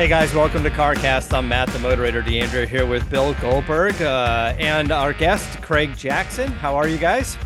Hey 0.00 0.08
guys, 0.08 0.32
welcome 0.32 0.62
to 0.62 0.70
CarCast. 0.70 1.36
I'm 1.36 1.46
Matt, 1.46 1.68
the 1.68 1.78
moderator, 1.78 2.22
D'Andria, 2.22 2.66
here 2.66 2.86
with 2.86 3.10
Bill 3.10 3.34
Goldberg 3.34 4.00
uh, 4.00 4.54
and 4.58 4.92
our 4.92 5.12
guest, 5.12 5.60
Craig 5.60 5.94
Jackson. 5.94 6.50
How 6.50 6.74
are 6.74 6.88
you 6.88 6.96
guys? 6.96 7.36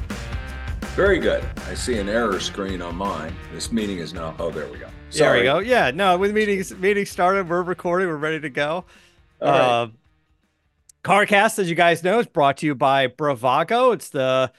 Very 0.95 1.19
good. 1.19 1.45
I 1.67 1.75
see 1.75 1.99
an 1.99 2.09
error 2.09 2.39
screen 2.39 2.81
on 2.81 2.95
mine. 2.95 3.35
This 3.53 3.73
meeting 3.73 3.99
is 3.99 4.15
now. 4.15 4.33
Oh, 4.39 4.53
there 4.53 4.69
we 4.69 4.79
go. 4.79 4.87
Sorry. 5.11 5.43
There 5.43 5.57
we 5.57 5.65
go. 5.65 5.69
Yeah, 5.69 5.91
no, 5.91 6.17
with 6.17 6.33
meetings 6.33 6.73
meeting 6.77 7.05
started, 7.05 7.49
we're 7.49 7.65
recording, 7.65 8.07
we're 8.07 8.15
ready 8.15 8.39
to 8.39 8.49
go. 8.49 8.85
All 9.43 9.49
right. 9.49 9.61
Uh, 9.61 9.89
CarCast, 11.03 11.59
as 11.59 11.69
you 11.69 11.75
guys 11.75 12.05
know, 12.05 12.21
is 12.21 12.29
brought 12.29 12.59
to 12.59 12.67
you 12.67 12.77
by 12.77 13.09
Bravazzi. 13.09 13.95
It's 13.95 14.11
the 14.11 14.53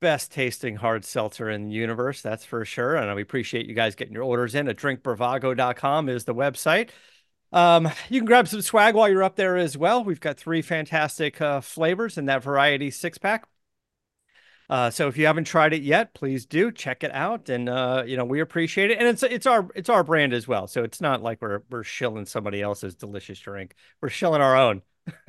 best 0.00 0.30
tasting 0.30 0.76
hard 0.76 1.04
seltzer 1.04 1.50
in 1.50 1.66
the 1.66 1.74
universe, 1.74 2.22
that's 2.22 2.44
for 2.44 2.64
sure. 2.64 2.94
And 2.94 3.12
we 3.16 3.22
appreciate 3.22 3.66
you 3.66 3.74
guys 3.74 3.96
getting 3.96 4.14
your 4.14 4.22
orders 4.22 4.54
in 4.54 4.68
at 4.68 4.76
drinkbravazzi.com 4.76 6.08
is 6.08 6.24
the 6.24 6.34
website. 6.36 6.90
Um, 7.52 7.90
you 8.08 8.20
can 8.20 8.26
grab 8.26 8.46
some 8.46 8.62
swag 8.62 8.94
while 8.94 9.08
you're 9.08 9.24
up 9.24 9.34
there 9.34 9.56
as 9.56 9.76
well. 9.76 10.04
We've 10.04 10.20
got 10.20 10.36
three 10.36 10.62
fantastic 10.62 11.40
uh, 11.40 11.60
flavors 11.60 12.16
in 12.16 12.26
that 12.26 12.44
variety 12.44 12.92
six 12.92 13.18
pack. 13.18 13.49
Uh, 14.70 14.88
so 14.88 15.08
if 15.08 15.18
you 15.18 15.26
haven't 15.26 15.44
tried 15.44 15.72
it 15.72 15.82
yet, 15.82 16.14
please 16.14 16.46
do 16.46 16.70
check 16.70 17.02
it 17.02 17.12
out, 17.12 17.48
and 17.48 17.68
uh, 17.68 18.04
you 18.06 18.16
know 18.16 18.24
we 18.24 18.38
appreciate 18.38 18.92
it. 18.92 18.98
And 18.98 19.08
it's 19.08 19.24
it's 19.24 19.44
our 19.44 19.68
it's 19.74 19.88
our 19.88 20.04
brand 20.04 20.32
as 20.32 20.46
well, 20.46 20.68
so 20.68 20.84
it's 20.84 21.00
not 21.00 21.22
like 21.22 21.42
we're 21.42 21.62
we're 21.70 21.82
shilling 21.82 22.24
somebody 22.24 22.62
else's 22.62 22.94
delicious 22.94 23.40
drink. 23.40 23.74
We're 24.00 24.10
shilling 24.10 24.40
our 24.40 24.56
own. 24.56 24.82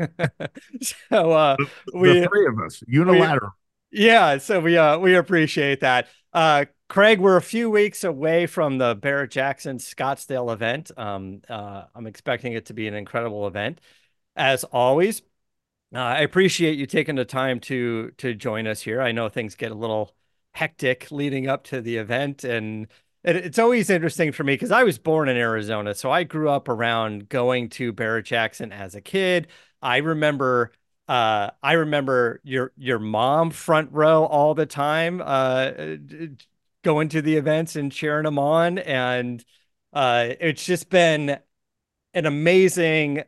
so 0.79 1.31
uh, 1.31 1.55
the, 1.57 1.67
we 1.91 2.27
three 2.27 2.45
of 2.45 2.59
us 2.63 2.83
unilateral. 2.87 3.49
We, 3.91 4.05
yeah, 4.05 4.37
so 4.37 4.59
we 4.59 4.77
uh 4.77 4.99
we 4.99 5.15
appreciate 5.15 5.79
that. 5.79 6.07
Uh, 6.31 6.65
Craig, 6.87 7.19
we're 7.19 7.37
a 7.37 7.41
few 7.41 7.71
weeks 7.71 8.03
away 8.03 8.45
from 8.45 8.77
the 8.77 8.93
Barrett 8.93 9.31
Jackson 9.31 9.79
Scottsdale 9.79 10.53
event. 10.53 10.91
Um, 10.95 11.41
uh, 11.49 11.85
I'm 11.95 12.05
expecting 12.05 12.53
it 12.53 12.67
to 12.67 12.75
be 12.75 12.87
an 12.87 12.93
incredible 12.93 13.47
event, 13.47 13.81
as 14.35 14.65
always. 14.65 15.23
Uh, 15.93 15.99
I 15.99 16.19
appreciate 16.21 16.77
you 16.79 16.85
taking 16.85 17.15
the 17.15 17.25
time 17.25 17.59
to 17.61 18.11
to 18.17 18.33
join 18.33 18.65
us 18.67 18.81
here. 18.81 19.01
I 19.01 19.11
know 19.11 19.27
things 19.29 19.55
get 19.55 19.71
a 19.71 19.75
little 19.75 20.15
hectic 20.53 21.11
leading 21.11 21.47
up 21.47 21.63
to 21.65 21.81
the 21.81 21.97
event, 21.97 22.43
and 22.43 22.87
it, 23.23 23.35
it's 23.35 23.59
always 23.59 23.89
interesting 23.89 24.31
for 24.31 24.43
me 24.43 24.53
because 24.53 24.71
I 24.71 24.83
was 24.83 24.97
born 24.97 25.27
in 25.27 25.35
Arizona, 25.37 25.93
so 25.93 26.09
I 26.11 26.23
grew 26.23 26.49
up 26.49 26.69
around 26.69 27.27
going 27.29 27.69
to 27.71 27.91
Barrett 27.91 28.25
Jackson 28.25 28.71
as 28.71 28.95
a 28.95 29.01
kid. 29.01 29.47
I 29.81 29.97
remember 29.97 30.71
uh, 31.09 31.51
I 31.61 31.73
remember 31.73 32.39
your 32.43 32.71
your 32.77 32.99
mom 32.99 33.51
front 33.51 33.91
row 33.91 34.23
all 34.25 34.53
the 34.53 34.65
time, 34.65 35.21
uh, 35.23 35.71
going 36.83 37.09
to 37.09 37.21
the 37.21 37.35
events 37.35 37.75
and 37.75 37.91
cheering 37.91 38.23
them 38.25 38.39
on. 38.39 38.77
And 38.79 39.43
uh, 39.93 40.29
it's 40.39 40.65
just 40.65 40.89
been 40.89 41.37
an 42.13 42.25
amazing 42.25 43.23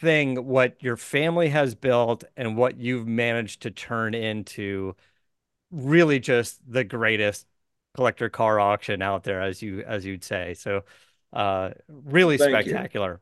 thing 0.00 0.46
what 0.46 0.82
your 0.82 0.96
family 0.96 1.48
has 1.48 1.74
built 1.74 2.24
and 2.36 2.56
what 2.56 2.78
you've 2.78 3.06
managed 3.06 3.62
to 3.62 3.70
turn 3.70 4.14
into 4.14 4.94
really 5.70 6.20
just 6.20 6.60
the 6.70 6.84
greatest 6.84 7.46
collector 7.94 8.28
car 8.28 8.58
auction 8.58 9.02
out 9.02 9.24
there 9.24 9.40
as 9.40 9.62
you 9.62 9.82
as 9.82 10.04
you'd 10.04 10.24
say 10.24 10.54
so 10.54 10.82
uh 11.32 11.70
really 11.88 12.36
Thank 12.36 12.50
spectacular 12.50 13.20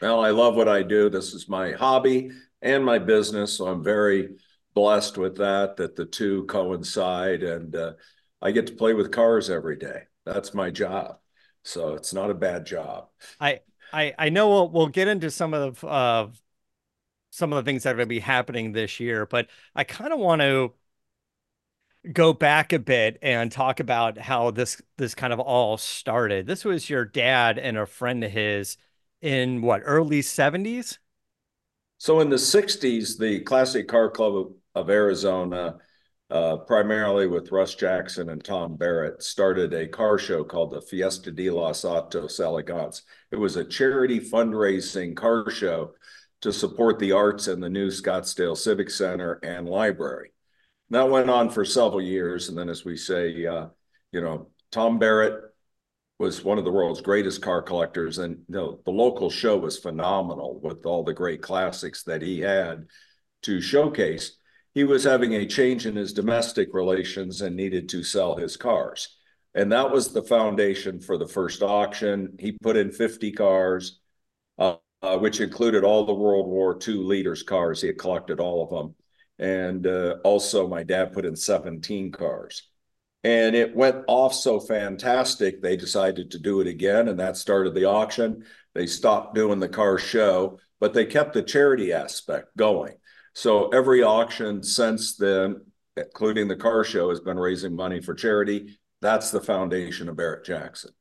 you. 0.00 0.06
well 0.08 0.20
i 0.24 0.30
love 0.30 0.54
what 0.54 0.68
i 0.68 0.82
do 0.82 1.08
this 1.08 1.34
is 1.34 1.48
my 1.48 1.72
hobby 1.72 2.30
and 2.62 2.84
my 2.84 2.98
business 2.98 3.56
so 3.56 3.66
i'm 3.68 3.82
very 3.82 4.30
blessed 4.74 5.18
with 5.18 5.36
that 5.36 5.76
that 5.76 5.96
the 5.96 6.04
two 6.04 6.44
coincide 6.46 7.42
and 7.42 7.74
uh, 7.74 7.92
I 8.42 8.52
get 8.52 8.66
to 8.68 8.72
play 8.74 8.94
with 8.94 9.10
cars 9.10 9.50
every 9.50 9.76
day. 9.76 10.04
That's 10.24 10.54
my 10.54 10.70
job. 10.70 11.18
So 11.62 11.94
it's 11.94 12.14
not 12.14 12.30
a 12.30 12.34
bad 12.34 12.64
job. 12.64 13.08
I 13.38 13.60
I 13.92 14.14
I 14.18 14.28
know 14.28 14.48
we'll 14.48 14.68
we'll 14.70 14.88
get 14.88 15.08
into 15.08 15.30
some 15.30 15.54
of 15.54 15.82
uh 15.84 16.28
some 17.30 17.52
of 17.52 17.64
the 17.64 17.68
things 17.68 17.84
that 17.84 17.90
are 17.90 17.96
going 17.96 18.06
to 18.06 18.08
be 18.08 18.20
happening 18.20 18.72
this 18.72 19.00
year, 19.00 19.24
but 19.26 19.48
I 19.74 19.84
kind 19.84 20.12
of 20.12 20.18
want 20.18 20.42
to 20.42 20.72
go 22.12 22.32
back 22.32 22.72
a 22.72 22.78
bit 22.78 23.18
and 23.22 23.52
talk 23.52 23.80
about 23.80 24.18
how 24.18 24.50
this 24.50 24.80
this 24.96 25.14
kind 25.14 25.32
of 25.32 25.40
all 25.40 25.76
started. 25.76 26.46
This 26.46 26.64
was 26.64 26.88
your 26.88 27.04
dad 27.04 27.58
and 27.58 27.76
a 27.76 27.86
friend 27.86 28.24
of 28.24 28.30
his 28.30 28.76
in 29.20 29.62
what 29.62 29.82
early 29.84 30.22
70s? 30.22 30.98
So 31.98 32.20
in 32.20 32.30
the 32.30 32.38
60s, 32.38 33.18
the 33.18 33.40
Classic 33.40 33.86
Car 33.86 34.10
Club 34.10 34.36
of, 34.36 34.52
of 34.74 34.90
Arizona 34.90 35.76
primarily 36.30 37.26
with 37.26 37.50
Russ 37.50 37.74
Jackson 37.74 38.28
and 38.30 38.42
Tom 38.42 38.76
Barrett, 38.76 39.22
started 39.22 39.74
a 39.74 39.88
car 39.88 40.18
show 40.18 40.44
called 40.44 40.70
the 40.70 40.80
Fiesta 40.80 41.30
de 41.30 41.50
los 41.50 41.84
Autos 41.84 42.38
Elegantes. 42.38 43.02
It 43.30 43.36
was 43.36 43.56
a 43.56 43.64
charity 43.64 44.20
fundraising 44.20 45.16
car 45.16 45.50
show 45.50 45.92
to 46.42 46.52
support 46.52 46.98
the 46.98 47.12
arts 47.12 47.48
in 47.48 47.60
the 47.60 47.68
new 47.68 47.88
Scottsdale 47.88 48.56
Civic 48.56 48.90
Center 48.90 49.40
and 49.42 49.68
library. 49.68 50.32
And 50.88 50.96
that 50.96 51.10
went 51.10 51.30
on 51.30 51.50
for 51.50 51.64
several 51.64 52.00
years. 52.00 52.48
And 52.48 52.56
then, 52.56 52.68
as 52.68 52.84
we 52.84 52.96
say, 52.96 53.46
uh, 53.46 53.66
you 54.12 54.20
know, 54.20 54.48
Tom 54.70 54.98
Barrett 54.98 55.42
was 56.18 56.44
one 56.44 56.58
of 56.58 56.64
the 56.64 56.72
world's 56.72 57.00
greatest 57.00 57.42
car 57.42 57.62
collectors. 57.62 58.18
And 58.18 58.38
you 58.48 58.54
know, 58.54 58.80
the 58.84 58.90
local 58.90 59.30
show 59.30 59.56
was 59.56 59.78
phenomenal 59.78 60.60
with 60.60 60.86
all 60.86 61.02
the 61.02 61.14
great 61.14 61.42
classics 61.42 62.02
that 62.04 62.22
he 62.22 62.40
had 62.40 62.86
to 63.42 63.60
showcase 63.60 64.36
he 64.74 64.84
was 64.84 65.04
having 65.04 65.34
a 65.34 65.46
change 65.46 65.86
in 65.86 65.96
his 65.96 66.12
domestic 66.12 66.72
relations 66.72 67.40
and 67.40 67.56
needed 67.56 67.88
to 67.88 68.02
sell 68.02 68.36
his 68.36 68.56
cars. 68.56 69.16
And 69.54 69.72
that 69.72 69.90
was 69.90 70.12
the 70.12 70.22
foundation 70.22 71.00
for 71.00 71.18
the 71.18 71.26
first 71.26 71.62
auction. 71.62 72.36
He 72.38 72.52
put 72.52 72.76
in 72.76 72.92
50 72.92 73.32
cars, 73.32 73.98
uh, 74.58 74.76
uh, 75.02 75.18
which 75.18 75.40
included 75.40 75.82
all 75.82 76.04
the 76.04 76.14
World 76.14 76.46
War 76.46 76.78
II 76.86 76.94
leaders' 76.94 77.42
cars. 77.42 77.80
He 77.80 77.88
had 77.88 77.98
collected 77.98 78.38
all 78.38 78.62
of 78.62 78.70
them. 78.70 78.94
And 79.38 79.86
uh, 79.86 80.16
also, 80.22 80.68
my 80.68 80.84
dad 80.84 81.12
put 81.12 81.24
in 81.24 81.34
17 81.34 82.12
cars. 82.12 82.62
And 83.24 83.56
it 83.56 83.74
went 83.74 84.04
off 84.06 84.34
so 84.34 84.60
fantastic, 84.60 85.60
they 85.60 85.76
decided 85.76 86.30
to 86.30 86.38
do 86.38 86.60
it 86.60 86.66
again. 86.66 87.08
And 87.08 87.18
that 87.18 87.36
started 87.36 87.74
the 87.74 87.86
auction. 87.86 88.44
They 88.74 88.86
stopped 88.86 89.34
doing 89.34 89.58
the 89.58 89.68
car 89.68 89.98
show, 89.98 90.58
but 90.78 90.94
they 90.94 91.06
kept 91.06 91.34
the 91.34 91.42
charity 91.42 91.92
aspect 91.92 92.56
going. 92.56 92.94
So 93.34 93.68
every 93.68 94.02
auction 94.02 94.62
since 94.62 95.16
then, 95.16 95.62
including 95.96 96.48
the 96.48 96.56
car 96.56 96.84
show, 96.84 97.10
has 97.10 97.20
been 97.20 97.38
raising 97.38 97.74
money 97.74 98.00
for 98.00 98.14
charity. 98.14 98.78
That's 99.00 99.30
the 99.30 99.40
foundation 99.40 100.08
of 100.08 100.16
Barrett 100.16 100.44
Jackson. 100.44 100.92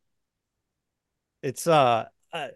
It's 1.42 1.68
uh, 1.68 2.06
uh 2.34 2.48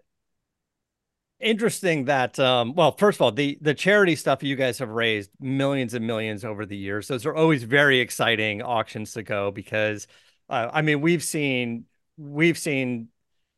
interesting 1.44 2.06
that 2.06 2.40
um 2.40 2.74
well 2.74 2.96
first 2.98 3.18
of 3.18 3.22
all 3.22 3.31
the 3.31 3.58
the 3.62 3.74
charity 3.74 4.16
stuff 4.16 4.42
you 4.42 4.56
guys 4.56 4.80
have 4.80 4.90
raised 4.90 5.30
millions 5.42 5.94
and 5.94 6.08
millions 6.08 6.46
over 6.46 6.66
the 6.66 6.78
years 6.78 7.08
those 7.10 7.26
are 7.26 7.36
always 7.36 7.64
very 7.64 8.00
exciting 8.00 8.62
auctions 8.62 9.12
to 9.12 9.22
go 9.22 9.52
because 9.52 10.08
uh, 10.50 10.69
i 10.72 10.81
mean 10.81 11.02
we've 11.02 11.24
seen 11.24 11.84
we've 12.18 12.58
seen 12.58 13.10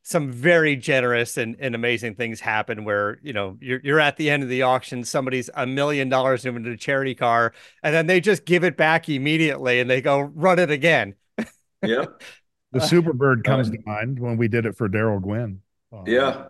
some 0.06 0.32
very 0.32 0.76
generous 0.76 1.36
and, 1.36 1.56
and 1.60 1.74
amazing 1.74 2.14
things 2.14 2.40
happen 2.40 2.86
where 2.86 3.18
you 3.24 3.34
know 3.34 3.58
you're 3.60 3.82
you're 3.84 4.00
at 4.00 4.18
the 4.18 4.30
end 4.30 4.44
of 4.44 4.50
the 4.50 4.62
auction 4.62 5.04
somebody's 5.04 5.50
a 5.56 5.66
million 5.66 6.10
dollars 6.10 6.46
into 6.46 6.70
a 6.70 6.78
charity 6.78 7.16
car 7.16 7.54
and 7.82 7.94
then 7.94 8.06
they 8.06 8.22
just 8.22 8.46
give 8.46 8.64
it 8.64 8.78
back 8.78 9.10
immediately 9.10 9.80
and 9.80 9.90
they 9.90 10.02
go 10.02 10.20
run 10.20 10.60
it 10.60 10.70
again. 10.70 11.16
Yeah 11.82 12.06
the 12.72 12.80
superbird 12.80 13.44
comes 13.44 13.70
to 13.72 13.78
mind 13.86 14.20
when 14.20 14.38
we 14.38 14.48
did 14.48 14.68
it 14.68 14.78
for 14.78 14.88
darrell 14.88 15.20
gwynn. 15.20 15.60
Uh, 15.92 16.04
yeah 16.06 16.46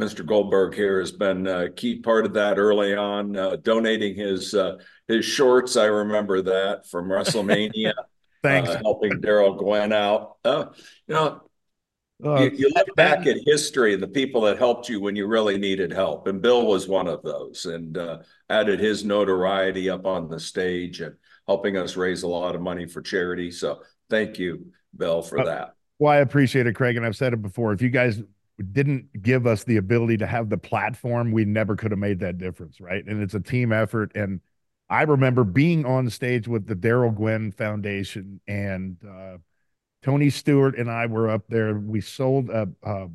mr 0.00 0.24
goldberg 0.24 0.74
here 0.74 0.98
has 0.98 1.12
been 1.12 1.46
a 1.46 1.70
key 1.70 1.98
part 1.98 2.24
of 2.24 2.32
that 2.32 2.58
early 2.58 2.94
on 2.94 3.36
uh, 3.36 3.56
donating 3.56 4.14
his 4.14 4.54
uh, 4.54 4.76
his 5.06 5.24
shorts. 5.24 5.76
I 5.76 5.84
remember 5.84 6.40
that 6.40 6.86
from 6.86 7.08
wrestlemania 7.10 7.92
thanks. 8.42 8.70
uh, 8.70 8.78
helping 8.82 9.20
darrell 9.20 9.54
gwynn 9.54 9.92
out. 9.92 10.36
Uh, 10.42 10.66
you 11.06 11.14
know 11.14 11.42
Uh, 12.24 12.40
you, 12.40 12.50
you, 12.50 12.72
look 12.74 12.96
back 12.96 13.26
at 13.26 13.36
history 13.44 13.92
and 13.92 14.02
the 14.02 14.08
people 14.08 14.40
that 14.40 14.58
helped 14.58 14.88
you 14.88 15.00
when 15.00 15.14
you 15.14 15.26
really 15.26 15.58
needed 15.58 15.92
help, 15.92 16.26
and 16.26 16.40
Bill 16.40 16.66
was 16.66 16.88
one 16.88 17.08
of 17.08 17.22
those, 17.22 17.66
and 17.66 17.98
uh, 17.98 18.18
added 18.48 18.80
his 18.80 19.04
notoriety 19.04 19.90
up 19.90 20.06
on 20.06 20.28
the 20.28 20.40
stage 20.40 21.02
and 21.02 21.14
helping 21.46 21.76
us 21.76 21.94
raise 21.94 22.22
a 22.22 22.28
lot 22.28 22.54
of 22.54 22.62
money 22.62 22.86
for 22.86 23.02
charity. 23.02 23.50
So 23.50 23.82
thank 24.08 24.38
you, 24.38 24.72
Bill, 24.96 25.20
for 25.20 25.40
uh, 25.40 25.44
that. 25.44 25.74
Well, 25.98 26.12
I 26.12 26.18
appreciate 26.18 26.66
it, 26.66 26.72
Craig, 26.72 26.96
and 26.96 27.04
I've 27.04 27.16
said 27.16 27.34
it 27.34 27.42
before. 27.42 27.74
If 27.74 27.82
you 27.82 27.90
guys 27.90 28.22
didn't 28.72 29.22
give 29.22 29.46
us 29.46 29.64
the 29.64 29.76
ability 29.76 30.16
to 30.18 30.26
have 30.26 30.48
the 30.48 30.58
platform, 30.58 31.32
we 31.32 31.44
never 31.44 31.76
could 31.76 31.90
have 31.90 31.98
made 31.98 32.20
that 32.20 32.38
difference, 32.38 32.80
right? 32.80 33.04
And 33.06 33.22
it's 33.22 33.34
a 33.34 33.40
team 33.40 33.72
effort. 33.72 34.12
And 34.14 34.40
I 34.88 35.02
remember 35.02 35.44
being 35.44 35.84
on 35.84 36.08
stage 36.08 36.48
with 36.48 36.66
the 36.66 36.74
Darrell 36.74 37.10
Gwynn 37.10 37.52
Foundation 37.52 38.40
and 38.46 38.96
uh, 39.06 39.36
Tony 40.06 40.30
Stewart 40.30 40.78
and 40.78 40.88
I 40.88 41.06
were 41.06 41.28
up 41.28 41.48
there. 41.48 41.74
We 41.74 42.00
sold 42.00 42.48
a, 42.48 42.68
a 42.84 43.08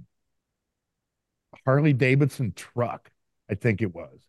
Harley 1.64 1.94
Davidson 1.94 2.52
truck, 2.54 3.10
I 3.50 3.56
think 3.56 3.82
it 3.82 3.96
was. 3.96 4.20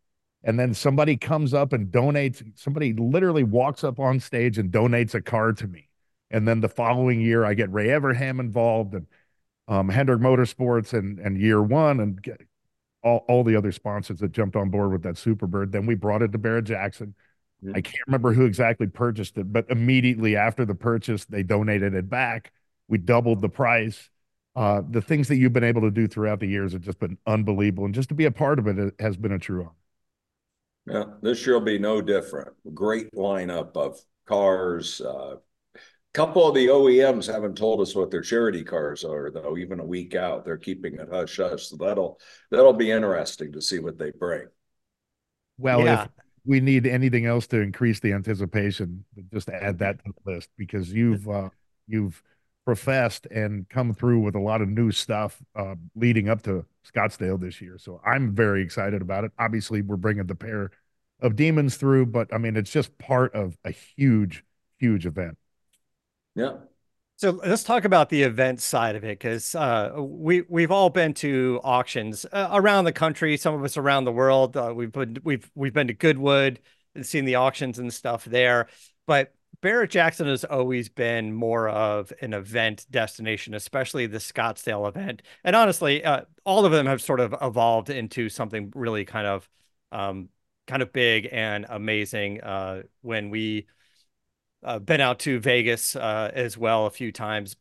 And 0.45 0.61
then 0.61 0.73
somebody 0.73 1.17
comes 1.17 1.55
up 1.55 1.73
and 1.73 1.89
donates, 1.89 2.41
somebody 2.55 2.93
literally 2.93 3.43
walks 3.43 3.83
up 3.83 3.99
on 3.99 4.21
stage 4.21 4.59
and 4.59 4.71
donates 4.71 5.13
a 5.13 5.21
car 5.21 5.53
to 5.55 5.67
me. 5.67 5.89
And 6.31 6.47
then 6.47 6.61
the 6.61 6.69
following 6.69 7.21
year, 7.21 7.45
I 7.45 7.55
get 7.55 7.73
Ray 7.73 7.89
Evernham 7.89 8.39
involved 8.39 8.95
and 8.95 9.07
um, 9.67 9.89
Hendrick 9.89 10.21
Motorsports 10.21 10.93
and, 10.93 11.19
and 11.19 11.37
Year 11.41 11.61
One 11.61 11.99
and 11.99 12.25
all, 13.03 13.25
all 13.29 13.43
the 13.43 13.57
other 13.57 13.73
sponsors 13.73 14.21
that 14.21 14.31
jumped 14.31 14.55
on 14.55 14.71
board 14.71 14.93
with 14.93 15.03
that 15.03 15.17
Superbird. 15.17 15.73
Then 15.73 15.85
we 15.85 15.97
brought 15.97 16.23
it 16.23 16.31
to 16.31 16.39
Barrett 16.39 16.67
Jackson. 16.67 17.17
I 17.71 17.81
can't 17.81 18.07
remember 18.07 18.33
who 18.33 18.45
exactly 18.45 18.87
purchased 18.87 19.39
it, 19.39 19.53
but 19.53 19.71
immediately 19.71 20.37
after 20.37 20.65
the 20.65 20.75
purchase, 20.75 21.25
they 21.27 21.43
donated 21.43 21.95
it 21.95 22.09
back. 22.09 22.53
We 22.89 22.99
doubled 22.99 23.41
the 23.41 23.49
price. 23.49 24.11
Uh, 24.55 24.83
the 24.89 25.01
things 25.01 25.29
that 25.29 25.37
you've 25.37 25.53
been 25.53 25.65
able 25.65 25.83
to 25.83 25.91
do 25.91 26.07
throughout 26.07 26.41
the 26.41 26.47
years 26.47 26.73
have 26.73 26.83
just 26.83 26.99
been 26.99 27.17
unbelievable, 27.27 27.85
and 27.85 27.95
just 27.95 28.09
to 28.11 28.15
be 28.15 28.25
a 28.25 28.31
part 28.31 28.59
of 28.59 28.67
it 28.67 28.95
has 28.99 29.17
been 29.17 29.33
a 29.33 29.39
true 29.39 29.61
honor. 29.61 29.73
Yeah, 30.87 31.05
this 31.23 31.47
year 31.47 31.55
will 31.55 31.65
be 31.65 31.79
no 31.79 32.03
different. 32.03 32.49
Great 32.75 33.13
lineup 33.15 33.77
of 33.77 33.99
cars. 34.27 35.01
A 35.01 35.09
uh, 35.09 35.37
couple 36.13 36.47
of 36.47 36.55
the 36.55 36.67
OEMs 36.67 37.33
haven't 37.33 37.57
told 37.57 37.81
us 37.81 37.95
what 37.95 38.11
their 38.11 38.21
charity 38.21 38.65
cars 38.65 39.05
are, 39.05 39.31
though. 39.31 39.57
Even 39.57 39.81
a 39.81 39.85
week 39.87 40.15
out, 40.15 40.45
they're 40.45 40.57
keeping 40.57 40.95
it 40.95 41.09
hush 41.11 41.37
hush. 41.37 41.69
So 41.69 41.77
that'll 41.77 42.19
that'll 42.51 42.73
be 42.73 42.91
interesting 42.91 43.53
to 43.53 43.63
see 43.63 43.79
what 43.79 43.99
they 43.99 44.11
bring. 44.11 44.49
Well, 45.57 45.85
yeah. 45.85 46.03
if 46.03 46.09
we 46.45 46.61
need 46.61 46.87
anything 46.87 47.27
else 47.27 47.47
to 47.49 47.61
increase 47.61 48.01
the 48.01 48.13
anticipation, 48.13 49.05
just 49.33 49.49
add 49.49 49.79
that 49.79 50.05
to 50.05 50.13
the 50.13 50.33
list 50.33 50.49
because 50.57 50.93
you've 50.93 51.29
uh, 51.29 51.51
you've 51.87 52.23
professed 52.65 53.27
and 53.27 53.69
come 53.69 53.93
through 53.93 54.21
with 54.21 54.35
a 54.35 54.41
lot 54.41 54.63
of 54.63 54.69
new 54.69 54.91
stuff 54.91 55.43
uh, 55.57 55.75
leading 55.95 56.29
up 56.29 56.43
to 56.43 56.65
Scottsdale 56.87 57.41
this 57.41 57.61
year. 57.61 57.77
So 57.79 58.01
I'm 58.05 58.35
very 58.35 58.63
excited 58.63 59.03
about 59.03 59.25
it. 59.25 59.33
Obviously, 59.39 59.83
we're 59.83 59.97
bringing 59.97 60.27
the 60.27 60.35
pair 60.35 60.71
of 61.21 61.37
demons 61.37 61.77
through, 61.77 62.07
but 62.07 62.33
I 62.33 62.39
mean, 62.39 62.57
it's 62.57 62.71
just 62.71 62.97
part 62.99 63.35
of 63.35 63.57
a 63.65 63.71
huge, 63.71 64.45
huge 64.79 65.07
event. 65.07 65.39
Yeah. 66.35 66.55
So 67.23 67.31
let's 67.31 67.63
talk 67.63 67.85
about 67.85 68.09
the 68.09 68.25
event 68.25 68.61
side 68.61 68.97
of 68.97 69.05
it 69.05 69.17
because 69.21 69.55
uh, 69.55 69.93
we 69.97 70.43
we've 70.49 70.73
all 70.73 70.91
been 70.91 71.15
to 71.15 71.61
auctions 71.63 72.27
uh, 72.33 72.49
around 72.51 72.83
the 72.83 72.93
country. 72.93 73.37
Some 73.37 73.55
of 73.55 73.63
us 73.63 73.77
around 73.77 74.07
the 74.07 74.13
world. 74.13 74.57
Uh, 74.57 74.73
we've 74.75 74.91
been 74.91 75.19
we've 75.23 75.49
we've 75.55 75.73
been 75.73 75.87
to 75.87 75.95
Goodwood 75.95 76.59
and 76.97 77.07
seen 77.07 77.25
the 77.25 77.37
auctions 77.37 77.79
and 77.79 77.95
stuff 77.95 78.25
there. 78.25 78.67
But 79.07 79.37
Barrett 79.61 79.91
Jackson 79.91 80.27
has 80.27 80.43
always 80.43 80.89
been 80.89 81.33
more 81.33 81.69
of 81.69 82.13
an 82.23 82.35
event 82.35 82.87
destination, 82.91 83.55
especially 83.55 84.07
the 84.07 84.19
Scottsdale 84.19 84.89
event. 84.89 85.23
And 85.45 85.55
honestly, 85.55 86.05
uh, 86.05 86.23
all 86.45 86.67
of 86.67 86.73
them 86.73 86.87
have 86.87 87.01
sort 87.01 87.21
of 87.21 87.37
evolved 87.41 87.89
into 87.89 88.31
something 88.31 88.73
really 88.75 89.05
kind 89.05 89.29
of, 89.29 89.49
um, 89.93 90.29
kind 90.67 90.83
of 90.83 90.93
big 90.93 91.29
and 91.31 91.67
amazing. 91.69 92.41
Uh, 92.41 92.83
when 93.03 93.31
we 93.31 93.69
uh, 94.63 94.79
been 94.79 95.01
out 95.01 95.19
to 95.21 95.41
Vegas 95.41 95.97
uh, 95.97 96.31
as 96.33 96.57
well 96.57 96.87
a 96.87 96.91
few 96.91 97.13
times. 97.13 97.57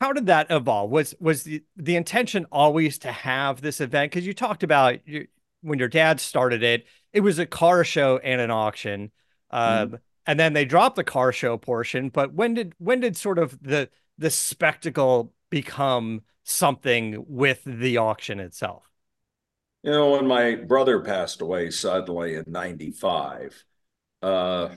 How 0.00 0.12
did 0.12 0.26
that 0.26 0.46
evolve? 0.50 0.90
Was 0.90 1.14
was 1.20 1.42
the, 1.42 1.62
the 1.76 1.96
intention 1.96 2.46
always 2.50 2.98
to 2.98 3.12
have 3.12 3.60
this 3.60 3.80
event? 3.80 4.12
Because 4.12 4.26
you 4.26 4.32
talked 4.32 4.62
about 4.62 5.06
your, 5.06 5.24
when 5.60 5.78
your 5.78 5.88
dad 5.88 6.20
started 6.20 6.62
it, 6.62 6.86
it 7.12 7.20
was 7.20 7.38
a 7.38 7.46
car 7.46 7.84
show 7.84 8.18
and 8.18 8.40
an 8.40 8.50
auction 8.50 9.10
mm-hmm. 9.52 9.94
Um, 9.94 9.98
and 10.26 10.38
then 10.38 10.52
they 10.52 10.64
dropped 10.64 10.96
the 10.96 11.04
car 11.04 11.32
show 11.32 11.56
portion. 11.56 12.08
But 12.08 12.32
when 12.32 12.54
did 12.54 12.74
when 12.78 13.00
did 13.00 13.16
sort 13.16 13.38
of 13.38 13.60
the 13.62 13.88
the 14.18 14.30
spectacle 14.30 15.32
become 15.50 16.22
something 16.44 17.24
with 17.28 17.62
the 17.64 17.98
auction 17.98 18.40
itself? 18.40 18.88
You 19.82 19.90
know, 19.90 20.10
when 20.12 20.26
my 20.26 20.54
brother 20.54 21.00
passed 21.00 21.40
away 21.40 21.70
suddenly 21.70 22.36
in 22.36 22.44
'95, 22.46 23.64
uh, 24.22 24.68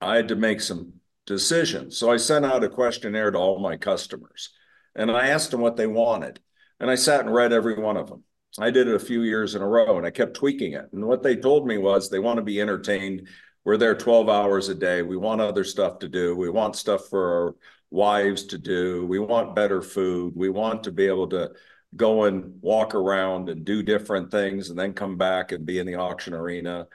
I 0.00 0.16
had 0.16 0.28
to 0.28 0.36
make 0.36 0.60
some 0.60 0.94
decisions. 1.26 1.96
So 1.96 2.10
I 2.10 2.16
sent 2.16 2.44
out 2.44 2.64
a 2.64 2.68
questionnaire 2.68 3.30
to 3.30 3.38
all 3.38 3.58
my 3.58 3.76
customers, 3.76 4.50
and 4.94 5.10
I 5.10 5.28
asked 5.28 5.50
them 5.50 5.60
what 5.60 5.76
they 5.76 5.86
wanted, 5.86 6.40
and 6.80 6.90
I 6.90 6.94
sat 6.94 7.20
and 7.20 7.32
read 7.32 7.52
every 7.52 7.80
one 7.80 7.96
of 7.96 8.08
them. 8.08 8.24
I 8.58 8.70
did 8.70 8.86
it 8.86 8.94
a 8.94 8.98
few 8.98 9.22
years 9.22 9.54
in 9.54 9.62
a 9.62 9.66
row, 9.66 9.96
and 9.96 10.06
I 10.06 10.10
kept 10.10 10.34
tweaking 10.34 10.74
it. 10.74 10.88
And 10.92 11.06
what 11.06 11.22
they 11.22 11.36
told 11.36 11.66
me 11.66 11.78
was 11.78 12.10
they 12.10 12.18
want 12.18 12.36
to 12.36 12.42
be 12.42 12.60
entertained 12.60 13.28
we're 13.64 13.76
there 13.76 13.94
12 13.94 14.28
hours 14.28 14.68
a 14.68 14.74
day. 14.74 15.02
We 15.02 15.16
want 15.16 15.40
other 15.40 15.64
stuff 15.64 16.00
to 16.00 16.08
do. 16.08 16.34
We 16.34 16.50
want 16.50 16.76
stuff 16.76 17.08
for 17.08 17.32
our 17.32 17.56
wives 17.90 18.44
to 18.46 18.58
do. 18.58 19.06
We 19.06 19.18
want 19.18 19.54
better 19.54 19.82
food. 19.82 20.32
We 20.34 20.48
want 20.48 20.84
to 20.84 20.92
be 20.92 21.06
able 21.06 21.28
to 21.28 21.52
go 21.94 22.24
and 22.24 22.60
walk 22.60 22.94
around 22.94 23.48
and 23.48 23.64
do 23.64 23.82
different 23.82 24.30
things 24.30 24.70
and 24.70 24.78
then 24.78 24.94
come 24.94 25.16
back 25.16 25.52
and 25.52 25.66
be 25.66 25.78
in 25.78 25.86
the 25.86 25.96
auction 25.96 26.34
arena. 26.34 26.88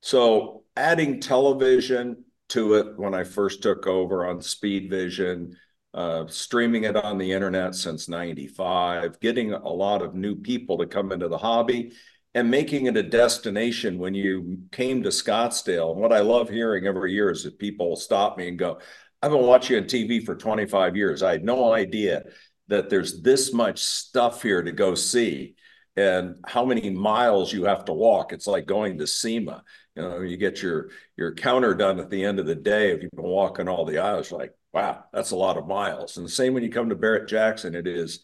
So 0.00 0.64
adding 0.76 1.20
television 1.20 2.24
to 2.50 2.74
it 2.74 2.98
when 2.98 3.14
I 3.14 3.24
first 3.24 3.62
took 3.62 3.86
over 3.86 4.26
on 4.26 4.40
Speed 4.40 4.90
Vision, 4.90 5.56
uh, 5.94 6.26
streaming 6.28 6.84
it 6.84 6.96
on 6.96 7.18
the 7.18 7.32
internet 7.32 7.74
since 7.74 8.08
95, 8.08 9.18
getting 9.20 9.52
a 9.52 9.68
lot 9.68 10.02
of 10.02 10.14
new 10.14 10.36
people 10.36 10.78
to 10.78 10.86
come 10.86 11.12
into 11.12 11.28
the 11.28 11.38
hobby 11.38 11.92
and 12.34 12.50
making 12.50 12.86
it 12.86 12.98
a 12.98 13.02
destination 13.02 13.98
when 13.98 14.14
you 14.14 14.58
came 14.70 15.02
to 15.02 15.08
Scottsdale. 15.08 15.92
And 15.92 16.00
what 16.00 16.12
I 16.12 16.20
love 16.20 16.50
hearing 16.50 16.86
every 16.86 17.12
year 17.12 17.30
is 17.30 17.44
that 17.44 17.58
people 17.58 17.96
stop 17.96 18.36
me 18.36 18.48
and 18.48 18.58
go, 18.58 18.78
I've 19.22 19.30
been 19.30 19.46
watching 19.46 19.78
on 19.78 19.84
TV 19.84 20.24
for 20.24 20.36
25 20.36 20.96
years. 20.96 21.22
I 21.22 21.32
had 21.32 21.44
no 21.44 21.72
idea 21.72 22.24
that 22.68 22.90
there's 22.90 23.22
this 23.22 23.54
much 23.54 23.78
stuff 23.82 24.42
here 24.42 24.62
to 24.62 24.72
go 24.72 24.94
see 24.94 25.54
and 25.96 26.36
how 26.46 26.64
many 26.64 26.90
miles 26.90 27.52
you 27.52 27.64
have 27.64 27.86
to 27.86 27.94
walk. 27.94 28.32
It's 28.32 28.46
like 28.46 28.66
going 28.66 28.98
to 28.98 29.06
SEMA. 29.06 29.62
You 29.96 30.02
know, 30.02 30.20
you 30.20 30.36
get 30.36 30.62
your 30.62 30.90
your 31.16 31.34
counter 31.34 31.74
done 31.74 31.98
at 31.98 32.10
the 32.10 32.24
end 32.24 32.38
of 32.38 32.46
the 32.46 32.54
day 32.54 32.92
if 32.92 33.02
you've 33.02 33.12
been 33.12 33.24
walking 33.24 33.68
all 33.68 33.84
the 33.84 33.98
aisles, 33.98 34.30
like, 34.30 34.52
wow, 34.72 35.04
that's 35.12 35.30
a 35.30 35.36
lot 35.36 35.56
of 35.56 35.66
miles. 35.66 36.16
And 36.16 36.26
the 36.26 36.30
same 36.30 36.54
when 36.54 36.62
you 36.62 36.70
come 36.70 36.90
to 36.90 36.94
Barrett 36.94 37.28
Jackson, 37.28 37.74
it 37.74 37.86
is 37.86 38.20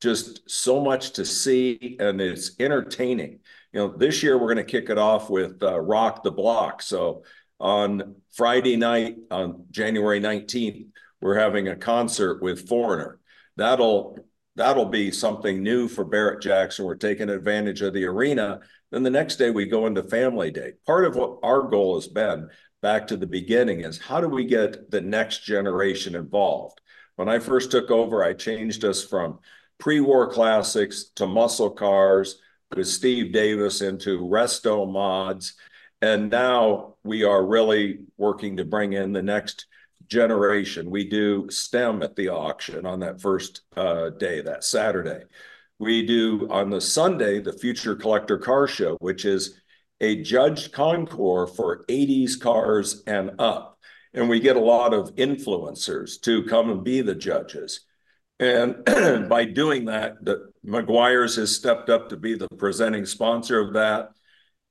just 0.00 0.48
so 0.50 0.80
much 0.80 1.12
to 1.12 1.24
see 1.24 1.96
and 2.00 2.20
it's 2.20 2.52
entertaining. 2.58 3.40
You 3.72 3.80
know, 3.80 3.96
this 3.96 4.22
year 4.22 4.38
we're 4.38 4.52
going 4.52 4.64
to 4.64 4.64
kick 4.64 4.88
it 4.88 4.98
off 4.98 5.28
with 5.28 5.62
uh, 5.62 5.78
Rock 5.78 6.22
the 6.22 6.30
Block. 6.30 6.80
So 6.82 7.24
on 7.60 8.16
Friday 8.32 8.76
night, 8.76 9.16
on 9.30 9.66
January 9.70 10.20
19th, 10.20 10.86
we're 11.20 11.38
having 11.38 11.68
a 11.68 11.76
concert 11.76 12.42
with 12.42 12.66
Foreigner. 12.66 13.20
That'll 13.56 14.18
that'll 14.56 14.86
be 14.86 15.10
something 15.10 15.62
new 15.62 15.88
for 15.88 16.04
Barrett 16.04 16.42
Jackson. 16.42 16.84
We're 16.84 16.96
taking 16.96 17.30
advantage 17.30 17.82
of 17.82 17.94
the 17.94 18.04
arena. 18.04 18.60
Then 18.90 19.02
the 19.02 19.10
next 19.10 19.36
day 19.36 19.50
we 19.50 19.66
go 19.66 19.86
into 19.86 20.02
Family 20.02 20.50
Day. 20.50 20.72
Part 20.86 21.04
of 21.04 21.16
what 21.16 21.38
our 21.42 21.62
goal 21.62 21.94
has 21.94 22.08
been 22.08 22.48
back 22.82 23.06
to 23.06 23.16
the 23.16 23.26
beginning 23.26 23.80
is 23.80 23.98
how 23.98 24.20
do 24.20 24.28
we 24.28 24.44
get 24.44 24.90
the 24.90 25.00
next 25.00 25.44
generation 25.44 26.14
involved? 26.14 26.80
When 27.16 27.28
I 27.28 27.38
first 27.38 27.70
took 27.70 27.90
over, 27.90 28.24
I 28.24 28.32
changed 28.32 28.84
us 28.84 29.04
from 29.04 29.38
pre-war 29.78 30.30
classics 30.30 31.10
to 31.16 31.26
muscle 31.26 31.70
cars 31.70 32.40
with 32.74 32.86
Steve 32.86 33.32
Davis 33.32 33.82
into 33.82 34.20
resto 34.20 34.90
mods. 34.90 35.54
And 36.02 36.30
now 36.30 36.94
we 37.04 37.24
are 37.24 37.44
really 37.44 38.00
working 38.16 38.56
to 38.56 38.64
bring 38.64 38.94
in 38.94 39.12
the 39.12 39.22
next 39.22 39.66
generation. 40.10 40.90
We 40.90 41.08
do 41.08 41.48
STEM 41.48 42.02
at 42.02 42.16
the 42.16 42.28
auction 42.28 42.84
on 42.84 43.00
that 43.00 43.20
first 43.20 43.62
uh, 43.76 44.10
day, 44.10 44.42
that 44.42 44.64
Saturday. 44.64 45.24
We 45.78 46.04
do 46.04 46.48
on 46.50 46.68
the 46.68 46.80
Sunday, 46.80 47.40
the 47.40 47.52
Future 47.54 47.94
Collector 47.94 48.38
Car 48.38 48.66
Show, 48.66 48.96
which 49.00 49.24
is 49.24 49.60
a 50.00 50.22
judged 50.22 50.72
concours 50.72 51.54
for 51.54 51.84
80s 51.86 52.38
cars 52.38 53.02
and 53.06 53.32
up. 53.38 53.78
And 54.12 54.28
we 54.28 54.40
get 54.40 54.56
a 54.56 54.60
lot 54.60 54.92
of 54.92 55.14
influencers 55.14 56.20
to 56.22 56.42
come 56.44 56.70
and 56.70 56.82
be 56.82 57.00
the 57.00 57.14
judges. 57.14 57.80
And 58.40 58.84
by 59.28 59.44
doing 59.44 59.84
that, 59.84 60.24
the 60.24 60.50
Meguiar's 60.66 61.36
has 61.36 61.54
stepped 61.54 61.88
up 61.88 62.08
to 62.08 62.16
be 62.16 62.34
the 62.34 62.48
presenting 62.58 63.06
sponsor 63.06 63.60
of 63.60 63.74
that. 63.74 64.10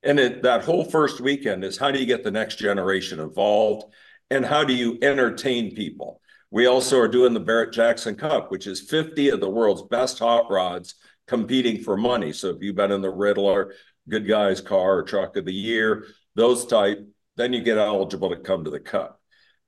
And 0.03 0.19
it, 0.19 0.43
that 0.43 0.63
whole 0.63 0.83
first 0.83 1.21
weekend 1.21 1.63
is 1.63 1.77
how 1.77 1.91
do 1.91 1.99
you 1.99 2.05
get 2.05 2.23
the 2.23 2.31
next 2.31 2.55
generation 2.57 3.19
involved 3.19 3.93
and 4.29 4.45
how 4.45 4.63
do 4.63 4.73
you 4.73 4.97
entertain 5.01 5.75
people? 5.75 6.21
We 6.51 6.65
also 6.65 6.99
are 6.99 7.07
doing 7.07 7.33
the 7.33 7.39
Barrett 7.39 7.73
Jackson 7.73 8.15
Cup, 8.15 8.51
which 8.51 8.67
is 8.67 8.81
50 8.81 9.29
of 9.29 9.39
the 9.39 9.49
world's 9.49 9.83
best 9.83 10.19
hot 10.19 10.49
rods 10.49 10.95
competing 11.27 11.83
for 11.83 11.95
money. 11.95 12.33
So 12.33 12.49
if 12.49 12.57
you've 12.61 12.75
been 12.75 12.91
in 12.91 13.01
the 13.01 13.11
Ridler, 13.11 13.71
Good 14.07 14.27
Guys 14.27 14.61
Car 14.61 14.97
or 14.97 15.03
Truck 15.03 15.37
of 15.37 15.45
the 15.45 15.53
Year, 15.53 16.05
those 16.35 16.65
type, 16.65 17.07
then 17.37 17.53
you 17.53 17.61
get 17.61 17.77
eligible 17.77 18.29
to 18.29 18.37
come 18.37 18.63
to 18.63 18.71
the 18.71 18.79
Cup. 18.79 19.21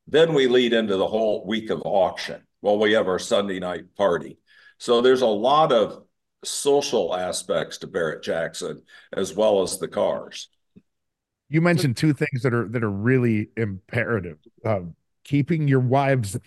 Then 0.07 0.33
we 0.33 0.47
lead 0.47 0.73
into 0.73 0.97
the 0.97 1.07
whole 1.07 1.45
week 1.45 1.69
of 1.69 1.83
auction. 1.85 2.41
Well, 2.61 2.79
we 2.79 2.93
have 2.93 3.07
our 3.07 3.19
Sunday 3.19 3.59
night 3.59 3.95
party. 3.95 4.39
So 4.77 5.01
there's 5.01 5.21
a 5.21 5.27
lot 5.27 5.71
of 5.71 6.03
social 6.43 7.15
aspects 7.15 7.77
to 7.79 7.87
Barrett 7.87 8.23
Jackson 8.23 8.81
as 9.13 9.35
well 9.35 9.61
as 9.61 9.77
the 9.77 9.87
cars. 9.87 10.49
You 11.51 11.59
mentioned 11.59 11.97
two 11.97 12.13
things 12.13 12.43
that 12.43 12.53
are 12.53 12.65
that 12.69 12.81
are 12.81 12.89
really 12.89 13.49
imperative. 13.57 14.37
Uh, 14.63 14.81
keeping 15.25 15.67
your 15.67 15.81
wives 15.81 16.37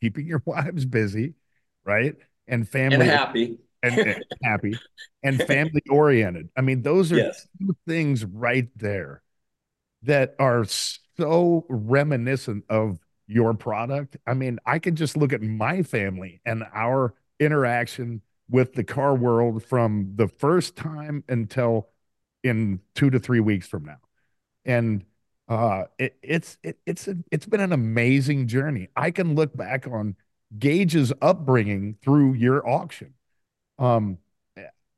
keeping 0.00 0.26
your 0.26 0.42
wives 0.44 0.84
busy, 0.84 1.34
right? 1.84 2.14
And 2.46 2.68
family 2.68 2.96
and 2.96 3.10
happy. 3.10 3.58
And, 3.82 3.98
and 3.98 4.24
happy 4.42 4.78
and 5.24 5.42
family 5.46 5.82
oriented. 5.90 6.50
I 6.56 6.60
mean, 6.60 6.82
those 6.82 7.10
are 7.10 7.16
yes. 7.16 7.48
two 7.58 7.74
things 7.86 8.24
right 8.24 8.68
there 8.76 9.22
that 10.02 10.36
are 10.38 10.64
so 11.16 11.66
reminiscent 11.68 12.64
of 12.68 12.98
your 13.26 13.54
product. 13.54 14.16
I 14.26 14.34
mean, 14.34 14.60
I 14.64 14.78
can 14.78 14.94
just 14.94 15.16
look 15.16 15.32
at 15.32 15.42
my 15.42 15.82
family 15.82 16.40
and 16.46 16.64
our 16.72 17.14
interaction 17.40 18.22
with 18.48 18.74
the 18.74 18.84
car 18.84 19.14
world 19.14 19.64
from 19.64 20.12
the 20.14 20.28
first 20.28 20.76
time 20.76 21.24
until 21.28 21.88
in 22.44 22.80
two 22.94 23.10
to 23.10 23.18
three 23.18 23.40
weeks 23.40 23.66
from 23.66 23.84
now. 23.84 23.96
And 24.64 25.04
uh, 25.48 25.84
it, 25.98 26.16
it's 26.22 26.58
it, 26.62 26.78
it's 26.86 27.08
a, 27.08 27.16
it's 27.30 27.46
been 27.46 27.60
an 27.60 27.72
amazing 27.72 28.46
journey. 28.46 28.88
I 28.96 29.10
can 29.10 29.34
look 29.34 29.56
back 29.56 29.86
on 29.86 30.16
Gage's 30.58 31.12
upbringing 31.20 31.96
through 32.02 32.34
your 32.34 32.66
auction. 32.68 33.14
Um, 33.78 34.18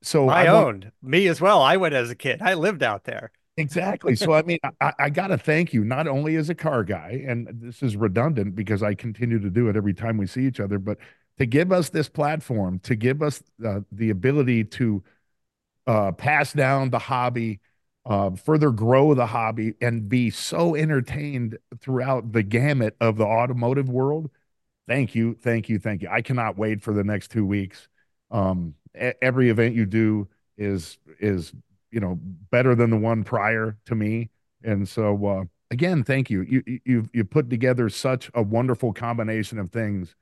so 0.02 0.28
I, 0.28 0.44
I 0.44 0.46
owned 0.49 0.92
me 1.02 1.26
as 1.26 1.40
well. 1.40 1.62
I 1.62 1.76
went 1.76 1.94
as 1.94 2.11
a 2.11 2.14
kid. 2.14 2.42
I 2.42 2.54
lived 2.54 2.82
out 2.82 3.04
there. 3.04 3.32
Exactly. 3.56 4.14
So 4.14 4.35
I 4.35 4.42
mean, 4.42 4.58
I, 4.80 4.92
I 4.99 5.11
got 5.11 5.28
to 5.28 5.38
thank 5.38 5.73
you 5.73 5.82
not 5.82 6.06
only 6.06 6.37
as 6.37 6.50
a 6.50 6.54
car 6.54 6.85
guy, 6.85 7.25
and 7.26 7.49
this 7.54 7.82
is 7.82 7.96
redundant 7.96 8.54
because 8.54 8.82
I 8.82 8.94
continue 8.94 9.38
to 9.40 9.50
do 9.50 9.68
it 9.68 9.76
every 9.76 9.94
time 9.94 10.18
we 10.18 10.26
see 10.26 10.46
each 10.46 10.61
other, 10.61 10.78
but 10.78 10.99
to 11.38 11.46
give 11.46 11.73
us 11.73 11.88
this 11.88 12.08
platform, 12.08 12.78
to 12.80 12.94
give 12.94 13.23
us 13.23 13.42
uh, 13.66 13.80
the 13.90 14.11
ability 14.11 14.64
to 14.64 15.02
uh, 15.87 16.12
pass 16.12 16.52
down 16.52 16.90
the 16.90 16.99
hobby 16.99 17.61
uh, 18.06 18.30
further 18.30 18.70
grow 18.70 19.14
the 19.14 19.26
hobby 19.26 19.75
and 19.80 20.08
be 20.08 20.30
so 20.30 20.76
entertained 20.76 21.58
throughout 21.80 22.32
the 22.32 22.42
gamut 22.42 22.96
of 23.00 23.16
the 23.16 23.25
automotive 23.25 23.88
world. 23.88 24.30
Thank 24.86 25.16
you, 25.16 25.34
thank 25.34 25.68
you, 25.68 25.80
thank 25.80 26.02
you. 26.02 26.08
I 26.08 26.22
cannot 26.22 26.56
wait 26.56 26.80
for 26.80 26.94
the 26.94 27.02
next 27.02 27.32
two 27.32 27.44
weeks. 27.44 27.88
Um, 28.30 28.75
every 29.20 29.50
event 29.50 29.75
you 29.75 29.86
do 29.86 30.28
is 30.56 30.98
is 31.18 31.52
you 31.90 31.98
know 31.98 32.18
better 32.50 32.76
than 32.76 32.90
the 32.90 32.96
one 32.96 33.25
prior 33.25 33.76
to 33.86 33.96
me, 33.96 34.30
and 34.62 34.88
so 34.88 35.26
uh, 35.26 35.44
again, 35.72 36.04
thank 36.04 36.30
you. 36.30 36.42
You 36.42 36.80
you 36.84 37.08
you 37.12 37.25
put 37.25 37.50
together 37.50 37.88
such 37.88 38.30
a 38.34 38.42
wonderful 38.42 38.92
combination 38.92 39.58
of 39.58 39.70
things, 39.70 40.14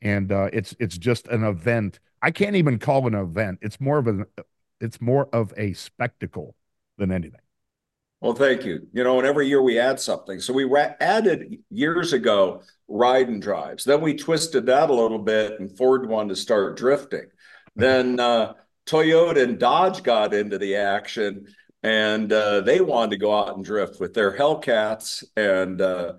and 0.00 0.30
uh, 0.30 0.50
it's 0.52 0.76
it's 0.78 0.96
just 0.96 1.26
an 1.26 1.42
event. 1.42 1.98
I 2.22 2.30
can't 2.30 2.54
even 2.54 2.78
call 2.78 3.08
it 3.08 3.14
an 3.14 3.20
event. 3.20 3.58
It's 3.60 3.80
more 3.80 3.98
of 3.98 4.06
a 4.06 4.26
it's 4.80 5.00
more 5.00 5.28
of 5.32 5.52
a 5.56 5.72
spectacle 5.72 6.54
than 6.98 7.12
anything. 7.12 7.40
Well, 8.20 8.34
thank 8.34 8.64
you. 8.64 8.86
You 8.92 9.04
know, 9.04 9.18
and 9.18 9.26
every 9.26 9.48
year 9.48 9.60
we 9.60 9.78
add 9.78 10.00
something. 10.00 10.40
So 10.40 10.54
we 10.54 10.64
ra- 10.64 10.94
added 10.98 11.58
years 11.70 12.14
ago 12.14 12.62
ride 12.88 13.28
and 13.28 13.42
drives. 13.42 13.84
Then 13.84 14.00
we 14.00 14.14
twisted 14.14 14.64
that 14.66 14.88
a 14.88 14.94
little 14.94 15.18
bit, 15.18 15.60
and 15.60 15.76
Ford 15.76 16.08
wanted 16.08 16.30
to 16.30 16.36
start 16.36 16.76
drifting. 16.76 17.26
Then 17.76 18.20
uh, 18.20 18.52
Toyota 18.86 19.42
and 19.42 19.58
Dodge 19.58 20.04
got 20.04 20.32
into 20.32 20.58
the 20.58 20.76
action, 20.76 21.48
and 21.82 22.32
uh, 22.32 22.60
they 22.60 22.80
wanted 22.80 23.10
to 23.10 23.16
go 23.16 23.36
out 23.36 23.56
and 23.56 23.64
drift 23.64 23.98
with 23.98 24.14
their 24.14 24.36
Hellcats, 24.36 25.24
and 25.36 25.80
uh, 25.80 26.12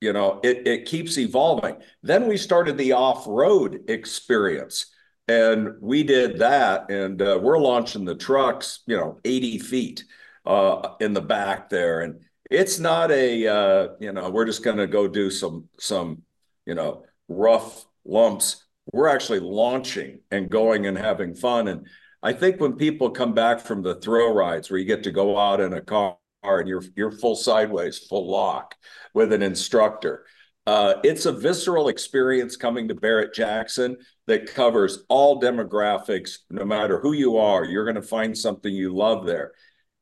you 0.00 0.12
know, 0.12 0.40
it 0.42 0.66
it 0.66 0.86
keeps 0.86 1.18
evolving. 1.18 1.76
Then 2.02 2.26
we 2.26 2.36
started 2.36 2.76
the 2.76 2.94
off 2.94 3.28
road 3.28 3.84
experience 3.86 4.86
and 5.28 5.74
we 5.80 6.02
did 6.04 6.38
that, 6.38 6.90
and 6.90 7.20
uh, 7.20 7.38
we're 7.42 7.58
launching 7.58 8.04
the 8.04 8.14
trucks, 8.14 8.80
you 8.86 8.96
know, 8.96 9.18
80 9.24 9.58
feet 9.58 10.04
uh, 10.44 10.90
in 11.00 11.12
the 11.14 11.20
back 11.20 11.68
there. 11.68 12.02
And 12.02 12.20
it's 12.50 12.78
not 12.78 13.10
a, 13.10 13.46
uh, 13.46 13.88
you 13.98 14.12
know, 14.12 14.30
we're 14.30 14.44
just 14.44 14.62
going 14.62 14.76
to 14.76 14.86
go 14.86 15.08
do 15.08 15.30
some, 15.30 15.68
some, 15.80 16.22
you 16.64 16.74
know, 16.74 17.04
rough 17.28 17.86
lumps. 18.04 18.64
We're 18.92 19.08
actually 19.08 19.40
launching 19.40 20.20
and 20.30 20.48
going 20.48 20.86
and 20.86 20.96
having 20.96 21.34
fun. 21.34 21.66
And 21.66 21.88
I 22.22 22.32
think 22.32 22.60
when 22.60 22.74
people 22.74 23.10
come 23.10 23.34
back 23.34 23.60
from 23.60 23.82
the 23.82 23.96
thrill 23.96 24.32
rides 24.32 24.70
where 24.70 24.78
you 24.78 24.86
get 24.86 25.02
to 25.04 25.10
go 25.10 25.36
out 25.36 25.60
in 25.60 25.72
a 25.72 25.80
car 25.80 26.16
and 26.44 26.68
you're 26.68 26.84
you're 26.94 27.10
full 27.10 27.34
sideways, 27.34 27.98
full 27.98 28.30
lock 28.30 28.76
with 29.12 29.32
an 29.32 29.42
instructor, 29.42 30.24
uh, 30.66 30.94
it's 31.04 31.26
a 31.26 31.32
visceral 31.32 31.88
experience 31.88 32.56
coming 32.56 32.88
to 32.88 32.94
Barrett 32.94 33.32
Jackson 33.32 33.96
that 34.26 34.52
covers 34.52 35.04
all 35.08 35.40
demographics. 35.40 36.38
No 36.50 36.64
matter 36.64 36.98
who 36.98 37.12
you 37.12 37.36
are, 37.36 37.64
you're 37.64 37.84
going 37.84 37.94
to 37.94 38.02
find 38.02 38.36
something 38.36 38.74
you 38.74 38.94
love 38.94 39.26
there. 39.26 39.52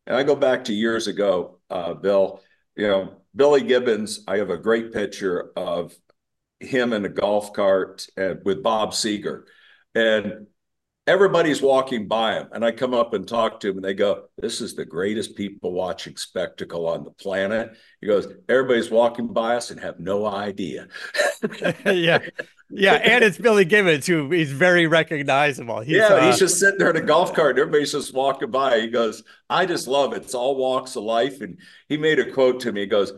And 0.06 0.16
I 0.16 0.22
go 0.22 0.34
back 0.34 0.64
to 0.64 0.74
years 0.74 1.06
ago, 1.06 1.58
uh, 1.70 1.94
Bill. 1.94 2.40
You 2.76 2.88
know, 2.88 3.12
Billy 3.36 3.62
Gibbons. 3.62 4.24
I 4.26 4.38
have 4.38 4.50
a 4.50 4.56
great 4.56 4.92
picture 4.92 5.52
of 5.56 5.94
him 6.60 6.92
in 6.92 7.04
a 7.04 7.08
golf 7.08 7.52
cart 7.52 8.06
uh, 8.18 8.34
with 8.44 8.62
Bob 8.62 8.92
Seger, 8.92 9.44
and 9.94 10.46
everybody's 11.06 11.60
walking 11.60 12.08
by 12.08 12.34
him 12.34 12.48
and 12.52 12.64
i 12.64 12.72
come 12.72 12.94
up 12.94 13.12
and 13.12 13.28
talk 13.28 13.60
to 13.60 13.68
him 13.68 13.76
and 13.76 13.84
they 13.84 13.92
go 13.92 14.24
this 14.38 14.60
is 14.60 14.74
the 14.74 14.84
greatest 14.84 15.36
people 15.36 15.72
watching 15.72 16.16
spectacle 16.16 16.86
on 16.86 17.04
the 17.04 17.10
planet. 17.10 17.76
He 18.00 18.06
goes 18.06 18.26
everybody's 18.48 18.90
walking 18.90 19.32
by 19.32 19.56
us 19.56 19.70
and 19.70 19.80
have 19.80 19.98
no 19.98 20.26
idea. 20.26 20.88
Yeah. 21.84 22.20
Yeah 22.70 22.94
and 22.94 23.22
it's 23.22 23.38
billy 23.38 23.64
gibbons 23.64 24.06
who 24.06 24.30
he's 24.30 24.50
very 24.50 24.86
recognizable. 24.86 25.80
He's, 25.80 25.96
yeah 25.96 26.08
uh, 26.08 26.26
he's 26.26 26.38
just 26.38 26.58
sitting 26.58 26.78
there 26.78 26.90
in 26.90 26.96
a 26.96 27.02
golf 27.02 27.34
cart 27.34 27.50
and 27.50 27.58
everybody's 27.60 27.92
just 27.92 28.14
walking 28.14 28.50
by. 28.50 28.80
He 28.80 28.88
goes 28.88 29.22
i 29.48 29.66
just 29.66 29.86
love 29.86 30.12
it. 30.14 30.22
It's 30.22 30.34
all 30.34 30.56
walks 30.56 30.96
of 30.96 31.04
life. 31.04 31.40
And 31.40 31.58
he 31.88 31.96
made 31.96 32.18
a 32.18 32.30
quote 32.30 32.60
to 32.60 32.72
me. 32.72 32.82
He 32.82 32.86
goes 32.86 33.12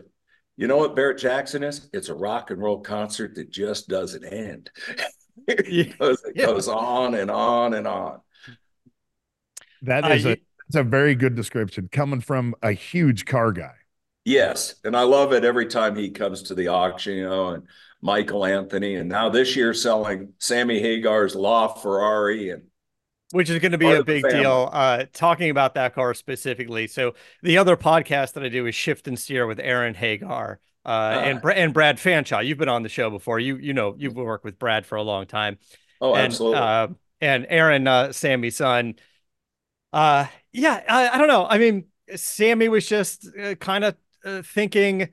you 0.57 0.67
know 0.67 0.77
what 0.77 0.95
barrett 0.95 1.19
jackson 1.19 1.63
is? 1.63 1.89
It's 1.93 2.09
a 2.09 2.15
rock 2.15 2.51
and 2.51 2.61
roll 2.61 2.81
concert 2.81 3.35
that 3.35 3.49
just 3.49 3.87
doesn't 3.87 4.25
end 4.25 4.69
it 5.47 5.97
goes, 5.97 6.23
it 6.25 6.33
yeah. 6.35 6.45
goes 6.45 6.67
on 6.67 7.15
and 7.15 7.31
on 7.31 7.73
and 7.73 7.87
on. 7.87 8.21
That 9.83 10.11
is 10.11 10.25
uh, 10.25 10.29
a 10.29 10.41
that's 10.69 10.81
a 10.81 10.83
very 10.83 11.15
good 11.15 11.35
description 11.35 11.87
coming 11.91 12.21
from 12.21 12.55
a 12.61 12.71
huge 12.71 13.25
car 13.25 13.51
guy. 13.51 13.73
Yes, 14.25 14.75
and 14.83 14.97
I 14.97 15.03
love 15.03 15.31
it 15.31 15.45
every 15.45 15.67
time 15.67 15.95
he 15.95 16.09
comes 16.09 16.43
to 16.43 16.55
the 16.55 16.67
auction, 16.67 17.15
you 17.15 17.29
know, 17.29 17.49
and 17.49 17.63
Michael 18.01 18.45
Anthony, 18.45 18.95
and 18.95 19.07
now 19.07 19.29
this 19.29 19.55
year 19.55 19.73
selling 19.73 20.33
Sammy 20.39 20.81
Hagar's 20.81 21.35
LaFerrari 21.35 22.53
and 22.53 22.63
which 23.31 23.49
is 23.49 23.59
going 23.59 23.73
to 23.73 23.77
be 23.77 23.91
a 23.91 24.03
big 24.03 24.23
deal. 24.29 24.69
Uh, 24.71 25.05
talking 25.13 25.49
about 25.49 25.73
that 25.73 25.93
car 25.93 26.13
specifically. 26.13 26.87
So 26.87 27.13
the 27.43 27.57
other 27.57 27.75
podcast 27.75 28.33
that 28.33 28.43
I 28.43 28.49
do 28.49 28.65
is 28.67 28.75
Shift 28.75 29.07
and 29.07 29.19
Steer 29.19 29.45
with 29.47 29.59
Aaron 29.59 29.93
Hagar, 29.93 30.59
uh, 30.87 30.89
uh, 30.89 31.21
and 31.25 31.45
and 31.45 31.73
Brad 31.73 31.97
Fanshaw. 31.97 32.45
You've 32.45 32.57
been 32.57 32.69
on 32.69 32.81
the 32.81 32.89
show 32.89 33.09
before. 33.09 33.39
You 33.39 33.57
you 33.57 33.73
know 33.73 33.93
you've 33.97 34.15
worked 34.15 34.45
with 34.45 34.57
Brad 34.57 34.85
for 34.85 34.95
a 34.95 35.03
long 35.03 35.25
time. 35.25 35.59
Oh, 35.99 36.13
and, 36.13 36.27
absolutely. 36.27 36.59
Uh, 36.59 36.87
and 37.19 37.45
Aaron, 37.49 37.87
uh, 37.87 38.13
Sammy's 38.13 38.55
son. 38.55 38.95
Uh, 39.91 40.27
yeah, 40.53 40.81
I, 40.87 41.09
I 41.09 41.17
don't 41.17 41.27
know. 41.27 41.45
I 41.45 41.57
mean, 41.57 41.85
Sammy 42.15 42.69
was 42.69 42.87
just 42.87 43.27
uh, 43.37 43.55
kind 43.55 43.83
of 43.83 43.95
uh, 44.23 44.41
thinking. 44.43 45.09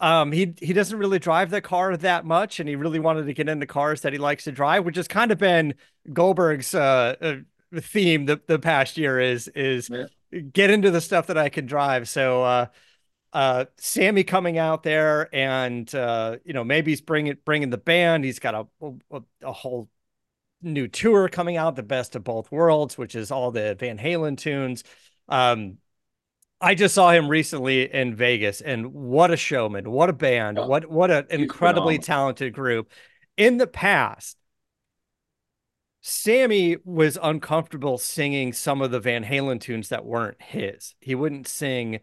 Um, 0.00 0.32
he 0.32 0.54
he 0.60 0.72
doesn't 0.72 0.98
really 0.98 1.18
drive 1.18 1.50
the 1.50 1.60
car 1.60 1.94
that 1.96 2.24
much, 2.24 2.58
and 2.58 2.68
he 2.68 2.76
really 2.76 3.00
wanted 3.00 3.26
to 3.26 3.34
get 3.34 3.50
into 3.50 3.66
cars 3.66 4.00
that 4.02 4.14
he 4.14 4.18
likes 4.18 4.44
to 4.44 4.52
drive, 4.52 4.86
which 4.86 4.96
has 4.96 5.08
kind 5.08 5.30
of 5.30 5.38
been 5.38 5.74
Goldberg's 6.10 6.70
theme 6.70 8.24
the 8.24 8.40
the 8.46 8.58
past 8.58 8.96
year 8.96 9.20
is 9.20 9.48
is 9.48 9.90
yeah. 9.90 10.06
get 10.52 10.70
into 10.70 10.90
the 10.90 11.02
stuff 11.02 11.26
that 11.26 11.36
I 11.36 11.50
can 11.50 11.66
drive. 11.66 12.08
So 12.08 12.68
uh, 13.32 13.66
Sammy 13.76 14.24
coming 14.24 14.58
out 14.58 14.82
there 14.82 15.34
and 15.34 15.92
uh, 15.94 16.36
you 16.44 16.52
know 16.52 16.64
maybe 16.64 16.92
he's 16.92 17.00
bringing 17.00 17.36
bringing 17.44 17.70
the 17.70 17.78
band. 17.78 18.24
He's 18.24 18.38
got 18.38 18.54
a, 18.54 18.66
a, 19.10 19.20
a 19.42 19.52
whole 19.52 19.88
new 20.62 20.88
tour 20.88 21.28
coming 21.28 21.56
out, 21.56 21.76
the 21.76 21.82
best 21.82 22.16
of 22.16 22.24
both 22.24 22.50
worlds, 22.50 22.96
which 22.98 23.14
is 23.14 23.30
all 23.30 23.50
the 23.50 23.74
Van 23.74 23.98
Halen 23.98 24.36
tunes. 24.36 24.84
Um, 25.28 25.78
I 26.60 26.74
just 26.74 26.94
saw 26.94 27.10
him 27.10 27.28
recently 27.28 27.92
in 27.92 28.16
Vegas, 28.16 28.60
and 28.60 28.92
what 28.92 29.30
a 29.30 29.36
showman! 29.36 29.90
What 29.90 30.08
a 30.08 30.14
band! 30.14 30.58
Yeah. 30.58 30.66
What 30.66 30.90
what 30.90 31.10
an 31.10 31.26
incredibly 31.30 31.98
talented 31.98 32.52
group. 32.52 32.90
In 33.36 33.58
the 33.58 33.68
past, 33.68 34.36
Sammy 36.00 36.76
was 36.84 37.18
uncomfortable 37.22 37.98
singing 37.98 38.52
some 38.52 38.82
of 38.82 38.90
the 38.90 38.98
Van 38.98 39.24
Halen 39.24 39.60
tunes 39.60 39.90
that 39.90 40.04
weren't 40.04 40.42
his. 40.42 40.94
He 41.00 41.14
wouldn't 41.14 41.46
sing 41.46 42.00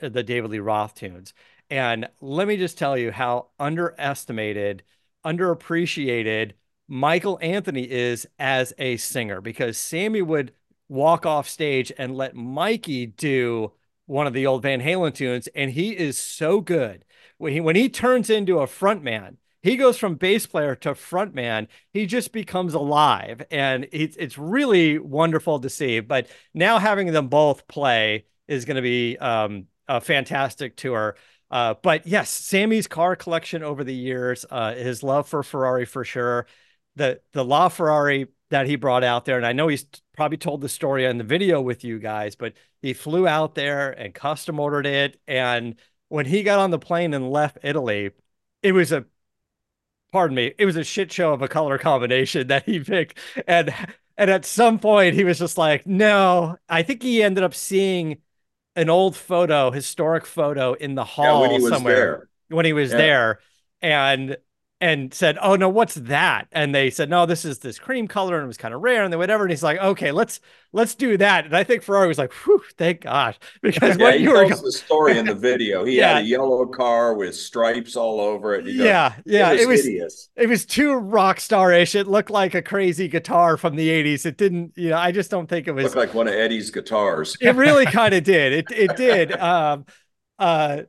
the 0.00 0.22
David 0.22 0.50
Lee 0.50 0.58
Roth 0.58 0.94
tunes. 0.94 1.34
And 1.70 2.08
let 2.20 2.48
me 2.48 2.56
just 2.56 2.78
tell 2.78 2.96
you 2.96 3.12
how 3.12 3.48
underestimated 3.58 4.82
underappreciated 5.24 6.52
Michael 6.88 7.38
Anthony 7.42 7.82
is 7.82 8.26
as 8.38 8.72
a 8.78 8.96
singer 8.96 9.40
because 9.42 9.76
Sammy 9.76 10.22
would 10.22 10.52
walk 10.88 11.26
off 11.26 11.48
stage 11.48 11.92
and 11.98 12.16
let 12.16 12.34
Mikey 12.34 13.06
do 13.06 13.72
one 14.06 14.26
of 14.26 14.32
the 14.32 14.46
old 14.46 14.62
Van 14.62 14.80
Halen 14.80 15.14
tunes, 15.14 15.48
and 15.48 15.70
he 15.70 15.96
is 15.96 16.16
so 16.16 16.60
good. 16.62 17.04
When 17.36 17.52
he 17.52 17.60
when 17.60 17.76
he 17.76 17.88
turns 17.90 18.30
into 18.30 18.60
a 18.60 18.66
front 18.66 19.02
man, 19.02 19.36
he 19.62 19.76
goes 19.76 19.98
from 19.98 20.14
bass 20.14 20.46
player 20.46 20.74
to 20.76 20.94
front 20.94 21.34
man. 21.34 21.68
He 21.92 22.06
just 22.06 22.32
becomes 22.32 22.74
alive, 22.74 23.44
and 23.50 23.86
it's 23.92 24.16
it's 24.16 24.38
really 24.38 24.98
wonderful 24.98 25.60
to 25.60 25.68
see. 25.68 26.00
But 26.00 26.28
now 26.54 26.78
having 26.78 27.12
them 27.12 27.28
both 27.28 27.68
play 27.68 28.24
is 28.48 28.64
going 28.64 28.76
to 28.76 28.82
be 28.82 29.16
um, 29.18 29.66
a 29.86 30.00
fantastic 30.00 30.76
tour. 30.76 31.16
Uh, 31.50 31.74
but 31.82 32.06
yes, 32.06 32.28
Sammy's 32.28 32.86
car 32.86 33.16
collection 33.16 33.62
over 33.62 33.84
the 33.84 33.94
years, 33.94 34.44
uh, 34.50 34.74
his 34.74 35.02
love 35.02 35.28
for 35.28 35.42
Ferrari 35.42 35.84
for 35.84 36.04
sure 36.04 36.46
the 36.98 37.20
the 37.32 37.44
La 37.44 37.68
Ferrari 37.68 38.26
that 38.50 38.66
he 38.66 38.76
brought 38.76 39.04
out 39.04 39.24
there, 39.24 39.36
and 39.38 39.46
I 39.46 39.52
know 39.52 39.68
he's 39.68 39.86
probably 40.16 40.36
told 40.36 40.60
the 40.60 40.68
story 40.68 41.04
in 41.04 41.18
the 41.18 41.24
video 41.24 41.60
with 41.60 41.84
you 41.84 41.98
guys, 41.98 42.34
but 42.36 42.54
he 42.82 42.92
flew 42.92 43.26
out 43.26 43.54
there 43.54 43.90
and 43.92 44.14
custom 44.14 44.58
ordered 44.60 44.86
it. 44.86 45.20
And 45.26 45.76
when 46.08 46.26
he 46.26 46.42
got 46.42 46.58
on 46.58 46.70
the 46.70 46.78
plane 46.78 47.14
and 47.14 47.30
left 47.30 47.58
Italy, 47.62 48.10
it 48.62 48.72
was 48.72 48.92
a 48.92 49.06
pardon 50.12 50.34
me, 50.34 50.54
it 50.58 50.64
was 50.64 50.76
a 50.76 50.84
shit 50.84 51.12
show 51.12 51.32
of 51.32 51.42
a 51.42 51.48
color 51.48 51.78
combination 51.78 52.46
that 52.48 52.64
he 52.64 52.80
picked. 52.80 53.18
And 53.46 53.74
and 54.18 54.30
at 54.30 54.44
some 54.44 54.78
point 54.78 55.14
he 55.14 55.24
was 55.24 55.38
just 55.38 55.56
like, 55.56 55.86
no, 55.86 56.56
I 56.68 56.82
think 56.82 57.02
he 57.02 57.22
ended 57.22 57.44
up 57.44 57.54
seeing 57.54 58.18
an 58.78 58.88
old 58.88 59.16
photo, 59.16 59.72
historic 59.72 60.24
photo 60.24 60.72
in 60.72 60.94
the 60.94 61.04
hall 61.04 61.42
yeah, 61.42 61.58
when 61.58 61.60
somewhere 61.68 61.94
there. 61.96 62.28
when 62.56 62.64
he 62.64 62.72
was 62.72 62.92
yeah. 62.92 62.96
there. 62.96 63.38
And 63.82 64.36
and 64.80 65.12
said, 65.12 65.36
"Oh 65.42 65.56
no, 65.56 65.68
what's 65.68 65.94
that?" 65.94 66.46
And 66.52 66.74
they 66.74 66.90
said, 66.90 67.10
"No, 67.10 67.26
this 67.26 67.44
is 67.44 67.58
this 67.58 67.78
cream 67.78 68.06
color, 68.06 68.36
and 68.36 68.44
it 68.44 68.46
was 68.46 68.56
kind 68.56 68.72
of 68.72 68.80
rare, 68.80 69.02
and 69.02 69.12
then 69.12 69.18
whatever." 69.18 69.44
And 69.44 69.50
he's 69.50 69.62
like, 69.62 69.78
"Okay, 69.78 70.12
let's 70.12 70.40
let's 70.72 70.94
do 70.94 71.16
that." 71.16 71.44
And 71.46 71.56
I 71.56 71.64
think 71.64 71.82
Ferrari 71.82 72.06
was 72.06 72.18
like, 72.18 72.32
"Whew, 72.32 72.62
thank 72.76 73.02
gosh," 73.02 73.38
because 73.62 73.98
yeah, 73.98 74.04
what 74.04 74.20
you 74.20 74.30
were 74.30 74.48
the 74.48 74.72
story 74.72 75.18
in 75.18 75.26
the 75.26 75.34
video. 75.48 75.84
He 75.84 75.96
yeah. 75.96 76.14
had 76.14 76.24
a 76.24 76.26
yellow 76.26 76.66
car 76.66 77.14
with 77.14 77.34
stripes 77.34 77.96
all 77.96 78.20
over 78.20 78.54
it. 78.54 78.66
yeah, 78.66 79.10
goes, 79.16 79.22
yeah, 79.26 79.52
it 79.52 79.66
was, 79.66 79.86
it 79.86 80.02
was 80.02 80.30
it 80.36 80.48
was 80.48 80.64
too 80.64 80.94
rock 80.94 81.38
starish. 81.38 81.94
It 81.94 82.06
looked 82.06 82.30
like 82.30 82.54
a 82.54 82.62
crazy 82.62 83.08
guitar 83.08 83.56
from 83.56 83.74
the 83.74 83.88
'80s. 83.88 84.26
It 84.26 84.36
didn't, 84.36 84.72
you 84.76 84.90
know, 84.90 84.98
I 84.98 85.10
just 85.10 85.30
don't 85.30 85.48
think 85.48 85.66
it 85.66 85.72
was 85.72 85.84
looked 85.84 85.96
like 85.96 86.14
one 86.14 86.28
of 86.28 86.34
Eddie's 86.34 86.70
guitars. 86.70 87.36
it 87.40 87.56
really 87.56 87.86
kind 87.98 88.14
of 88.14 88.22
did. 88.22 88.52
It 88.52 88.66
it 88.70 88.96
did. 88.96 89.32
Um, 89.32 89.86
uh, 90.38 90.82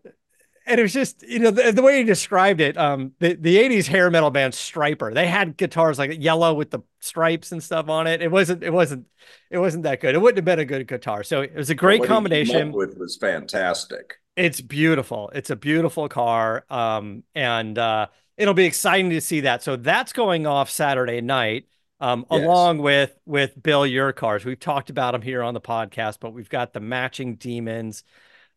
and 0.69 0.79
it 0.79 0.83
was 0.83 0.93
just 0.93 1.23
you 1.23 1.39
know 1.39 1.51
the, 1.51 1.71
the 1.71 1.81
way 1.81 1.97
he 1.97 2.03
described 2.03 2.61
it 2.61 2.77
um 2.77 3.11
the, 3.19 3.33
the 3.33 3.57
80s 3.57 3.87
hair 3.87 4.09
metal 4.09 4.29
band 4.29 4.53
Stryper 4.53 5.13
they 5.13 5.27
had 5.27 5.57
guitars 5.57 5.99
like 5.99 6.21
yellow 6.21 6.53
with 6.53 6.69
the 6.69 6.79
stripes 6.99 7.51
and 7.51 7.63
stuff 7.63 7.89
on 7.89 8.07
it. 8.07 8.21
It 8.21 8.31
wasn't 8.31 8.63
it 8.63 8.71
wasn't 8.71 9.07
it 9.49 9.57
wasn't 9.57 9.83
that 9.83 10.01
good. 10.01 10.15
It 10.15 10.19
wouldn't 10.19 10.37
have 10.37 10.45
been 10.45 10.59
a 10.59 10.65
good 10.65 10.87
guitar. 10.87 11.23
So 11.23 11.41
it 11.41 11.55
was 11.55 11.69
a 11.69 11.75
great 11.75 12.03
combination. 12.03 12.71
with 12.71 12.97
was 12.97 13.17
fantastic. 13.17 14.15
It's 14.35 14.61
beautiful. 14.61 15.31
It's 15.33 15.49
a 15.49 15.55
beautiful 15.55 16.07
car 16.09 16.65
um 16.69 17.23
and 17.35 17.77
uh 17.77 18.07
it'll 18.37 18.53
be 18.53 18.65
exciting 18.65 19.09
to 19.11 19.21
see 19.21 19.41
that. 19.41 19.63
So 19.63 19.75
that's 19.75 20.13
going 20.13 20.47
off 20.47 20.69
Saturday 20.69 21.21
night 21.21 21.65
um, 21.99 22.25
yes. 22.31 22.43
along 22.43 22.79
with 22.79 23.17
with 23.25 23.61
Bill 23.61 23.85
your 23.85 24.13
cars. 24.13 24.45
We've 24.45 24.59
talked 24.59 24.89
about 24.89 25.11
them 25.11 25.21
here 25.21 25.43
on 25.43 25.53
the 25.53 25.61
podcast, 25.61 26.17
but 26.19 26.33
we've 26.33 26.49
got 26.49 26.73
the 26.73 26.79
matching 26.79 27.35
demons, 27.35 28.03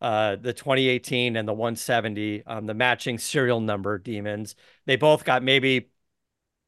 uh, 0.03 0.35
the 0.35 0.51
2018 0.51 1.37
and 1.37 1.47
the 1.47 1.53
170, 1.53 2.45
um, 2.45 2.65
the 2.65 2.73
matching 2.73 3.17
serial 3.17 3.61
number 3.61 3.97
demons. 3.97 4.55
They 4.85 4.97
both 4.97 5.23
got 5.23 5.43
maybe 5.43 5.89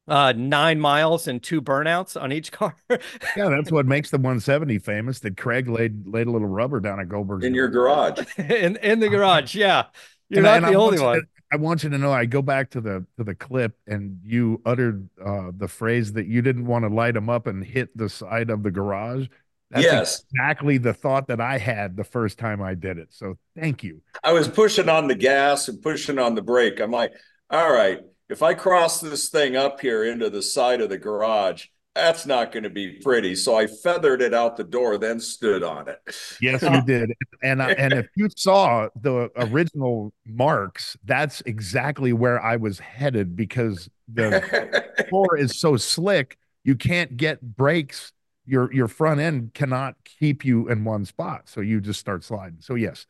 uh, 0.08 0.32
nine 0.34 0.80
miles 0.80 1.28
and 1.28 1.42
two 1.42 1.60
burnouts 1.60 2.20
on 2.20 2.32
each 2.32 2.50
car. 2.52 2.74
yeah, 2.88 3.48
that's 3.50 3.70
what 3.70 3.84
makes 3.84 4.10
the 4.10 4.16
170 4.16 4.78
famous. 4.78 5.20
That 5.20 5.36
Craig 5.36 5.68
laid 5.68 6.08
laid 6.08 6.26
a 6.26 6.30
little 6.30 6.48
rubber 6.48 6.80
down 6.80 6.98
at 6.98 7.10
Goldberg 7.10 7.44
in 7.44 7.54
your 7.54 7.68
garage. 7.68 8.24
in 8.38 8.76
in 8.76 9.00
the 9.00 9.10
garage, 9.10 9.54
yeah. 9.54 9.84
You're 10.28 10.38
and, 10.38 10.44
not 10.44 10.56
and 10.56 10.74
the 10.74 10.78
only 10.78 10.98
one. 10.98 11.20
To, 11.20 11.26
I 11.52 11.56
want 11.56 11.84
you 11.84 11.90
to 11.90 11.98
know. 11.98 12.12
I 12.12 12.24
go 12.24 12.40
back 12.42 12.70
to 12.70 12.80
the 12.80 13.06
to 13.18 13.24
the 13.24 13.34
clip, 13.34 13.76
and 13.86 14.18
you 14.24 14.62
uttered 14.64 15.08
uh, 15.24 15.52
the 15.56 15.68
phrase 15.68 16.14
that 16.14 16.26
you 16.26 16.40
didn't 16.40 16.66
want 16.66 16.84
to 16.84 16.88
light 16.88 17.14
them 17.14 17.28
up 17.28 17.46
and 17.46 17.62
hit 17.62 17.96
the 17.96 18.08
side 18.08 18.48
of 18.48 18.62
the 18.62 18.70
garage. 18.70 19.28
That's 19.70 19.84
yes. 19.84 20.22
exactly 20.32 20.78
the 20.78 20.94
thought 20.94 21.26
that 21.28 21.40
I 21.40 21.58
had 21.58 21.96
the 21.96 22.04
first 22.04 22.38
time 22.38 22.62
I 22.62 22.74
did 22.74 22.98
it. 22.98 23.08
So 23.10 23.36
thank 23.58 23.82
you. 23.82 24.00
I 24.22 24.32
was 24.32 24.48
pushing 24.48 24.88
on 24.88 25.08
the 25.08 25.14
gas 25.14 25.68
and 25.68 25.82
pushing 25.82 26.18
on 26.18 26.34
the 26.34 26.42
brake. 26.42 26.80
I'm 26.80 26.92
like, 26.92 27.12
all 27.50 27.72
right, 27.72 28.00
if 28.28 28.42
I 28.42 28.54
cross 28.54 29.00
this 29.00 29.28
thing 29.28 29.56
up 29.56 29.80
here 29.80 30.04
into 30.04 30.30
the 30.30 30.42
side 30.42 30.80
of 30.80 30.88
the 30.88 30.98
garage, 30.98 31.66
that's 31.96 32.26
not 32.26 32.52
going 32.52 32.64
to 32.64 32.70
be 32.70 33.00
pretty. 33.02 33.34
So 33.34 33.56
I 33.56 33.66
feathered 33.66 34.20
it 34.20 34.34
out 34.34 34.56
the 34.56 34.64
door, 34.64 34.98
then 34.98 35.18
stood 35.18 35.62
on 35.62 35.88
it. 35.88 35.98
Yes, 36.40 36.62
you 36.70 36.82
did. 36.82 37.12
And 37.42 37.62
uh, 37.62 37.74
and 37.78 37.92
if 37.94 38.06
you 38.14 38.28
saw 38.36 38.88
the 39.00 39.30
original 39.36 40.12
marks, 40.26 40.96
that's 41.04 41.40
exactly 41.46 42.12
where 42.12 42.40
I 42.40 42.56
was 42.56 42.78
headed 42.78 43.34
because 43.34 43.88
the 44.12 44.94
floor 45.08 45.38
is 45.38 45.58
so 45.58 45.76
slick, 45.76 46.36
you 46.64 46.76
can't 46.76 47.16
get 47.16 47.40
brakes 47.40 48.12
your 48.46 48.72
your 48.72 48.88
front 48.88 49.20
end 49.20 49.54
cannot 49.54 49.96
keep 50.04 50.44
you 50.44 50.68
in 50.68 50.84
one 50.84 51.04
spot. 51.04 51.48
So 51.48 51.60
you 51.60 51.80
just 51.80 52.00
start 52.00 52.24
sliding. 52.24 52.58
So 52.60 52.74
yes. 52.74 53.06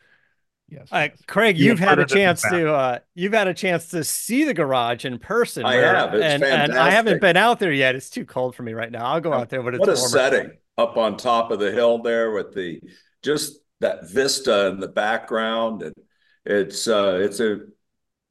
Yes, 0.69 0.89
uh, 0.91 1.07
yes. 1.11 1.23
craig 1.29 1.57
you've 1.57 1.79
had 1.79 2.01
a 2.01 2.05
chance 2.05 2.43
to 2.43 2.73
uh, 2.73 2.99
you've 3.15 3.33
had 3.33 3.47
a 3.47 3.55
chance 3.55 3.91
to 3.91 4.03
see 4.03 4.43
the 4.43 4.53
garage 4.53 5.05
in 5.05 5.21
person 5.21 5.65
i 5.65 5.77
where, 5.77 5.95
have. 5.95 6.13
It's 6.13 6.25
and, 6.25 6.43
fantastic. 6.43 6.71
and 6.71 6.79
i 6.81 6.91
haven't 6.91 7.21
been 7.21 7.37
out 7.37 7.61
there 7.61 7.71
yet. 7.71 7.95
It's 7.95 8.11
too 8.11 8.25
cold 8.25 8.57
for 8.57 8.65
me 8.65 8.73
right 8.73 8.91
now. 8.91 9.07
I'll 9.07 9.21
go 9.21 9.33
out 9.33 9.49
there 9.49 9.63
but 9.63 9.75
it's 9.75 9.81
what 9.81 9.91
a 9.91 9.93
warmer. 9.93 10.09
setting. 10.09 10.51
Up 10.77 10.97
on 10.97 11.17
top 11.17 11.53
of 11.53 11.61
the 11.61 11.71
hill 11.71 12.03
there 12.03 12.33
with 12.33 12.53
the 12.53 12.81
just 13.23 13.61
that 13.79 14.11
vista 14.11 14.67
in 14.67 14.81
the 14.81 14.89
background. 14.89 15.83
And 15.83 15.95
it's 16.45 16.89
uh 16.89 17.21
it's 17.23 17.39
a 17.39 17.61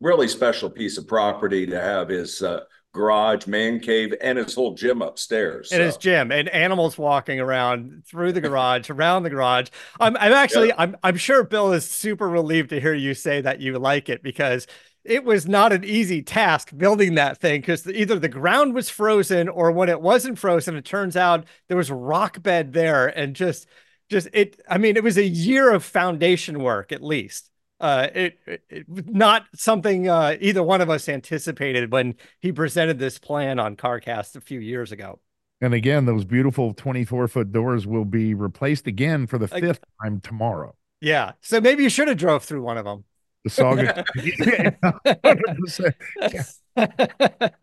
really 0.02 0.28
special 0.28 0.70
piece 0.70 0.98
of 0.98 1.08
property 1.08 1.66
to 1.68 1.80
have 1.80 2.10
his 2.10 2.42
uh 2.42 2.62
garage, 2.96 3.46
man 3.46 3.80
cave, 3.80 4.14
and 4.22 4.38
his 4.38 4.56
whole 4.56 4.74
gym 4.74 5.02
upstairs. 5.02 5.72
And 5.72 5.80
so. 5.80 5.86
his 5.86 5.98
gym 5.98 6.32
and 6.32 6.50
animals 6.50 6.98
walking 6.98 7.40
around 7.40 8.04
through 8.08 8.32
the 8.32 8.42
garage, 8.42 8.90
around 8.90 9.24
the 9.24 9.30
garage. 9.30 9.68
I'm, 10.00 10.18
I'm 10.18 10.34
actually, 10.34 10.70
yeah. 10.70 10.76
I'm, 10.80 10.98
I'm 11.04 11.18
sure 11.18 11.44
Bill 11.44 11.74
is 11.74 11.88
super 11.88 12.28
relieved 12.28 12.70
to 12.70 12.80
hear 12.80 12.94
you 12.94 13.14
say 13.14 13.42
that 13.42 13.60
you 13.60 13.78
like 13.78 14.10
it 14.10 14.24
because 14.24 14.66
it 15.04 15.24
was 15.24 15.48
not 15.48 15.72
an 15.72 15.84
easy 15.84 16.24
task 16.24 16.76
building 16.76 17.16
that 17.16 17.38
thing 17.38 17.62
because 17.62 17.86
either 17.88 18.18
the 18.18 18.30
ground 18.30 18.74
was 18.74 18.90
frozen 18.90 19.50
or 19.50 19.72
when 19.72 19.90
it 19.90 20.02
wasn't 20.02 20.40
frozen, 20.40 20.76
it 20.76 20.86
turns 20.86 21.16
out 21.16 21.46
there 21.68 21.78
was 21.78 21.92
rock 21.92 22.42
bed 22.42 22.74
there 22.74 23.08
and 23.08 23.36
just, 23.36 23.68
just 24.10 24.28
it. 24.34 24.60
I 24.68 24.80
mean, 24.80 24.98
it 24.98 25.04
was 25.04 25.18
a 25.18 25.28
year 25.28 25.72
of 25.72 25.84
foundation 25.84 26.60
work 26.60 26.92
at 26.92 27.04
least 27.04 27.52
uh, 27.80 28.08
it, 28.14 28.40
it, 28.70 28.86
not 28.88 29.46
something 29.54 30.08
uh, 30.10 30.38
either 30.40 30.64
one 30.64 30.82
of 30.82 30.90
us 30.90 31.10
anticipated 31.10 31.92
when 31.92 32.16
he 32.42 32.52
presented 32.52 33.00
this 33.00 33.18
plan 33.18 33.60
on 33.60 33.76
CarCast 33.76 34.36
a 34.36 34.42
few 34.42 34.60
years 34.60 34.92
ago. 34.92 35.20
And 35.62 35.74
again, 35.74 36.06
those 36.06 36.26
beautiful 36.26 36.74
24 36.74 37.28
foot 37.28 37.52
doors 37.52 37.88
will 37.88 38.06
be 38.06 38.34
replaced 38.34 38.88
again 38.88 39.28
for 39.28 39.38
the 39.38 39.48
fifth 39.48 39.84
time 40.02 40.20
tomorrow. 40.22 40.76
Yeah. 41.02 41.34
So 41.42 41.62
maybe 41.62 41.84
you 41.84 41.90
should 41.90 42.08
have 42.08 42.18
drove 42.18 42.44
through 42.44 42.62
one 42.62 42.78
of 42.78 42.86
them. 42.86 43.04
The 43.44 43.50
Saga. 43.52 44.04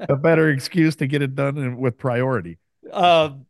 a 0.09 0.17
better 0.17 0.49
excuse 0.51 0.97
to 0.97 1.07
get 1.07 1.23
it 1.23 1.35
done 1.35 1.77
with 1.79 1.99
priority. 1.99 2.59
Um, 2.93 3.47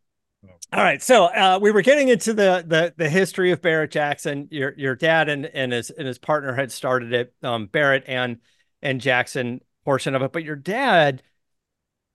all 0.73 0.83
right, 0.83 1.03
so 1.03 1.25
uh, 1.25 1.59
we 1.61 1.71
were 1.71 1.83
getting 1.83 2.07
into 2.07 2.33
the, 2.33 2.63
the 2.65 2.93
the 2.97 3.07
history 3.07 3.51
of 3.51 3.61
Barrett 3.61 3.91
Jackson. 3.91 4.47
Your 4.49 4.73
your 4.75 4.95
dad 4.95 5.29
and, 5.29 5.45
and 5.45 5.71
his 5.71 5.91
and 5.91 6.07
his 6.07 6.17
partner 6.17 6.53
had 6.53 6.71
started 6.71 7.13
it, 7.13 7.33
um, 7.43 7.67
Barrett 7.67 8.05
and 8.07 8.37
and 8.81 8.99
Jackson 8.99 9.61
portion 9.85 10.15
of 10.15 10.23
it. 10.23 10.31
But 10.31 10.43
your 10.43 10.55
dad, 10.55 11.21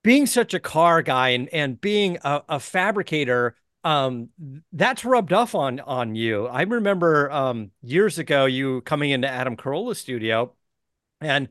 being 0.03 0.27
such 0.27 0.55
a 0.55 0.61
car 0.61 1.03
guy 1.03 1.31
and 1.31 1.49
and 1.51 1.81
being 1.81 2.19
a, 2.25 2.43
a 2.49 2.61
fabricator, 2.61 3.55
um, 3.85 4.31
that's 4.73 5.05
rubbed 5.05 5.33
off 5.33 5.55
on 5.55 5.79
on 5.79 6.17
you. 6.17 6.47
I 6.47 6.63
remember 6.63 7.31
um, 7.31 7.71
years 7.83 8.19
ago 8.19 8.47
you 8.47 8.81
coming 8.81 9.11
into 9.11 9.29
Adam 9.29 9.57
Carolla's 9.57 10.01
studio, 10.01 10.53
and 11.21 11.49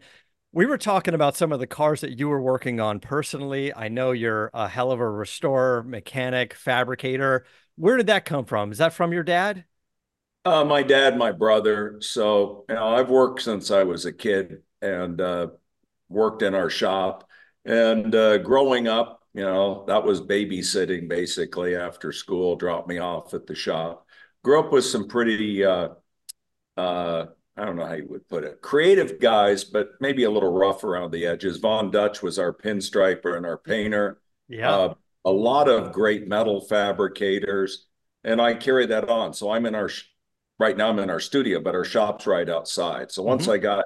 we 0.52 0.66
were 0.66 0.78
talking 0.78 1.14
about 1.14 1.36
some 1.36 1.52
of 1.52 1.60
the 1.60 1.68
cars 1.68 2.02
that 2.02 2.18
you 2.18 2.30
were 2.30 2.42
working 2.42 2.80
on 2.80 3.00
personally. 3.00 3.74
I 3.74 3.90
know 3.90 4.12
you're 4.12 4.50
a 4.54 4.68
hell 4.68 4.92
of 4.92 5.00
a 5.00 5.10
restorer, 5.10 5.84
mechanic, 5.84 6.54
fabricator. 6.54 7.46
Where 7.76 7.98
did 7.98 8.08
that 8.08 8.26
come 8.26 8.46
from? 8.46 8.72
Is 8.72 8.78
that 8.78 8.94
from 8.94 9.14
your 9.14 9.24
dad? 9.24 9.66
Uh, 10.46 10.64
my 10.64 10.82
dad, 10.82 11.18
my 11.18 11.32
brother. 11.32 11.98
So, 12.00 12.66
you 12.70 12.76
know, 12.76 12.96
I've 12.96 13.10
worked 13.10 13.42
since 13.42 13.70
I 13.70 13.84
was 13.84 14.06
a 14.06 14.14
kid 14.14 14.64
and 14.82 15.20
uh, 15.20 15.48
worked 16.08 16.42
in 16.42 16.56
our 16.56 16.70
shop. 16.70 17.28
And 17.66 18.16
uh, 18.16 18.38
growing 18.38 18.88
up, 18.88 19.24
you 19.34 19.44
know, 19.44 19.84
that 19.88 20.04
was 20.06 20.22
babysitting 20.22 21.10
basically 21.10 21.76
after 21.76 22.12
school, 22.14 22.56
dropped 22.56 22.88
me 22.88 22.98
off 22.98 23.34
at 23.34 23.46
the 23.46 23.56
shop. 23.56 24.08
Grew 24.44 24.60
up 24.60 24.72
with 24.72 24.86
some 24.86 25.10
pretty 25.10 25.66
uh, 25.66 25.90
uh, 26.78 27.26
I 27.58 27.66
don't 27.66 27.76
know 27.76 27.86
how 27.86 27.94
you 27.94 28.06
would 28.10 28.28
put 28.30 28.44
it, 28.44 28.62
creative 28.62 29.20
guys, 29.20 29.64
but 29.64 29.90
maybe 30.00 30.24
a 30.24 30.30
little 30.30 30.54
rough 30.54 30.84
around 30.84 31.12
the 31.12 31.26
edges. 31.26 31.58
Von 31.58 31.90
Dutch 31.90 32.22
was 32.22 32.38
our 32.38 32.54
pinstriper 32.54 33.36
and 33.36 33.46
our 33.46 33.58
painter. 33.58 34.20
Yeah. 34.48 34.72
Uh, 34.72 34.94
a 35.26 35.32
lot 35.32 35.68
of 35.68 35.92
great 35.92 36.28
metal 36.28 36.62
fabricators, 36.62 37.88
and 38.24 38.40
I 38.40 38.54
carry 38.54 38.86
that 38.86 39.10
on. 39.10 39.34
So 39.34 39.52
I'm 39.52 39.66
in 39.66 39.74
our 39.76 39.90
right 40.60 40.78
now. 40.78 40.90
I'm 40.90 41.00
in 41.00 41.10
our 41.10 41.20
studio, 41.20 41.60
but 41.60 41.76
our 41.76 41.84
shop's 41.84 42.28
right 42.28 42.48
outside. 42.48 43.12
So 43.12 43.24
once 43.24 43.44
mm-hmm. 43.44 43.54
I 43.54 43.58
got, 43.58 43.86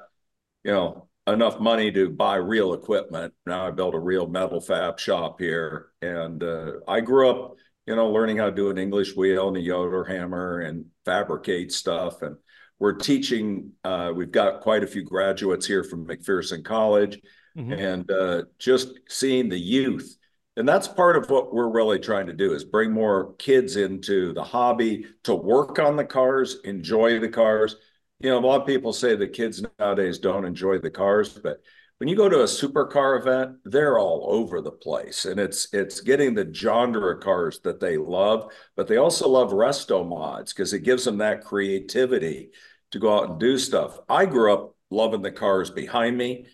you 0.63 0.71
know, 0.71 1.07
enough 1.25 1.59
money 1.59 1.91
to 1.93 2.09
buy 2.09 2.35
real 2.35 2.73
equipment, 2.73 3.33
now 3.45 3.67
I 3.67 3.71
built 3.71 3.95
a 3.95 3.99
real 3.99 4.27
metal 4.27 4.59
fab 4.59 4.99
shop 4.99 5.39
here, 5.39 5.87
and 6.01 6.43
uh, 6.43 6.71
I 6.87 6.99
grew 6.99 7.29
up, 7.29 7.55
you 7.87 7.95
know, 7.95 8.09
learning 8.11 8.37
how 8.37 8.45
to 8.45 8.51
do 8.51 8.69
an 8.69 8.77
English 8.77 9.15
wheel 9.15 9.47
and 9.47 9.57
a 9.57 9.61
Yoder 9.61 10.03
hammer 10.03 10.59
and 10.59 10.85
fabricate 11.05 11.71
stuff 11.71 12.21
and 12.21 12.35
we're 12.81 12.93
teaching, 12.93 13.71
uh, 13.83 14.11
we've 14.13 14.31
got 14.31 14.59
quite 14.59 14.83
a 14.83 14.87
few 14.87 15.03
graduates 15.03 15.67
here 15.67 15.83
from 15.83 16.03
McPherson 16.03 16.65
College 16.65 17.21
mm-hmm. 17.55 17.73
and 17.73 18.09
uh, 18.09 18.41
just 18.57 18.93
seeing 19.07 19.49
the 19.49 19.59
youth. 19.59 20.17
And 20.57 20.67
that's 20.67 20.87
part 20.87 21.15
of 21.15 21.29
what 21.29 21.53
we're 21.53 21.69
really 21.69 21.99
trying 21.99 22.25
to 22.25 22.33
do 22.33 22.55
is 22.55 22.63
bring 22.63 22.91
more 22.91 23.35
kids 23.35 23.75
into 23.75 24.33
the 24.33 24.43
hobby 24.43 25.05
to 25.25 25.35
work 25.35 25.77
on 25.77 25.95
the 25.95 26.03
cars, 26.03 26.57
enjoy 26.63 27.19
the 27.19 27.29
cars. 27.29 27.75
You 28.19 28.31
know, 28.31 28.39
a 28.39 28.41
lot 28.45 28.61
of 28.61 28.67
people 28.67 28.93
say 28.93 29.15
the 29.15 29.27
kids 29.27 29.63
nowadays 29.77 30.17
don't 30.17 30.43
enjoy 30.43 30.79
the 30.79 30.89
cars, 30.89 31.29
but 31.29 31.61
when 31.99 32.07
you 32.07 32.15
go 32.15 32.29
to 32.29 32.41
a 32.41 32.45
supercar 32.45 33.19
event, 33.19 33.57
they're 33.63 33.99
all 33.99 34.25
over 34.27 34.59
the 34.59 34.71
place, 34.71 35.25
and 35.25 35.39
it's 35.39 35.71
it's 35.71 36.01
getting 36.01 36.33
the 36.33 36.51
genre 36.51 37.19
cars 37.19 37.59
that 37.59 37.79
they 37.79 37.95
love, 37.95 38.51
but 38.75 38.87
they 38.87 38.97
also 38.97 39.29
love 39.29 39.51
resto 39.51 40.03
mods 40.03 40.51
because 40.51 40.73
it 40.73 40.79
gives 40.79 41.05
them 41.05 41.19
that 41.19 41.43
creativity 41.43 42.49
to 42.91 42.99
go 42.99 43.17
out 43.17 43.29
and 43.29 43.39
do 43.39 43.57
stuff. 43.57 43.99
I 44.09 44.25
grew 44.25 44.53
up 44.53 44.75
loving 44.89 45.21
the 45.21 45.31
cars 45.31 45.69
behind 45.69 46.17
me. 46.17 46.47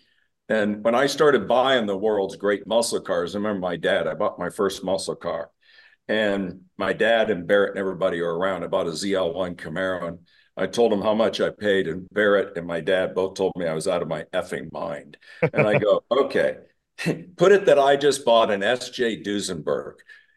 And 0.48 0.82
when 0.82 0.94
I 0.94 1.06
started 1.06 1.48
buying 1.48 1.86
the 1.86 1.96
world's 1.96 2.36
great 2.36 2.66
muscle 2.66 3.00
cars, 3.00 3.34
I 3.34 3.38
remember 3.38 3.60
my 3.60 3.76
dad, 3.76 4.06
I 4.06 4.14
bought 4.14 4.38
my 4.38 4.48
first 4.48 4.82
muscle 4.82 5.16
car. 5.16 5.50
And 6.08 6.62
my 6.78 6.94
dad 6.94 7.30
and 7.30 7.46
Barrett 7.46 7.70
and 7.70 7.78
everybody 7.78 8.22
were 8.22 8.38
around. 8.38 8.64
I 8.64 8.68
bought 8.68 8.86
a 8.86 8.90
ZL1 8.90 9.56
Camaro 9.56 10.08
and 10.08 10.18
I 10.56 10.66
told 10.66 10.92
him 10.92 11.02
how 11.02 11.14
much 11.14 11.40
I 11.40 11.50
paid. 11.50 11.86
And 11.86 12.08
Barrett 12.10 12.56
and 12.56 12.66
my 12.66 12.80
dad 12.80 13.14
both 13.14 13.34
told 13.34 13.52
me 13.56 13.66
I 13.66 13.74
was 13.74 13.86
out 13.86 14.00
of 14.00 14.08
my 14.08 14.24
effing 14.32 14.72
mind. 14.72 15.18
And 15.52 15.66
I 15.66 15.78
go, 15.78 16.02
okay, 16.10 16.56
put 17.36 17.52
it 17.52 17.66
that 17.66 17.78
I 17.78 17.96
just 17.96 18.24
bought 18.24 18.50
an 18.50 18.62
SJ 18.62 19.24
Duesenberg 19.24 19.96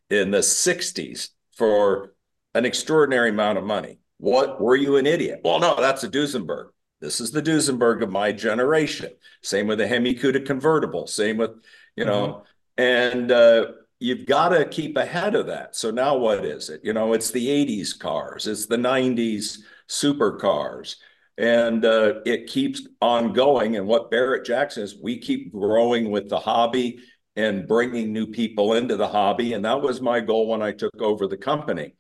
in 0.10 0.32
the 0.32 0.40
60s 0.40 1.30
for 1.56 2.14
an 2.54 2.66
extraordinary 2.66 3.30
amount 3.30 3.58
of 3.58 3.64
money. 3.64 4.01
What 4.22 4.62
were 4.62 4.76
you 4.76 4.98
an 4.98 5.08
idiot? 5.08 5.42
Well, 5.44 5.60
no, 5.60 5.76
that's 5.82 6.04
a 6.04 6.08
Duesenberg. 6.08 6.68
This 7.00 7.20
is 7.20 7.32
the 7.32 7.42
Duesenberg 7.42 8.04
of 8.04 8.12
my 8.12 8.32
generation. 8.32 9.10
Same 9.42 9.66
with 9.66 9.80
the 9.80 9.88
Hemi 9.88 10.14
Cuda 10.14 10.46
convertible. 10.46 11.08
Same 11.08 11.38
with, 11.38 11.50
you 11.96 12.06
know, 12.06 12.44
mm-hmm. 12.78 12.84
and 12.84 13.32
uh, 13.32 13.72
you've 13.98 14.28
got 14.28 14.50
to 14.50 14.66
keep 14.66 14.96
ahead 14.96 15.34
of 15.34 15.48
that. 15.48 15.76
So 15.76 15.90
now 15.90 16.18
what 16.18 16.46
is 16.46 16.70
it? 16.70 16.82
You 16.84 16.94
know, 16.94 17.14
it's 17.14 17.32
the 17.32 17.48
80s 17.48 17.98
cars, 17.98 18.46
it's 18.46 18.68
the 18.68 18.78
90s 18.78 19.58
supercars, 19.90 20.98
and 21.40 21.84
uh, 21.84 22.20
it 22.24 22.46
keeps 22.46 22.88
on 23.02 23.34
going. 23.34 23.76
And 23.76 23.88
what 23.88 24.12
Barrett 24.12 24.46
Jackson 24.46 24.84
is, 24.84 24.96
we 25.02 25.18
keep 25.18 25.52
growing 25.52 26.12
with 26.12 26.30
the 26.30 26.40
hobby 26.40 27.00
and 27.36 27.68
bringing 27.68 28.14
new 28.14 28.28
people 28.28 28.76
into 28.76 28.98
the 28.98 29.08
hobby. 29.08 29.54
And 29.54 29.66
that 29.66 29.82
was 29.82 30.00
my 30.00 30.20
goal 30.20 30.48
when 30.48 30.62
I 30.62 30.74
took 30.74 31.02
over 31.02 31.26
the 31.26 31.38
company 31.38 31.96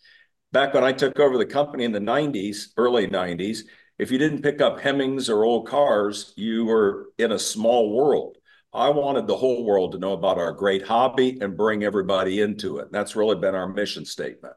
back 0.51 0.73
when 0.73 0.83
I 0.83 0.91
took 0.91 1.19
over 1.19 1.37
the 1.37 1.45
company 1.45 1.83
in 1.83 1.91
the 1.91 1.99
90s, 1.99 2.67
early 2.77 3.07
90s, 3.07 3.61
if 3.97 4.11
you 4.11 4.17
didn't 4.17 4.41
pick 4.41 4.61
up 4.61 4.79
Hemmings 4.79 5.29
or 5.29 5.43
old 5.43 5.67
cars, 5.67 6.33
you 6.35 6.65
were 6.65 7.09
in 7.17 7.31
a 7.31 7.39
small 7.39 7.95
world. 7.95 8.37
I 8.73 8.89
wanted 8.89 9.27
the 9.27 9.35
whole 9.35 9.65
world 9.65 9.91
to 9.91 9.99
know 9.99 10.13
about 10.13 10.37
our 10.37 10.53
great 10.53 10.81
hobby 10.87 11.37
and 11.41 11.57
bring 11.57 11.83
everybody 11.83 12.41
into 12.41 12.77
it. 12.77 12.91
That's 12.91 13.15
really 13.15 13.35
been 13.35 13.53
our 13.53 13.67
mission 13.67 14.05
statement. 14.05 14.53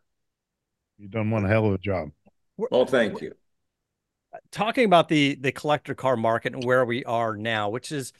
You've 0.99 1.11
done 1.11 1.31
one 1.31 1.45
hell 1.45 1.67
of 1.67 1.75
a 1.75 1.79
job. 1.79 2.11
Well, 2.57 2.87
thank 2.87 3.21
you. 3.21 3.33
Talking 4.51 4.85
about 4.85 5.09
the 5.09 5.37
the 5.41 5.53
collector 5.53 5.95
car 5.95 6.17
market 6.17 6.55
and 6.55 6.65
where 6.65 6.85
we 6.85 7.05
are 7.05 7.37
now, 7.37 7.69
which 7.69 7.93
is 7.93 8.13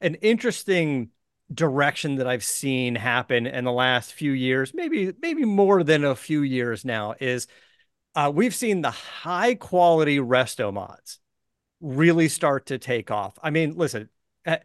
an 0.00 0.14
interesting 0.16 1.10
direction 1.52 2.16
that 2.16 2.26
I've 2.26 2.44
seen 2.44 2.94
happen 2.94 3.46
in 3.46 3.64
the 3.64 3.72
last 3.72 4.12
few 4.12 4.32
years, 4.32 4.72
maybe 4.74 5.12
maybe 5.20 5.44
more 5.44 5.82
than 5.82 6.04
a 6.04 6.14
few 6.14 6.42
years 6.42 6.84
now, 6.84 7.14
is 7.20 7.46
uh, 8.14 8.30
we've 8.34 8.54
seen 8.54 8.82
the 8.82 8.90
high 8.90 9.54
quality 9.54 10.18
resto 10.18 10.72
mods 10.72 11.18
really 11.80 12.28
start 12.28 12.66
to 12.66 12.78
take 12.78 13.10
off. 13.10 13.38
I 13.42 13.50
mean, 13.50 13.76
listen, 13.76 14.08
uh, 14.46 14.58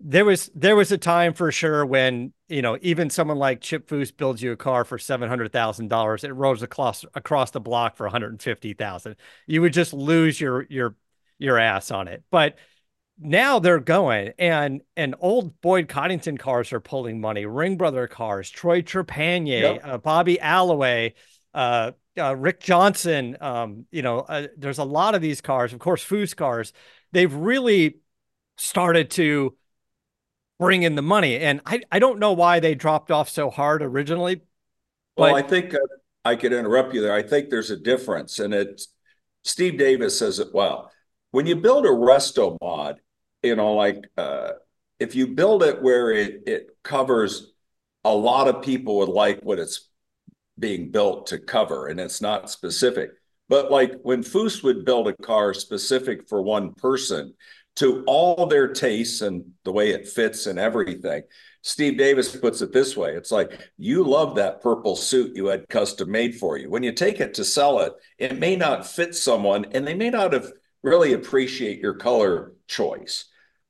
there 0.00 0.24
was 0.24 0.50
there 0.54 0.76
was 0.76 0.90
a 0.90 0.98
time 0.98 1.32
for 1.32 1.52
sure 1.52 1.86
when 1.86 2.32
you 2.48 2.62
know 2.62 2.76
even 2.82 3.08
someone 3.10 3.38
like 3.38 3.60
Chip 3.60 3.88
Foose 3.88 4.16
builds 4.16 4.42
you 4.42 4.52
a 4.52 4.56
car 4.56 4.84
for 4.84 4.98
seven 4.98 5.28
hundred 5.28 5.52
thousand 5.52 5.88
dollars, 5.88 6.24
it 6.24 6.30
rolls 6.30 6.62
across 6.62 7.04
across 7.14 7.52
the 7.52 7.60
block 7.60 7.96
for 7.96 8.04
one 8.06 8.12
hundred 8.12 8.32
and 8.32 8.42
fifty 8.42 8.74
thousand. 8.74 9.16
You 9.46 9.62
would 9.62 9.72
just 9.72 9.92
lose 9.92 10.40
your 10.40 10.66
your 10.68 10.96
your 11.38 11.58
ass 11.58 11.90
on 11.90 12.08
it, 12.08 12.24
but 12.30 12.56
now 13.18 13.58
they're 13.58 13.78
going 13.78 14.32
and 14.38 14.82
and 14.96 15.14
old 15.20 15.60
Boyd 15.60 15.88
Coddington 15.88 16.38
cars 16.38 16.72
are 16.72 16.80
pulling 16.80 17.20
money. 17.20 17.46
Ring 17.46 17.76
Brother 17.76 18.06
cars, 18.06 18.50
Troy 18.50 18.82
Trepanier, 18.82 19.74
yep. 19.74 19.80
uh, 19.84 19.98
Bobby 19.98 20.40
Alloway, 20.40 21.14
uh, 21.54 21.92
uh, 22.18 22.36
Rick 22.36 22.60
Johnson. 22.60 23.36
Um, 23.40 23.86
you 23.90 24.02
know, 24.02 24.20
uh, 24.20 24.48
there's 24.56 24.78
a 24.78 24.84
lot 24.84 25.14
of 25.14 25.22
these 25.22 25.40
cars. 25.40 25.72
Of 25.72 25.78
course, 25.78 26.04
Foose 26.04 26.34
cars. 26.34 26.72
They've 27.12 27.32
really 27.32 27.98
started 28.56 29.10
to 29.12 29.56
bring 30.58 30.82
in 30.82 30.94
the 30.94 31.02
money, 31.02 31.38
and 31.38 31.60
I 31.66 31.80
I 31.90 31.98
don't 31.98 32.18
know 32.18 32.32
why 32.32 32.60
they 32.60 32.74
dropped 32.74 33.10
off 33.10 33.28
so 33.28 33.50
hard 33.50 33.82
originally. 33.82 34.42
Well, 35.16 35.34
I 35.34 35.42
think 35.42 35.74
uh, 35.74 35.78
I 36.24 36.36
could 36.36 36.52
interrupt 36.52 36.94
you 36.94 37.02
there. 37.02 37.14
I 37.14 37.22
think 37.22 37.50
there's 37.50 37.70
a 37.70 37.76
difference, 37.76 38.38
and 38.38 38.54
it's 38.54 38.88
Steve 39.44 39.78
Davis 39.78 40.18
says 40.18 40.38
it 40.38 40.48
well 40.54 40.90
when 41.32 41.46
you 41.46 41.56
build 41.56 41.84
a 41.84 41.90
resto 41.90 42.56
mod, 42.62 43.00
you 43.42 43.56
know, 43.56 43.74
like 43.74 44.06
uh, 44.16 44.52
if 45.00 45.16
you 45.16 45.26
build 45.26 45.64
it 45.64 45.82
where 45.82 46.12
it 46.12 46.44
it 46.46 46.68
covers 46.84 47.52
a 48.04 48.14
lot 48.14 48.48
of 48.48 48.62
people 48.62 48.98
would 48.98 49.08
like 49.08 49.40
what 49.40 49.58
it's 49.58 49.88
being 50.58 50.90
built 50.90 51.26
to 51.28 51.38
cover, 51.38 51.88
and 51.88 51.98
it's 51.98 52.20
not 52.20 52.50
specific. 52.50 53.10
But 53.48 53.70
like 53.70 53.94
when 54.02 54.22
Foose 54.22 54.62
would 54.62 54.84
build 54.84 55.08
a 55.08 55.16
car 55.16 55.52
specific 55.54 56.28
for 56.28 56.42
one 56.42 56.74
person 56.74 57.34
to 57.76 58.04
all 58.06 58.46
their 58.46 58.68
tastes 58.68 59.22
and 59.22 59.44
the 59.64 59.72
way 59.72 59.90
it 59.90 60.08
fits 60.08 60.46
and 60.46 60.58
everything, 60.58 61.22
Steve 61.62 61.96
Davis 61.96 62.34
puts 62.36 62.60
it 62.60 62.72
this 62.72 62.96
way 62.96 63.14
it's 63.14 63.30
like 63.30 63.70
you 63.78 64.04
love 64.04 64.34
that 64.34 64.60
purple 64.60 64.96
suit 64.96 65.36
you 65.36 65.46
had 65.46 65.68
custom 65.68 66.10
made 66.10 66.34
for 66.36 66.58
you. 66.58 66.68
When 66.68 66.82
you 66.82 66.92
take 66.92 67.20
it 67.20 67.34
to 67.34 67.44
sell 67.44 67.80
it, 67.80 67.92
it 68.18 68.38
may 68.38 68.56
not 68.56 68.86
fit 68.86 69.14
someone 69.14 69.66
and 69.72 69.86
they 69.86 69.94
may 69.94 70.10
not 70.10 70.32
have 70.32 70.52
really 70.82 71.12
appreciate 71.12 71.80
your 71.80 71.94
color 71.94 72.52
choice. 72.66 73.26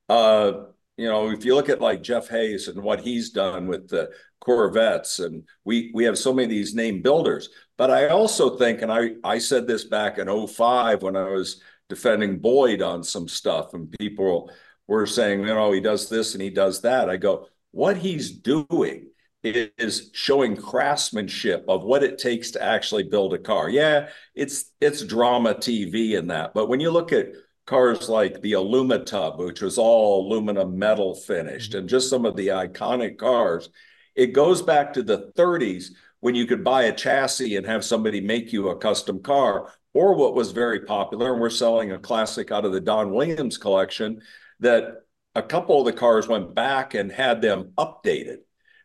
Uh, 0.08 0.64
you 0.96 1.08
know, 1.08 1.30
if 1.30 1.44
you 1.44 1.54
look 1.54 1.68
at 1.68 1.80
like 1.80 2.02
Jeff 2.02 2.28
Hayes 2.28 2.68
and 2.68 2.82
what 2.82 3.00
he's 3.00 3.30
done 3.30 3.66
with 3.66 3.88
the 3.88 4.10
Corvettes, 4.40 5.20
and 5.20 5.44
we 5.64 5.90
we 5.94 6.04
have 6.04 6.18
so 6.18 6.32
many 6.32 6.44
of 6.44 6.50
these 6.50 6.74
name 6.74 7.00
builders. 7.02 7.48
But 7.78 7.90
I 7.90 8.08
also 8.08 8.56
think, 8.56 8.82
and 8.82 8.92
I 8.92 9.12
I 9.24 9.38
said 9.38 9.66
this 9.66 9.84
back 9.84 10.18
in 10.18 10.46
05 10.46 11.02
when 11.02 11.16
I 11.16 11.30
was 11.30 11.62
defending 11.88 12.38
Boyd 12.38 12.82
on 12.82 13.02
some 13.02 13.28
stuff, 13.28 13.74
and 13.74 13.90
people 13.98 14.50
were 14.86 15.06
saying, 15.06 15.40
you 15.40 15.46
know, 15.46 15.72
he 15.72 15.80
does 15.80 16.08
this 16.08 16.34
and 16.34 16.42
he 16.42 16.50
does 16.50 16.82
that. 16.82 17.08
I 17.08 17.16
go, 17.16 17.46
what 17.70 17.96
he's 17.96 18.30
doing 18.30 19.11
is 19.42 20.10
showing 20.12 20.56
craftsmanship 20.56 21.64
of 21.68 21.82
what 21.82 22.02
it 22.02 22.18
takes 22.18 22.50
to 22.52 22.62
actually 22.62 23.02
build 23.02 23.34
a 23.34 23.38
car. 23.38 23.68
Yeah, 23.68 24.08
it's 24.34 24.72
it's 24.80 25.02
drama 25.02 25.54
TV 25.54 26.12
in 26.12 26.28
that, 26.28 26.54
but 26.54 26.68
when 26.68 26.80
you 26.80 26.90
look 26.90 27.12
at 27.12 27.32
cars 27.66 28.08
like 28.08 28.40
the 28.40 28.52
Alumitub, 28.52 29.38
which 29.38 29.60
was 29.62 29.78
all 29.78 30.26
aluminum 30.26 30.78
metal 30.78 31.14
finished, 31.14 31.74
and 31.74 31.88
just 31.88 32.10
some 32.10 32.24
of 32.24 32.36
the 32.36 32.48
iconic 32.48 33.18
cars, 33.18 33.68
it 34.14 34.28
goes 34.28 34.62
back 34.62 34.92
to 34.92 35.02
the 35.02 35.32
30s 35.36 35.90
when 36.20 36.34
you 36.34 36.46
could 36.46 36.64
buy 36.64 36.84
a 36.84 36.94
chassis 36.94 37.56
and 37.56 37.66
have 37.66 37.84
somebody 37.84 38.20
make 38.20 38.52
you 38.52 38.68
a 38.68 38.76
custom 38.76 39.20
car, 39.20 39.72
or 39.94 40.14
what 40.14 40.34
was 40.34 40.52
very 40.52 40.80
popular, 40.80 41.32
and 41.32 41.40
we're 41.40 41.50
selling 41.50 41.92
a 41.92 41.98
classic 41.98 42.50
out 42.50 42.64
of 42.64 42.72
the 42.72 42.80
Don 42.80 43.12
Williams 43.12 43.58
collection 43.58 44.20
that 44.60 45.02
a 45.34 45.42
couple 45.42 45.80
of 45.80 45.86
the 45.86 45.92
cars 45.92 46.28
went 46.28 46.54
back 46.54 46.94
and 46.94 47.10
had 47.10 47.42
them 47.42 47.72
updated 47.76 48.38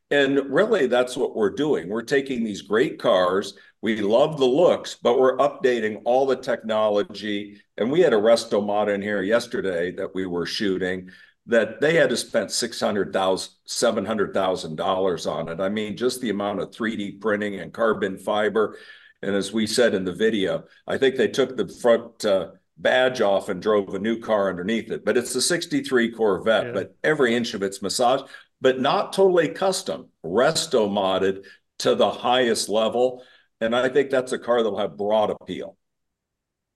and 0.10 0.50
really, 0.50 0.88
that's 0.88 1.18
what 1.18 1.36
we're 1.36 1.50
doing. 1.50 1.90
We're 1.90 2.02
taking 2.02 2.44
these 2.44 2.62
great 2.62 2.98
cars. 2.98 3.56
We 3.82 4.02
love 4.02 4.38
the 4.38 4.46
looks, 4.46 4.96
but 4.96 5.20
we're 5.20 5.38
updating 5.38 6.02
all 6.06 6.26
the 6.26 6.36
technology. 6.36 7.62
And 7.78 7.92
we 7.92 8.00
had 8.00 8.14
a 8.14 8.18
resto 8.18 8.66
mod 8.66 8.90
in 8.90 9.02
here 9.02 9.22
yesterday 9.22 9.92
that 9.92 10.16
we 10.16 10.26
were 10.26 10.46
shooting 10.46 11.10
that 11.46 11.80
they 11.80 11.96
had 11.96 12.10
to 12.10 12.18
spend 12.18 12.52
six 12.52 12.80
hundred 12.80 13.14
thousand, 13.14 13.54
seven 13.66 14.06
hundred 14.06 14.34
thousand 14.34 14.76
dollars 14.76 15.26
on 15.26 15.50
it. 15.50 15.60
I 15.60 15.70
mean, 15.70 15.98
just 15.98 16.22
the 16.22 16.30
amount 16.30 16.60
of 16.60 16.72
3D 16.72 17.20
printing 17.22 17.60
and 17.60 17.74
carbon 17.74 18.18
fiber. 18.18 18.78
And 19.22 19.36
as 19.36 19.52
we 19.52 19.66
said 19.66 19.94
in 19.94 20.06
the 20.06 20.14
video, 20.14 20.66
I 20.86 20.98
think 20.98 21.16
they 21.16 21.28
took 21.28 21.58
the 21.58 21.68
front 21.68 22.24
uh, 22.24 22.50
badge 22.78 23.22
off 23.22 23.50
and 23.50 23.62
drove 23.62 23.94
a 23.96 24.00
new 24.00 24.20
car 24.20 24.50
underneath 24.50 24.92
it. 24.92 25.04
But 25.04 25.18
it's 25.18 25.34
a 25.36 25.42
63 25.42 26.12
Corvette, 26.12 26.68
yeah. 26.68 26.72
but 26.74 26.96
every 27.04 27.36
inch 27.36 27.54
of 27.54 27.64
it's 27.64 27.82
massaged, 27.82 28.26
but 28.62 28.80
not 28.80 29.14
totally 29.14 29.50
custom, 29.50 30.10
resto 30.26 30.90
modded 30.90 31.46
to 31.80 31.96
the 31.96 32.10
highest 32.10 32.70
level. 32.70 33.24
And 33.62 33.76
I 33.76 33.90
think 33.90 34.10
that's 34.10 34.32
a 34.32 34.40
car 34.40 34.64
that'll 34.64 34.80
have 34.80 34.98
broad 34.98 35.30
appeal. 35.30 35.78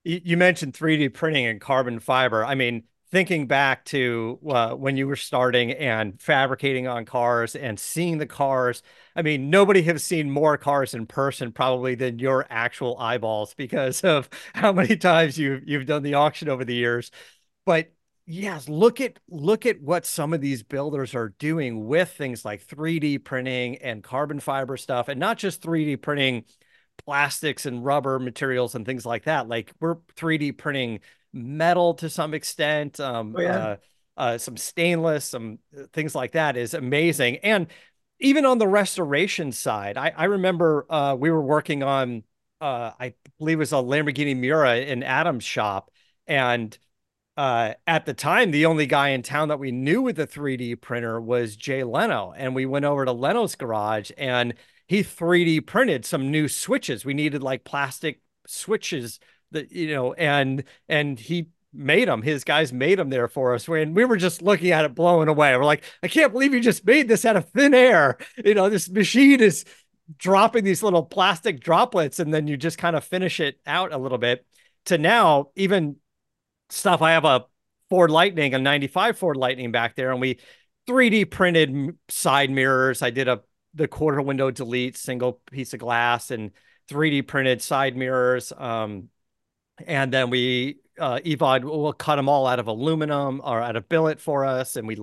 You 0.03 0.35
mentioned 0.35 0.73
3D 0.73 1.13
printing 1.13 1.45
and 1.45 1.61
carbon 1.61 1.99
fiber. 1.99 2.43
I 2.43 2.55
mean, 2.55 2.83
thinking 3.11 3.45
back 3.45 3.83
to 3.85 4.39
uh, 4.47 4.71
when 4.71 4.95
you 4.97 5.07
were 5.07 5.15
starting 5.15 5.71
and 5.71 6.19
fabricating 6.19 6.87
on 6.87 7.05
cars 7.05 7.55
and 7.55 7.77
seeing 7.77 8.17
the 8.17 8.25
cars 8.25 8.81
i 9.15 9.21
mean 9.21 9.49
nobody 9.49 9.81
has 9.81 10.03
seen 10.03 10.31
more 10.31 10.57
cars 10.57 10.93
in 10.93 11.05
person 11.05 11.51
probably 11.51 11.93
than 11.93 12.19
your 12.19 12.45
actual 12.49 12.97
eyeballs 12.97 13.53
because 13.53 14.01
of 14.01 14.29
how 14.55 14.71
many 14.71 14.95
times 14.95 15.37
you've 15.37 15.67
you've 15.67 15.85
done 15.85 16.03
the 16.03 16.13
auction 16.13 16.47
over 16.47 16.63
the 16.63 16.73
years 16.73 17.11
but 17.65 17.91
yes 18.31 18.69
look 18.69 19.01
at 19.01 19.19
look 19.29 19.65
at 19.65 19.81
what 19.81 20.05
some 20.05 20.33
of 20.33 20.41
these 20.41 20.63
builders 20.63 21.13
are 21.15 21.29
doing 21.39 21.85
with 21.85 22.09
things 22.11 22.45
like 22.45 22.65
3d 22.65 23.23
printing 23.23 23.77
and 23.77 24.03
carbon 24.03 24.39
fiber 24.39 24.77
stuff 24.77 25.07
and 25.07 25.19
not 25.19 25.37
just 25.37 25.61
3d 25.61 26.01
printing 26.01 26.43
plastics 27.05 27.65
and 27.65 27.83
rubber 27.83 28.19
materials 28.19 28.75
and 28.75 28.85
things 28.85 29.05
like 29.05 29.23
that 29.25 29.47
like 29.47 29.71
we're 29.79 29.95
3d 30.17 30.57
printing 30.57 30.99
metal 31.33 31.93
to 31.95 32.09
some 32.09 32.33
extent, 32.33 32.99
um, 32.99 33.35
oh, 33.37 33.41
yeah. 33.41 33.57
uh, 33.57 33.75
uh, 34.17 34.37
some 34.37 34.57
stainless, 34.57 35.25
some 35.25 35.59
uh, 35.77 35.83
things 35.93 36.13
like 36.13 36.33
that 36.33 36.57
is 36.57 36.73
amazing. 36.73 37.37
And 37.37 37.67
even 38.19 38.45
on 38.45 38.57
the 38.57 38.67
restoration 38.67 39.51
side, 39.51 39.97
I, 39.97 40.11
I 40.15 40.25
remember 40.25 40.85
uh, 40.89 41.15
we 41.15 41.31
were 41.31 41.41
working 41.41 41.83
on, 41.83 42.23
uh, 42.59 42.91
I 42.99 43.13
believe 43.39 43.57
it 43.57 43.59
was 43.59 43.71
a 43.71 43.77
Lamborghini 43.77 44.37
Miura 44.37 44.77
in 44.77 45.03
Adam's 45.03 45.43
shop. 45.43 45.89
And 46.27 46.77
uh, 47.41 47.73
at 47.87 48.05
the 48.05 48.13
time, 48.13 48.51
the 48.51 48.67
only 48.67 48.85
guy 48.85 49.09
in 49.09 49.23
town 49.23 49.47
that 49.47 49.57
we 49.57 49.71
knew 49.71 49.99
with 50.03 50.19
a 50.19 50.27
3D 50.27 50.79
printer 50.79 51.19
was 51.19 51.55
Jay 51.55 51.83
Leno. 51.83 52.35
And 52.37 52.53
we 52.53 52.67
went 52.67 52.85
over 52.85 53.03
to 53.03 53.11
Leno's 53.11 53.55
garage 53.55 54.11
and 54.15 54.53
he 54.85 55.01
3D 55.01 55.65
printed 55.65 56.05
some 56.05 56.29
new 56.29 56.47
switches. 56.47 57.03
We 57.03 57.15
needed 57.15 57.41
like 57.41 57.63
plastic 57.63 58.21
switches 58.45 59.19
that 59.49 59.71
you 59.71 59.87
know, 59.87 60.13
and 60.13 60.63
and 60.87 61.19
he 61.19 61.47
made 61.73 62.07
them. 62.07 62.21
His 62.21 62.43
guys 62.43 62.71
made 62.71 62.99
them 62.99 63.09
there 63.09 63.27
for 63.27 63.55
us. 63.55 63.67
When 63.67 63.95
we 63.95 64.05
were 64.05 64.17
just 64.17 64.43
looking 64.43 64.69
at 64.69 64.85
it, 64.85 64.93
blowing 64.93 65.27
away. 65.27 65.57
We're 65.57 65.65
like, 65.65 65.83
I 66.03 66.09
can't 66.09 66.31
believe 66.31 66.53
you 66.53 66.59
just 66.59 66.85
made 66.85 67.07
this 67.07 67.25
out 67.25 67.37
of 67.37 67.49
thin 67.49 67.73
air. 67.73 68.19
You 68.45 68.53
know, 68.53 68.69
this 68.69 68.87
machine 68.87 69.41
is 69.41 69.65
dropping 70.15 70.63
these 70.63 70.83
little 70.83 71.03
plastic 71.03 71.59
droplets, 71.59 72.19
and 72.19 72.31
then 72.31 72.47
you 72.47 72.55
just 72.55 72.77
kind 72.77 72.95
of 72.95 73.03
finish 73.03 73.39
it 73.39 73.59
out 73.65 73.93
a 73.93 73.97
little 73.97 74.19
bit. 74.19 74.45
To 74.85 74.99
now, 74.99 75.47
even 75.55 75.95
stuff. 76.71 77.01
I 77.01 77.11
have 77.11 77.25
a 77.25 77.45
Ford 77.89 78.11
Lightning, 78.11 78.53
a 78.53 78.59
'95 78.59 79.17
Ford 79.17 79.37
Lightning 79.37 79.71
back 79.71 79.95
there, 79.95 80.11
and 80.11 80.21
we 80.21 80.39
3D 80.87 81.25
printed 81.25 81.97
side 82.09 82.49
mirrors. 82.49 83.01
I 83.01 83.09
did 83.09 83.27
a 83.27 83.41
the 83.73 83.87
quarter 83.87 84.21
window 84.21 84.51
delete 84.51 84.97
single 84.97 85.33
piece 85.51 85.73
of 85.73 85.79
glass 85.79 86.31
and 86.31 86.51
3D 86.89 87.21
printed 87.21 87.61
side 87.61 87.95
mirrors. 87.95 88.51
Um, 88.57 89.09
and 89.85 90.11
then 90.11 90.29
we 90.29 90.79
uh, 90.99 91.19
Evod 91.25 91.63
will 91.63 91.93
cut 91.93 92.17
them 92.17 92.29
all 92.29 92.45
out 92.47 92.59
of 92.59 92.67
aluminum 92.67 93.41
or 93.43 93.61
out 93.61 93.75
of 93.75 93.89
billet 93.89 94.19
for 94.19 94.45
us, 94.45 94.75
and 94.75 94.87
we 94.87 94.97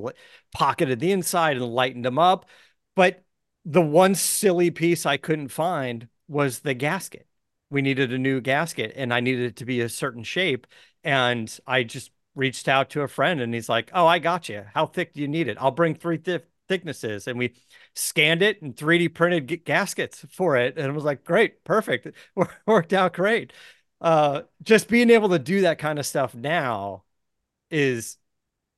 pocketed 0.52 1.00
the 1.00 1.12
inside 1.12 1.57
and 1.57 1.66
lightened 1.66 2.04
them 2.04 2.18
up. 2.18 2.46
But 2.94 3.24
the 3.64 3.83
one 3.83 4.14
silly 4.14 4.70
piece 4.70 5.07
I 5.07 5.16
couldn't 5.16 5.48
find 5.48 6.09
was 6.28 6.61
the 6.61 6.74
gasket. 6.74 7.26
We 7.70 7.83
needed 7.83 8.12
a 8.12 8.18
new 8.18 8.40
gasket, 8.40 8.92
and 8.96 9.12
I 9.12 9.20
needed 9.20 9.46
it 9.46 9.57
to 9.57 9.64
be 9.64 9.81
a 9.81 9.88
certain 9.88 10.22
shape. 10.22 10.66
And 11.04 11.56
I 11.66 11.82
just 11.84 12.11
reached 12.34 12.68
out 12.68 12.90
to 12.90 13.02
a 13.02 13.08
friend, 13.08 13.40
and 13.40 13.54
he's 13.54 13.68
like, 13.68 13.90
"Oh, 13.94 14.06
I 14.06 14.18
got 14.18 14.48
you. 14.48 14.64
How 14.74 14.87
thick 14.87 15.14
do 15.14 15.20
you 15.20 15.28
need 15.28 15.48
it? 15.48 15.56
I'll 15.61 15.70
bring 15.70 15.94
three 15.94 16.18
th- 16.18 16.44
thicknesses." 16.68 17.26
And 17.28 17.38
we 17.38 17.54
scanned 17.94 18.42
it 18.42 18.62
and 18.62 18.76
3D 18.76 19.08
printed 19.08 19.64
gaskets 19.64 20.24
for 20.30 20.56
it, 20.56 20.76
and 20.78 20.87
it 20.87 20.92
was 20.92 21.04
like, 21.04 21.24
"Great, 21.24 21.64
perfect. 21.64 22.06
It 22.37 22.48
worked 22.66 22.92
out 22.92 23.14
great." 23.14 23.52
uh 24.00 24.42
just 24.62 24.87
being 24.88 25.11
able 25.11 25.30
to 25.30 25.38
do 25.40 25.62
that 25.62 25.78
kind 25.78 25.98
of 25.98 26.06
stuff 26.06 26.32
now 26.34 27.02
is 27.70 28.16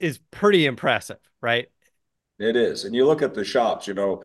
is 0.00 0.18
pretty 0.30 0.66
impressive 0.66 1.18
right 1.42 1.68
it 2.38 2.56
is 2.56 2.84
and 2.84 2.94
you 2.94 3.06
look 3.06 3.22
at 3.22 3.34
the 3.34 3.44
shops 3.44 3.86
you 3.86 3.94
know 3.94 4.22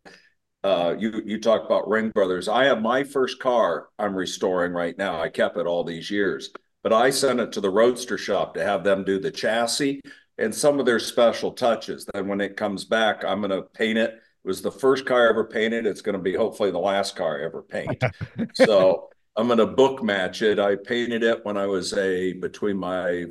uh 0.63 0.95
you 0.97 1.21
you 1.25 1.39
talk 1.39 1.65
about 1.65 1.89
ring 1.89 2.09
brothers 2.11 2.47
i 2.47 2.65
have 2.65 2.81
my 2.81 3.03
first 3.03 3.39
car 3.39 3.89
i'm 3.99 4.15
restoring 4.15 4.73
right 4.73 4.97
now 4.97 5.21
i 5.21 5.29
kept 5.29 5.57
it 5.57 5.67
all 5.67 5.83
these 5.83 6.11
years 6.11 6.51
but 6.85 6.93
i 6.93 7.09
sent 7.09 7.41
it 7.41 7.51
to 7.51 7.59
the 7.59 7.69
roadster 7.69 8.17
shop 8.17 8.53
to 8.53 8.63
have 8.63 8.85
them 8.85 9.03
do 9.03 9.19
the 9.19 9.31
chassis 9.31 9.99
and 10.37 10.53
some 10.53 10.79
of 10.79 10.85
their 10.85 10.99
special 10.99 11.51
touches 11.51 12.05
then 12.13 12.27
when 12.27 12.39
it 12.39 12.55
comes 12.55 12.85
back 12.85 13.25
i'm 13.25 13.41
going 13.41 13.51
to 13.51 13.63
paint 13.73 13.97
it 13.97 14.21
it 14.45 14.47
was 14.47 14.61
the 14.61 14.71
first 14.71 15.07
car 15.07 15.25
I 15.25 15.29
ever 15.29 15.43
painted. 15.43 15.87
It's 15.87 16.01
going 16.01 16.13
to 16.13 16.21
be 16.21 16.35
hopefully 16.35 16.69
the 16.69 16.77
last 16.77 17.15
car 17.15 17.41
I 17.41 17.45
ever 17.45 17.63
paint. 17.63 18.03
so 18.53 19.09
I'm 19.35 19.47
going 19.47 19.57
to 19.57 19.65
book 19.65 20.03
match 20.03 20.43
it. 20.43 20.59
I 20.59 20.75
painted 20.75 21.23
it 21.23 21.43
when 21.43 21.57
I 21.57 21.65
was 21.65 21.93
a 21.93 22.33
between 22.33 22.77
my 22.77 23.25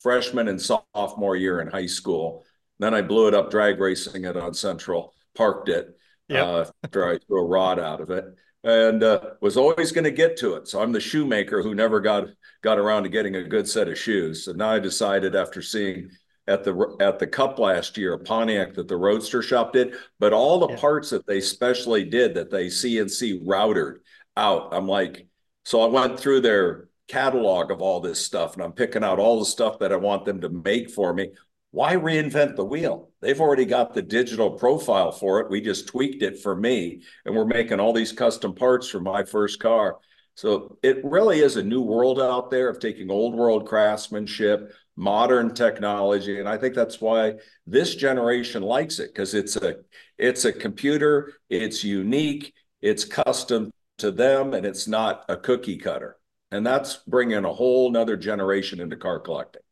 freshman 0.00 0.48
and 0.48 0.60
sophomore 0.60 1.36
year 1.36 1.60
in 1.60 1.68
high 1.68 1.86
school. 1.86 2.44
Then 2.80 2.92
I 2.92 3.02
blew 3.02 3.28
it 3.28 3.34
up 3.34 3.52
drag 3.52 3.78
racing 3.78 4.24
it 4.24 4.36
on 4.36 4.52
Central, 4.52 5.14
parked 5.36 5.68
it 5.68 5.96
yep. 6.28 6.44
uh, 6.44 6.64
after 6.82 7.08
I 7.08 7.18
threw 7.18 7.40
a 7.40 7.46
rod 7.46 7.78
out 7.78 8.00
of 8.00 8.10
it, 8.10 8.24
and 8.64 9.04
uh, 9.04 9.20
was 9.40 9.56
always 9.56 9.92
going 9.92 10.04
to 10.04 10.10
get 10.10 10.36
to 10.38 10.54
it. 10.54 10.66
So 10.66 10.82
I'm 10.82 10.90
the 10.90 10.98
shoemaker 10.98 11.62
who 11.62 11.76
never 11.76 12.00
got 12.00 12.28
got 12.62 12.78
around 12.78 13.04
to 13.04 13.08
getting 13.08 13.36
a 13.36 13.44
good 13.44 13.68
set 13.68 13.88
of 13.88 13.98
shoes. 13.98 14.44
So 14.44 14.52
now 14.52 14.70
I 14.70 14.78
decided 14.78 15.36
after 15.36 15.62
seeing 15.62 16.10
at 16.46 16.64
the 16.64 16.96
at 17.00 17.18
the 17.18 17.26
Cup 17.26 17.58
last 17.58 17.96
year, 17.96 18.14
a 18.14 18.18
Pontiac 18.18 18.74
that 18.74 18.88
the 18.88 18.96
Roadster 18.96 19.42
shop 19.42 19.72
did, 19.74 19.94
but 20.18 20.32
all 20.32 20.58
the 20.58 20.76
parts 20.76 21.10
that 21.10 21.26
they 21.26 21.40
specially 21.40 22.04
did 22.04 22.34
that 22.34 22.50
they 22.50 22.66
CNC 22.66 23.42
routed 23.44 24.00
out. 24.36 24.72
I'm 24.72 24.88
like, 24.88 25.26
so 25.64 25.82
I 25.82 25.86
went 25.86 26.18
through 26.18 26.40
their 26.40 26.88
catalog 27.08 27.70
of 27.70 27.80
all 27.80 28.00
this 28.00 28.24
stuff 28.24 28.54
and 28.54 28.62
I'm 28.62 28.72
picking 28.72 29.04
out 29.04 29.18
all 29.18 29.38
the 29.38 29.44
stuff 29.44 29.78
that 29.80 29.92
I 29.92 29.96
want 29.96 30.24
them 30.24 30.40
to 30.42 30.48
make 30.48 30.90
for 30.90 31.12
me. 31.12 31.30
Why 31.70 31.96
reinvent 31.96 32.56
the 32.56 32.64
wheel? 32.64 33.10
They've 33.20 33.40
already 33.40 33.66
got 33.66 33.92
the 33.92 34.02
digital 34.02 34.52
profile 34.52 35.12
for 35.12 35.40
it. 35.40 35.50
We 35.50 35.60
just 35.60 35.88
tweaked 35.88 36.22
it 36.22 36.38
for 36.40 36.56
me 36.56 37.02
and 37.24 37.34
we're 37.34 37.44
making 37.44 37.80
all 37.80 37.92
these 37.92 38.12
custom 38.12 38.54
parts 38.54 38.88
for 38.88 39.00
my 39.00 39.24
first 39.24 39.60
car. 39.60 39.98
So 40.38 40.78
it 40.82 41.04
really 41.04 41.40
is 41.40 41.56
a 41.56 41.62
new 41.62 41.82
world 41.82 42.20
out 42.20 42.50
there 42.50 42.68
of 42.68 42.78
taking 42.78 43.10
old 43.10 43.34
world 43.34 43.66
craftsmanship, 43.66 44.72
modern 44.96 45.54
technology 45.54 46.40
and 46.40 46.48
i 46.48 46.56
think 46.56 46.74
that's 46.74 47.00
why 47.00 47.32
this 47.68 47.94
generation 47.94 48.64
likes 48.64 48.98
it 48.98 49.14
because 49.14 49.32
it's 49.32 49.54
a 49.54 49.76
it's 50.18 50.44
a 50.44 50.52
computer 50.52 51.34
it's 51.48 51.84
unique 51.84 52.52
it's 52.82 53.04
custom 53.04 53.70
to 53.98 54.10
them 54.10 54.54
and 54.54 54.64
it's 54.64 54.88
not 54.88 55.24
a 55.28 55.36
cookie 55.36 55.76
cutter. 55.76 56.16
And 56.50 56.66
that's 56.66 56.96
bringing 57.06 57.44
a 57.44 57.52
whole 57.52 57.90
nother 57.90 58.16
generation 58.16 58.80
into 58.80 58.96
car 58.96 59.20
collecting. 59.20 59.62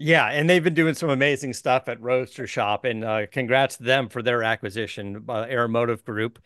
Yeah, 0.00 0.26
and 0.26 0.48
they've 0.48 0.62
been 0.62 0.74
doing 0.74 0.94
some 0.94 1.08
amazing 1.08 1.54
stuff 1.54 1.88
at 1.88 2.00
Roadster 2.00 2.46
Shop, 2.46 2.84
and 2.84 3.04
uh, 3.04 3.26
congrats 3.32 3.78
to 3.78 3.82
them 3.82 4.08
for 4.08 4.22
their 4.22 4.44
acquisition. 4.44 5.24
Uh, 5.28 5.46
Aeromotive 5.46 6.04
Group 6.04 6.38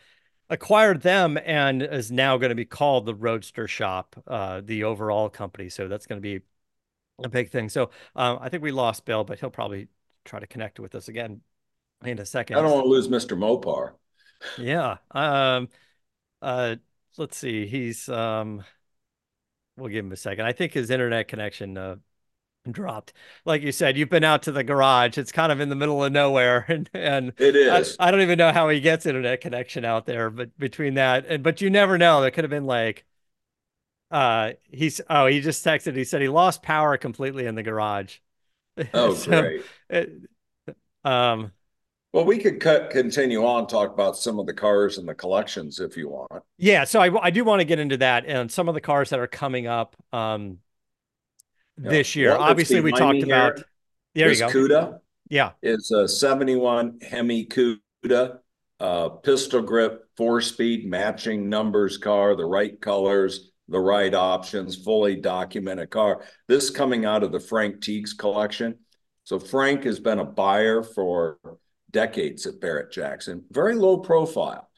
acquired 0.52 1.00
them 1.00 1.38
and 1.44 1.82
is 1.82 2.12
now 2.12 2.36
going 2.36 2.50
to 2.50 2.54
be 2.54 2.66
called 2.66 3.06
the 3.06 3.14
Roadster 3.14 3.66
Shop, 3.66 4.14
uh, 4.26 4.60
the 4.62 4.84
overall 4.84 5.30
company. 5.30 5.70
So 5.70 5.88
that's 5.88 6.06
going 6.06 6.18
to 6.18 6.22
be 6.22 6.44
a 7.24 7.28
big 7.28 7.50
thing. 7.50 7.70
So 7.70 7.90
um, 8.14 8.38
I 8.40 8.50
think 8.50 8.62
we 8.62 8.70
lost 8.70 9.06
Bill, 9.06 9.24
but 9.24 9.40
he'll 9.40 9.50
probably 9.50 9.88
try 10.26 10.40
to 10.40 10.46
connect 10.46 10.78
with 10.78 10.94
us 10.94 11.08
again 11.08 11.40
in 12.04 12.18
a 12.18 12.26
second. 12.26 12.58
I 12.58 12.62
don't 12.62 12.70
want 12.70 12.84
to 12.84 12.90
lose 12.90 13.08
Mr. 13.08 13.36
Mopar. 13.36 13.94
yeah. 14.58 14.98
Um, 15.10 15.68
uh, 16.42 16.76
let's 17.16 17.36
see. 17.36 17.66
He's 17.66 18.08
um 18.10 18.62
we'll 19.76 19.88
give 19.88 20.04
him 20.04 20.12
a 20.12 20.16
second. 20.16 20.44
I 20.44 20.52
think 20.52 20.74
his 20.74 20.90
internet 20.90 21.28
connection 21.28 21.78
uh 21.78 21.96
dropped. 22.70 23.12
Like 23.44 23.62
you 23.62 23.72
said, 23.72 23.96
you've 23.96 24.08
been 24.08 24.24
out 24.24 24.42
to 24.44 24.52
the 24.52 24.62
garage. 24.62 25.18
It's 25.18 25.32
kind 25.32 25.50
of 25.50 25.60
in 25.60 25.68
the 25.68 25.74
middle 25.74 26.04
of 26.04 26.12
nowhere. 26.12 26.66
And 26.72 26.88
and 26.94 27.32
it 27.38 27.56
is. 27.56 27.96
I, 27.98 28.08
I 28.08 28.10
don't 28.10 28.20
even 28.20 28.38
know 28.38 28.52
how 28.52 28.68
he 28.68 28.80
gets 28.80 29.04
internet 29.04 29.40
connection 29.40 29.84
out 29.84 30.06
there, 30.06 30.30
but 30.30 30.56
between 30.58 30.94
that 30.94 31.26
and 31.28 31.42
but 31.42 31.60
you 31.60 31.70
never 31.70 31.98
know. 31.98 32.20
There 32.20 32.30
could 32.30 32.44
have 32.44 32.50
been 32.50 32.66
like 32.66 33.04
uh 34.10 34.52
he's 34.70 35.00
oh 35.08 35.26
he 35.26 35.40
just 35.40 35.64
texted 35.64 35.96
he 35.96 36.04
said 36.04 36.20
he 36.20 36.28
lost 36.28 36.62
power 36.62 36.98
completely 36.98 37.46
in 37.46 37.54
the 37.54 37.62
garage 37.62 38.18
oh 38.92 39.14
so, 39.14 39.30
great 39.30 39.62
it, 39.88 40.12
um 41.02 41.50
well, 42.12 42.26
we 42.26 42.36
could 42.38 42.60
cut, 42.60 42.90
continue 42.90 43.44
on 43.46 43.66
talk 43.66 43.90
about 43.90 44.18
some 44.18 44.38
of 44.38 44.44
the 44.44 44.52
cars 44.52 44.98
and 44.98 45.08
the 45.08 45.14
collections 45.14 45.80
if 45.80 45.96
you 45.96 46.10
want. 46.10 46.42
Yeah, 46.58 46.84
so 46.84 47.00
I, 47.00 47.26
I 47.26 47.30
do 47.30 47.42
want 47.42 47.60
to 47.60 47.64
get 47.64 47.78
into 47.78 47.96
that 47.96 48.26
and 48.26 48.52
some 48.52 48.68
of 48.68 48.74
the 48.74 48.82
cars 48.82 49.08
that 49.10 49.18
are 49.18 49.26
coming 49.26 49.66
up 49.66 49.96
um, 50.12 50.58
yeah. 51.82 51.90
this 51.90 52.16
year. 52.16 52.30
Well, 52.30 52.42
Obviously, 52.42 52.80
we 52.80 52.92
talked 52.92 53.22
about. 53.22 53.62
There 54.14 54.30
you 54.30 54.38
go. 54.38 54.48
CUDA. 54.48 54.98
Yeah, 55.28 55.52
is 55.62 55.90
a 55.90 56.06
'71 56.06 56.98
Hemi 57.00 57.46
CUDA, 57.46 58.38
uh, 58.80 59.08
pistol 59.08 59.62
grip, 59.62 60.06
four 60.16 60.40
speed 60.40 60.86
matching 60.86 61.48
numbers 61.48 61.96
car, 61.96 62.36
the 62.36 62.44
right 62.44 62.78
colors, 62.80 63.50
the 63.68 63.80
right 63.80 64.12
options, 64.12 64.76
fully 64.76 65.16
documented 65.16 65.90
car. 65.90 66.22
This 66.48 66.68
coming 66.68 67.06
out 67.06 67.22
of 67.22 67.32
the 67.32 67.40
Frank 67.40 67.80
Teagues 67.80 68.12
collection. 68.12 68.76
So 69.24 69.38
Frank 69.38 69.84
has 69.84 70.00
been 70.00 70.18
a 70.18 70.24
buyer 70.24 70.82
for 70.82 71.38
decades 71.90 72.46
at 72.46 72.60
Barrett 72.60 72.92
Jackson, 72.92 73.44
very 73.50 73.74
low 73.74 73.98
profile, 73.98 74.68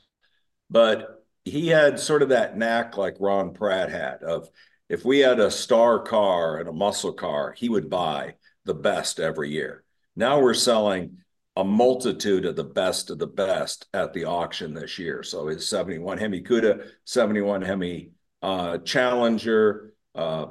but 0.71 1.25
he 1.45 1.69
had 1.69 1.99
sort 1.99 2.23
of 2.23 2.31
that 2.31 2.57
knack 2.57 2.97
like 2.97 3.17
Ron 3.21 3.53
Pratt 3.55 3.91
had 3.91 4.23
of 4.23 4.49
if 4.89 5.05
we 5.05 5.21
had 5.21 5.41
a 5.41 5.51
star 5.51 5.99
car 6.01 6.59
and 6.59 6.69
a 6.69 6.73
muscle 6.73 7.13
car, 7.13 7.53
he 7.53 7.69
would 7.69 7.89
buy 7.89 8.35
the 8.65 8.75
best 8.75 9.21
every 9.21 9.51
year. 9.51 9.85
Now 10.17 10.41
we're 10.41 10.55
selling 10.55 11.19
a 11.57 11.65
multitude 11.65 12.45
of 12.45 12.57
the 12.57 12.65
best 12.65 13.11
of 13.11 13.19
the 13.19 13.27
best 13.27 13.87
at 13.95 14.13
the 14.13 14.25
auction 14.25 14.75
this 14.75 14.99
year. 14.99 15.23
So 15.23 15.47
his 15.47 15.69
71 15.69 16.19
Hemi 16.19 16.43
Cuda, 16.43 16.89
71 17.05 17.63
Hemi 17.63 18.11
uh, 18.43 18.79
Challenger, 18.79 19.95
uh, 20.15 20.47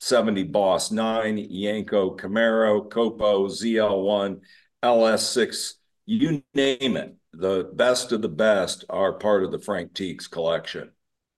70 0.00 0.44
Boss 0.44 0.90
9, 0.90 1.36
Yenko 1.36 2.18
Camaro, 2.18 2.88
Copo, 2.88 3.48
ZL1, 3.48 4.40
LS6, 4.82 5.74
you 6.06 6.42
name 6.54 6.96
it. 6.96 7.14
The 7.32 7.70
best 7.72 8.12
of 8.12 8.20
the 8.20 8.28
best 8.28 8.84
are 8.90 9.12
part 9.12 9.44
of 9.44 9.52
the 9.52 9.60
Frank 9.60 9.94
Teagues 9.94 10.26
collection. 10.26 10.90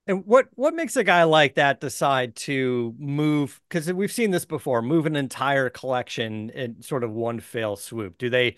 And 0.06 0.26
what 0.26 0.48
what 0.54 0.74
makes 0.74 0.96
a 0.96 1.04
guy 1.04 1.22
like 1.24 1.54
that 1.54 1.80
decide 1.80 2.36
to 2.36 2.94
move? 2.98 3.60
Because 3.68 3.90
we've 3.92 4.12
seen 4.12 4.30
this 4.30 4.44
before, 4.44 4.82
move 4.82 5.06
an 5.06 5.16
entire 5.16 5.70
collection 5.70 6.50
in 6.50 6.82
sort 6.82 7.04
of 7.04 7.10
one 7.10 7.40
fail 7.40 7.76
swoop. 7.76 8.18
Do 8.18 8.28
they? 8.28 8.56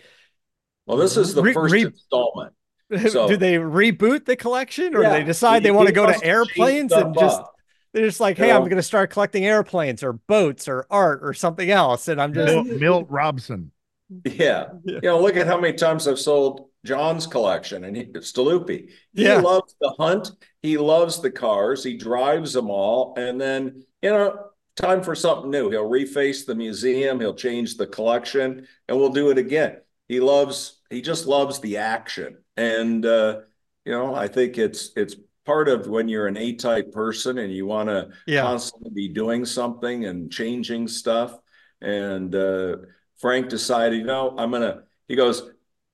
Well, 0.85 0.97
this 0.97 1.15
is 1.15 1.33
the 1.33 1.41
re- 1.41 1.53
first 1.53 1.73
re- 1.73 1.85
installment. 1.85 2.53
So, 3.09 3.27
do 3.27 3.35
they 3.35 3.55
reboot 3.55 4.23
the 4.23 4.37
collection, 4.37 4.95
or 4.95 5.03
yeah, 5.03 5.09
they 5.09 5.23
decide 5.25 5.61
they 5.61 5.71
want 5.71 5.87
to 5.87 5.93
go 5.93 6.05
to 6.05 6.23
airplanes 6.23 6.93
and 6.93 7.13
just? 7.13 7.39
Up. 7.39 7.53
They're 7.91 8.05
just 8.05 8.19
like, 8.19 8.37
hey, 8.37 8.51
I'm 8.51 8.63
going 8.63 8.77
to 8.77 8.83
start 8.83 9.09
collecting 9.09 9.45
airplanes 9.45 10.03
or 10.03 10.13
boats 10.13 10.67
or 10.67 10.85
art 10.89 11.19
or 11.21 11.33
something 11.33 11.69
else, 11.69 12.07
and 12.07 12.21
I'm 12.21 12.33
just 12.33 12.53
Milt, 12.53 12.67
Milt 12.79 13.07
Robson. 13.09 13.71
Yeah. 14.23 14.33
yeah. 14.33 14.69
You 14.85 15.01
know, 15.01 15.19
look 15.19 15.35
at 15.35 15.47
how 15.47 15.59
many 15.59 15.75
times 15.75 16.07
I've 16.07 16.19
sold 16.19 16.69
John's 16.87 17.27
collection 17.27 17.83
and 17.83 17.97
he, 17.97 18.05
Staluppi. 18.05 18.89
He 19.13 19.23
yeah. 19.23 19.41
loves 19.41 19.75
the 19.81 19.93
hunt. 19.99 20.31
He 20.61 20.77
loves 20.77 21.19
the 21.21 21.31
cars. 21.31 21.83
He 21.83 21.97
drives 21.97 22.53
them 22.53 22.69
all. 22.69 23.13
And 23.17 23.39
then, 23.39 23.83
you 24.01 24.09
know, 24.09 24.45
time 24.75 25.03
for 25.03 25.15
something 25.15 25.51
new. 25.51 25.69
He'll 25.69 25.89
reface 25.89 26.45
the 26.45 26.55
museum. 26.55 27.19
He'll 27.19 27.33
change 27.33 27.75
the 27.75 27.87
collection 27.87 28.67
and 28.87 28.97
we'll 28.97 29.09
do 29.09 29.29
it 29.31 29.37
again. 29.37 29.77
He 30.07 30.19
loves, 30.19 30.81
he 30.89 31.01
just 31.01 31.27
loves 31.27 31.59
the 31.59 31.77
action. 31.77 32.37
And, 32.55 33.05
uh, 33.05 33.41
you 33.85 33.91
know, 33.91 34.15
I 34.15 34.27
think 34.27 34.57
it's, 34.57 34.91
it's 34.95 35.15
part 35.45 35.67
of 35.67 35.87
when 35.87 36.07
you're 36.07 36.27
an 36.27 36.37
A-type 36.37 36.91
person 36.91 37.37
and 37.39 37.51
you 37.51 37.65
want 37.65 37.89
to 37.89 38.09
yeah. 38.25 38.41
constantly 38.41 38.91
be 38.91 39.07
doing 39.09 39.45
something 39.45 40.05
and 40.05 40.31
changing 40.31 40.87
stuff. 40.87 41.37
And, 41.81 42.33
uh, 42.33 42.77
Frank 43.17 43.49
decided, 43.49 43.99
you 43.99 44.05
know, 44.05 44.35
I'm 44.37 44.51
going 44.51 44.61
to, 44.61 44.83
he 45.07 45.15
goes, 45.15 45.49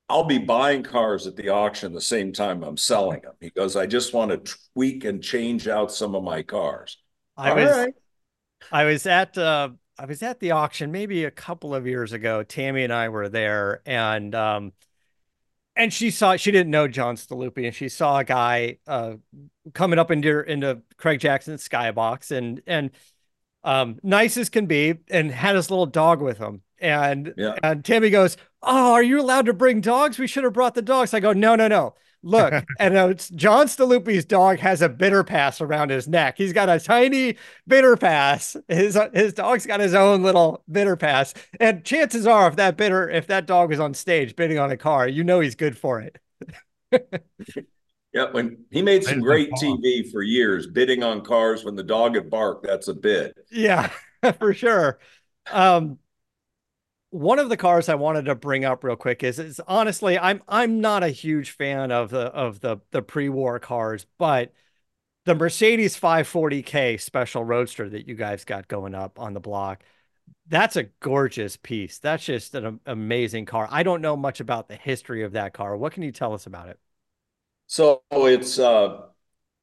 I'll 0.10 0.26
be 0.26 0.38
buying 0.38 0.84
cars 0.84 1.28
at 1.28 1.36
the 1.36 1.50
auction 1.50 1.94
the 1.94 2.02
same 2.02 2.34
time 2.34 2.64
I'm 2.64 2.78
selling 2.78 3.22
them. 3.22 3.34
because 3.40 3.76
I 3.76 3.86
just 3.86 4.14
want 4.14 4.32
to 4.32 4.58
tweak 4.74 5.06
and 5.06 5.24
change 5.24 5.68
out 5.68 5.92
some 5.92 6.16
of 6.16 6.24
my 6.24 6.44
cars. 6.44 6.98
I 7.38 7.50
All 7.50 7.56
was, 7.56 7.70
right. 7.70 7.94
I 8.72 8.84
was 8.84 9.06
at, 9.06 9.38
uh, 9.38 9.70
I 9.98 10.06
was 10.06 10.24
at 10.24 10.40
the 10.40 10.52
auction 10.52 10.92
maybe 10.92 11.24
a 11.24 11.32
couple 11.32 11.74
of 11.76 11.88
years 11.88 12.14
ago. 12.14 12.44
Tammy 12.44 12.84
and 12.84 12.92
I 12.92 13.10
were 13.10 13.30
there, 13.30 13.82
and 13.86 14.34
um, 14.34 14.74
and 15.76 15.94
she 15.94 16.12
saw 16.12 16.36
she 16.36 16.52
didn't 16.52 16.72
know 16.72 16.88
John 16.88 17.16
Staluppi, 17.16 17.66
and 17.66 17.76
she 17.76 17.90
saw 17.90 18.20
a 18.20 18.24
guy 18.24 18.78
uh 18.88 19.14
coming 19.74 20.00
up 20.00 20.12
into 20.12 20.40
into 20.42 20.82
Craig 20.98 21.20
Jackson's 21.20 21.68
skybox, 21.68 22.32
and 22.32 22.62
and 22.66 22.92
um, 23.64 24.00
nice 24.04 24.36
as 24.38 24.50
can 24.50 24.66
be, 24.66 24.96
and 25.10 25.32
had 25.32 25.56
his 25.56 25.70
little 25.70 25.86
dog 25.86 26.22
with 26.22 26.38
him. 26.38 26.62
And 26.80 27.34
yeah. 27.38 27.56
and 27.62 27.86
Tammy 27.86 28.10
goes, 28.10 28.36
"Oh, 28.64 28.94
are 28.94 29.04
you 29.04 29.22
allowed 29.22 29.46
to 29.48 29.54
bring 29.54 29.82
dogs? 29.82 30.18
We 30.18 30.28
should 30.28 30.44
have 30.44 30.54
brought 30.54 30.76
the 30.76 30.82
dogs." 30.82 31.14
I 31.14 31.20
go, 31.20 31.34
"No, 31.34 31.56
no, 31.56 31.68
no. 31.68 31.96
Look, 32.24 32.54
and 32.80 32.96
it's 32.96 33.30
John 33.30 33.68
Staluppi's 33.68 34.26
dog 34.26 34.60
has 34.60 34.82
a 34.82 34.90
bidder 34.90 35.24
pass 35.24 35.60
around 35.62 35.90
his 35.90 36.08
neck. 36.08 36.38
He's 36.38 36.54
got 36.54 36.70
a 36.70 36.80
tiny 36.80 37.38
bidder 37.68 37.98
pass. 37.98 38.56
His 38.68 38.98
his 39.14 39.34
dog's 39.34 39.66
got 39.66 39.80
his 39.82 39.94
own 39.94 40.24
little 40.24 40.64
bidder 40.72 40.96
pass. 40.96 41.34
And 41.60 41.84
chances 41.84 42.26
are, 42.26 42.48
if 42.48 42.56
that 42.56 42.78
bidder, 42.78 43.10
if 43.10 43.28
that 43.28 43.46
dog 43.46 43.74
is 43.74 43.80
on 43.80 43.94
stage 43.94 44.36
bidding 44.36 44.58
on 44.58 44.72
a 44.72 44.78
car, 44.78 45.08
you 45.08 45.24
know 45.24 45.42
he's 45.42 45.56
good 45.56 45.78
for 45.78 46.00
it." 46.00 46.18
yeah, 48.14 48.32
when 48.32 48.66
he 48.72 48.82
made 48.82 49.04
some 49.04 49.20
great 49.20 49.52
TV 49.52 50.10
for 50.12 50.22
years, 50.22 50.68
bidding 50.68 51.04
on 51.04 51.22
cars 51.22 51.66
when 51.66 51.76
the 51.76 51.84
dog 51.84 52.16
had 52.16 52.30
barked, 52.30 52.66
that's 52.66 52.88
a 52.88 52.94
bid. 52.94 53.34
Yeah, 53.52 53.90
for 54.40 54.54
sure. 54.54 55.00
Um, 55.52 55.98
one 57.14 57.38
of 57.38 57.48
the 57.48 57.58
cars 57.58 57.90
I 57.90 57.96
wanted 57.96 58.26
to 58.26 58.34
bring 58.34 58.66
up 58.66 58.84
real 58.84 58.96
quick 58.96 59.24
is 59.24 59.38
is 59.38 59.62
honestly 59.68 60.18
I'm 60.18 60.42
I'm 60.48 60.82
not 60.82 61.04
a 61.04 61.10
huge 61.10 61.52
fan 61.52 61.92
of 61.92 62.10
the 62.10 62.22
of 62.22 62.60
the 62.60 62.78
the 62.90 63.04
pre-war 63.04 63.60
cars, 63.60 64.08
but 64.18 64.52
the 65.26 65.36
Mercedes 65.36 65.96
540K 66.00 67.00
special 67.00 67.44
roadster 67.44 67.88
that 67.88 68.08
you 68.08 68.16
guys 68.16 68.46
got 68.46 68.68
going 68.68 68.96
up 68.96 69.20
on 69.20 69.34
the 69.34 69.40
block, 69.40 69.84
that's 70.48 70.76
a 70.76 70.86
gorgeous 71.02 71.56
piece. 71.56 72.00
That's 72.00 72.26
just 72.26 72.56
an 72.56 72.80
amazing 72.88 73.46
car. 73.46 73.68
I 73.70 73.84
don't 73.84 74.02
know 74.02 74.18
much 74.18 74.40
about 74.40 74.68
the 74.68 74.76
history 74.76 75.24
of 75.24 75.34
that 75.34 75.54
car. 75.54 75.78
What 75.78 75.94
can 75.94 76.02
you 76.02 76.12
tell 76.12 76.34
us 76.34 76.48
about 76.48 76.70
it? 76.70 76.80
So 77.68 78.02
it's 78.12 78.58
uh 78.58 79.04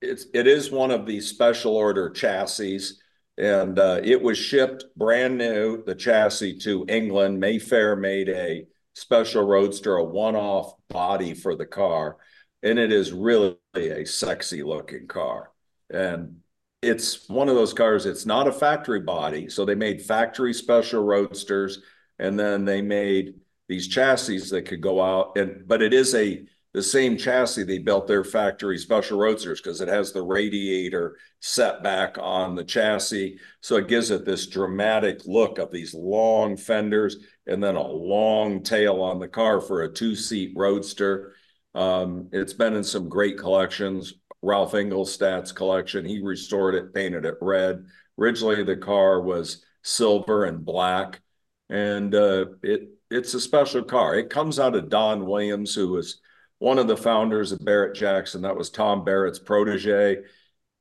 it's 0.01 0.27
it 0.35 0.47
is 0.47 0.71
one 0.71 0.93
of 0.93 1.05
the 1.05 1.21
special 1.21 1.77
order 1.77 2.11
chassis 2.11 2.93
and 3.41 3.79
uh, 3.79 4.01
it 4.05 4.21
was 4.21 4.37
shipped 4.37 4.85
brand 4.97 5.39
new, 5.39 5.83
the 5.83 5.95
chassis 5.95 6.59
to 6.59 6.85
England. 6.89 7.41
Mayfair 7.41 7.97
made 7.97 8.29
a 8.29 8.67
special 8.95 9.43
roadster, 9.45 9.97
a 9.97 10.05
one-off 10.05 10.75
body 10.89 11.33
for 11.33 11.57
the 11.57 11.65
car, 11.65 12.19
and 12.63 12.79
it 12.79 12.93
is 12.93 13.13
really 13.13 13.57
a 13.75 14.05
sexy 14.05 14.63
looking 14.63 15.09
car. 15.09 15.51
And 15.89 16.41
it's 16.83 17.29
one 17.31 17.49
of 17.49 17.55
those 17.55 17.73
cars, 17.73 18.05
it's 18.05 18.27
not 18.27 18.47
a 18.47 18.53
factory 18.53 19.01
body. 19.01 19.49
So 19.49 19.65
they 19.65 19.75
made 19.75 20.03
factory 20.03 20.53
special 20.53 21.03
roadsters, 21.03 21.81
and 22.19 22.39
then 22.39 22.67
they 22.67 22.83
made 22.83 23.37
these 23.69 23.89
chassis 23.89 24.51
that 24.51 24.67
could 24.67 24.81
go 24.81 25.01
out 25.01 25.39
and 25.39 25.67
but 25.67 25.81
it 25.81 25.95
is 25.95 26.13
a 26.17 26.45
the 26.73 26.83
same 26.83 27.17
chassis 27.17 27.65
they 27.65 27.79
built 27.79 28.07
their 28.07 28.23
factory 28.23 28.79
special 28.79 29.19
roadsters 29.19 29.61
because 29.61 29.81
it 29.81 29.89
has 29.89 30.13
the 30.13 30.23
radiator 30.23 31.17
set 31.41 31.83
back 31.83 32.17
on 32.19 32.55
the 32.55 32.65
chassis. 32.65 33.39
So 33.61 33.77
it 33.77 33.89
gives 33.89 34.11
it 34.11 34.25
this 34.25 34.47
dramatic 34.47 35.23
look 35.27 35.59
of 35.59 35.73
these 35.73 35.95
long 35.95 36.57
fenders 36.57 37.17
and 37.47 37.63
then 37.63 37.75
a 37.75 37.87
long 37.87 38.63
tail 38.63 39.01
on 39.03 39.19
the 39.19 39.29
car 39.29 39.61
for 39.61 39.83
a 39.83 39.93
two 39.93 40.15
seat 40.15 40.53
roadster. 40.57 41.35
Um, 41.75 42.29
it's 42.33 42.53
been 42.53 42.75
in 42.75 42.85
some 42.85 43.09
great 43.09 43.37
collections. 43.39 44.15
Ralph 44.43 44.73
Engelstad's 44.73 45.53
collection, 45.53 46.05
he 46.05 46.21
restored 46.23 46.75
it, 46.75 46.95
painted 46.95 47.25
it 47.25 47.35
red. 47.41 47.85
Originally, 48.19 48.63
the 48.63 48.77
car 48.77 49.21
was 49.21 49.65
silver 49.83 50.45
and 50.45 50.65
black, 50.65 51.21
and 51.69 52.15
uh, 52.15 52.47
it 52.63 52.89
it's 53.11 53.35
a 53.35 53.41
special 53.41 53.83
car. 53.83 54.15
It 54.15 54.31
comes 54.31 54.59
out 54.59 54.77
of 54.77 54.89
Don 54.89 55.27
Williams, 55.27 55.75
who 55.75 55.89
was 55.89 56.21
one 56.61 56.79
of 56.79 56.87
the 56.87 56.97
founders 56.97 57.53
of 57.53 57.65
Barrett 57.65 57.97
Jackson. 57.97 58.43
That 58.43 58.57
was 58.57 58.71
Tom 58.71 59.03
Barrett's 59.03 59.39
protege. 59.39 60.19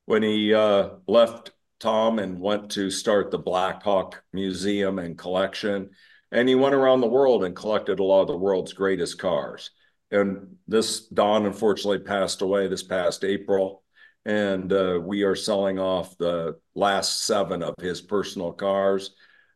When 0.06 0.22
he 0.22 0.54
uh, 0.54 0.89
left 1.08 1.52
Tom 1.80 2.20
and 2.20 2.39
went 2.39 2.72
to 2.72 2.92
start 2.92 3.32
the 3.32 3.39
Blackhawk 3.39 4.22
Museum 4.34 5.00
and 5.00 5.18
Collection, 5.18 5.89
and 6.32 6.50
he 6.50 6.56
went 6.56 6.76
around 6.76 7.00
the 7.00 7.08
world 7.08 7.46
and 7.46 7.56
collected 7.56 8.00
a 8.00 8.04
lot 8.04 8.22
of 8.22 8.28
the 8.28 8.38
world's 8.38 8.74
greatest 8.74 9.20
cars. 9.20 9.72
And 10.12 10.58
this 10.68 11.08
Don 11.08 11.46
unfortunately 11.46 12.00
passed 12.00 12.42
away 12.42 12.68
this 12.68 12.84
past 12.84 13.24
April, 13.24 13.84
and 14.26 14.72
uh, 14.74 15.00
we 15.02 15.24
are 15.24 15.36
selling 15.36 15.80
off 15.80 16.18
the 16.18 16.60
last 16.76 17.26
seven 17.26 17.63
of 17.63 17.76
his 17.80 18.02
personal 18.02 18.52
cars. 18.52 19.12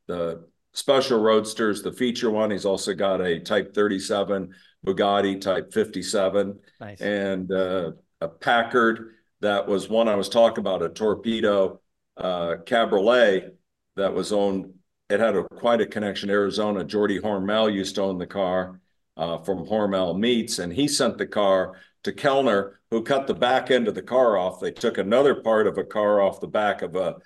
The 0.08 0.46
special 0.74 1.20
roadsters, 1.20 1.82
the 1.82 1.92
feature 1.92 2.32
one. 2.32 2.50
He's 2.50 2.66
also 2.66 2.93
got 2.93 3.20
a 3.20 3.41
Type 3.41 3.74
37 3.74 4.54
Bugatti 4.86 5.40
Type 5.40 5.74
57 5.74 6.60
nice. 6.80 7.02
and 7.02 7.52
uh, 7.52 7.92
a 8.22 8.28
Packard 8.28 9.14
that 9.42 9.68
was 9.68 9.90
one 9.90 10.08
I 10.08 10.16
was 10.16 10.30
talking 10.30 10.60
about, 10.60 10.82
a 10.82 10.90
torpedo 10.90 11.80
uh, 12.18 12.56
Cabriolet 12.66 13.56
that 13.96 14.14
was 14.14 14.32
owned. 14.32 14.74
It 15.10 15.20
had 15.20 15.36
a, 15.36 15.44
quite 15.44 15.82
a 15.82 15.86
connection. 15.86 16.30
Arizona. 16.30 16.84
Geordie 16.84 17.20
Hormel 17.20 17.72
used 17.72 17.96
to 17.96 18.04
own 18.04 18.18
the 18.18 18.26
car 18.26 18.80
uh, 19.18 19.38
from 19.40 19.66
Hormel 19.66 20.18
Meats, 20.18 20.60
and 20.60 20.72
he 20.72 20.88
sent 20.88 21.18
the 21.18 21.28
car 21.28 21.74
to 22.04 22.12
Kellner, 22.12 22.80
who 22.90 23.04
cut 23.04 23.28
the 23.28 23.34
back 23.34 23.70
end 23.70 23.88
of 23.88 23.96
the 23.96 24.02
car 24.02 24.38
off. 24.38 24.60
They 24.60 24.72
took 24.72 24.98
another 24.98 25.36
part 25.36 25.68
of 25.68 25.78
a 25.78 25.84
car 25.84 26.22
off 26.22 26.40
the 26.40 26.48
back 26.48 26.82
of 26.82 26.96
a 26.96 27.18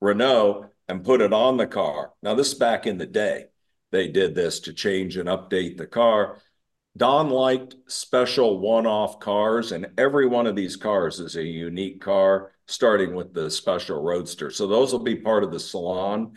Renault 0.00 0.70
and 0.88 1.04
put 1.04 1.20
it 1.20 1.32
on 1.32 1.56
the 1.56 1.66
car. 1.66 2.12
Now, 2.22 2.34
this 2.34 2.52
is 2.52 2.58
back 2.58 2.86
in 2.86 2.98
the 2.98 3.06
day. 3.06 3.46
They 3.90 4.08
did 4.08 4.34
this 4.34 4.60
to 4.60 4.72
change 4.72 5.16
and 5.16 5.28
update 5.28 5.76
the 5.76 5.86
car 5.86 6.38
Don 6.98 7.30
liked 7.30 7.76
special 7.86 8.58
one-off 8.58 9.20
cars, 9.20 9.70
and 9.70 9.86
every 9.96 10.26
one 10.26 10.48
of 10.48 10.56
these 10.56 10.74
cars 10.74 11.20
is 11.20 11.36
a 11.36 11.44
unique 11.44 12.00
car, 12.00 12.52
starting 12.66 13.14
with 13.14 13.32
the 13.32 13.48
special 13.50 14.02
roadster. 14.02 14.50
So 14.50 14.66
those 14.66 14.92
will 14.92 15.04
be 15.04 15.14
part 15.14 15.44
of 15.44 15.52
the 15.52 15.60
salon. 15.60 16.32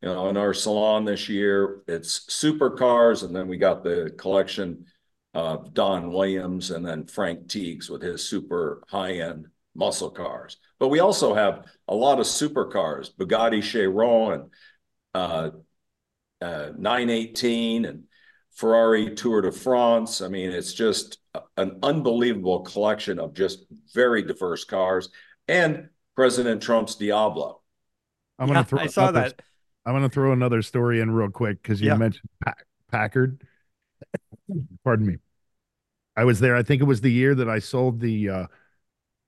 You 0.00 0.08
know, 0.08 0.28
in 0.28 0.36
our 0.36 0.54
salon 0.54 1.04
this 1.04 1.28
year, 1.28 1.82
it's 1.88 2.26
supercars, 2.30 3.24
and 3.24 3.34
then 3.34 3.48
we 3.48 3.56
got 3.56 3.82
the 3.82 4.14
collection 4.16 4.86
of 5.34 5.74
Don 5.74 6.12
Williams 6.12 6.70
and 6.70 6.86
then 6.86 7.06
Frank 7.06 7.48
Teagues 7.48 7.90
with 7.90 8.00
his 8.00 8.22
super 8.22 8.84
high-end 8.86 9.48
muscle 9.74 10.10
cars. 10.10 10.58
But 10.78 10.88
we 10.88 11.00
also 11.00 11.34
have 11.34 11.66
a 11.88 11.94
lot 11.94 12.20
of 12.20 12.26
supercars, 12.26 13.12
Bugatti 13.12 13.62
Chiron 13.62 14.32
and 14.32 14.50
uh, 15.12 15.50
uh, 16.40 16.70
918 16.78 17.84
and 17.84 18.04
Ferrari 18.54 19.14
Tour 19.14 19.42
de 19.42 19.52
France. 19.52 20.20
I 20.20 20.28
mean, 20.28 20.50
it's 20.50 20.72
just 20.72 21.18
an 21.56 21.78
unbelievable 21.82 22.60
collection 22.60 23.18
of 23.18 23.34
just 23.34 23.64
very 23.92 24.22
diverse 24.22 24.64
cars 24.64 25.08
and 25.48 25.88
President 26.14 26.62
Trump's 26.62 26.94
Diablo. 26.94 27.60
I'm 28.38 28.46
gonna 28.46 28.60
Yeah, 28.60 28.64
throw 28.64 28.78
I 28.80 28.86
saw 28.86 29.08
another- 29.08 29.28
that. 29.30 29.42
I'm 29.84 29.94
gonna 29.94 30.08
throw 30.08 30.32
another 30.32 30.62
story 30.62 31.00
in 31.00 31.10
real 31.10 31.30
quick 31.30 31.60
because 31.62 31.80
you 31.80 31.88
Yeah. 31.88 31.96
mentioned 31.96 32.28
Pack- 32.44 32.66
Packard. 32.90 33.42
Pardon 34.84 35.06
me. 35.06 35.16
I 36.16 36.24
was 36.24 36.38
there. 36.40 36.56
I 36.56 36.62
think 36.62 36.80
it 36.80 36.84
was 36.86 37.00
the 37.00 37.10
year 37.10 37.34
that 37.34 37.48
I 37.48 37.58
sold 37.58 38.00
the 38.00 38.28
uh, 38.28 38.46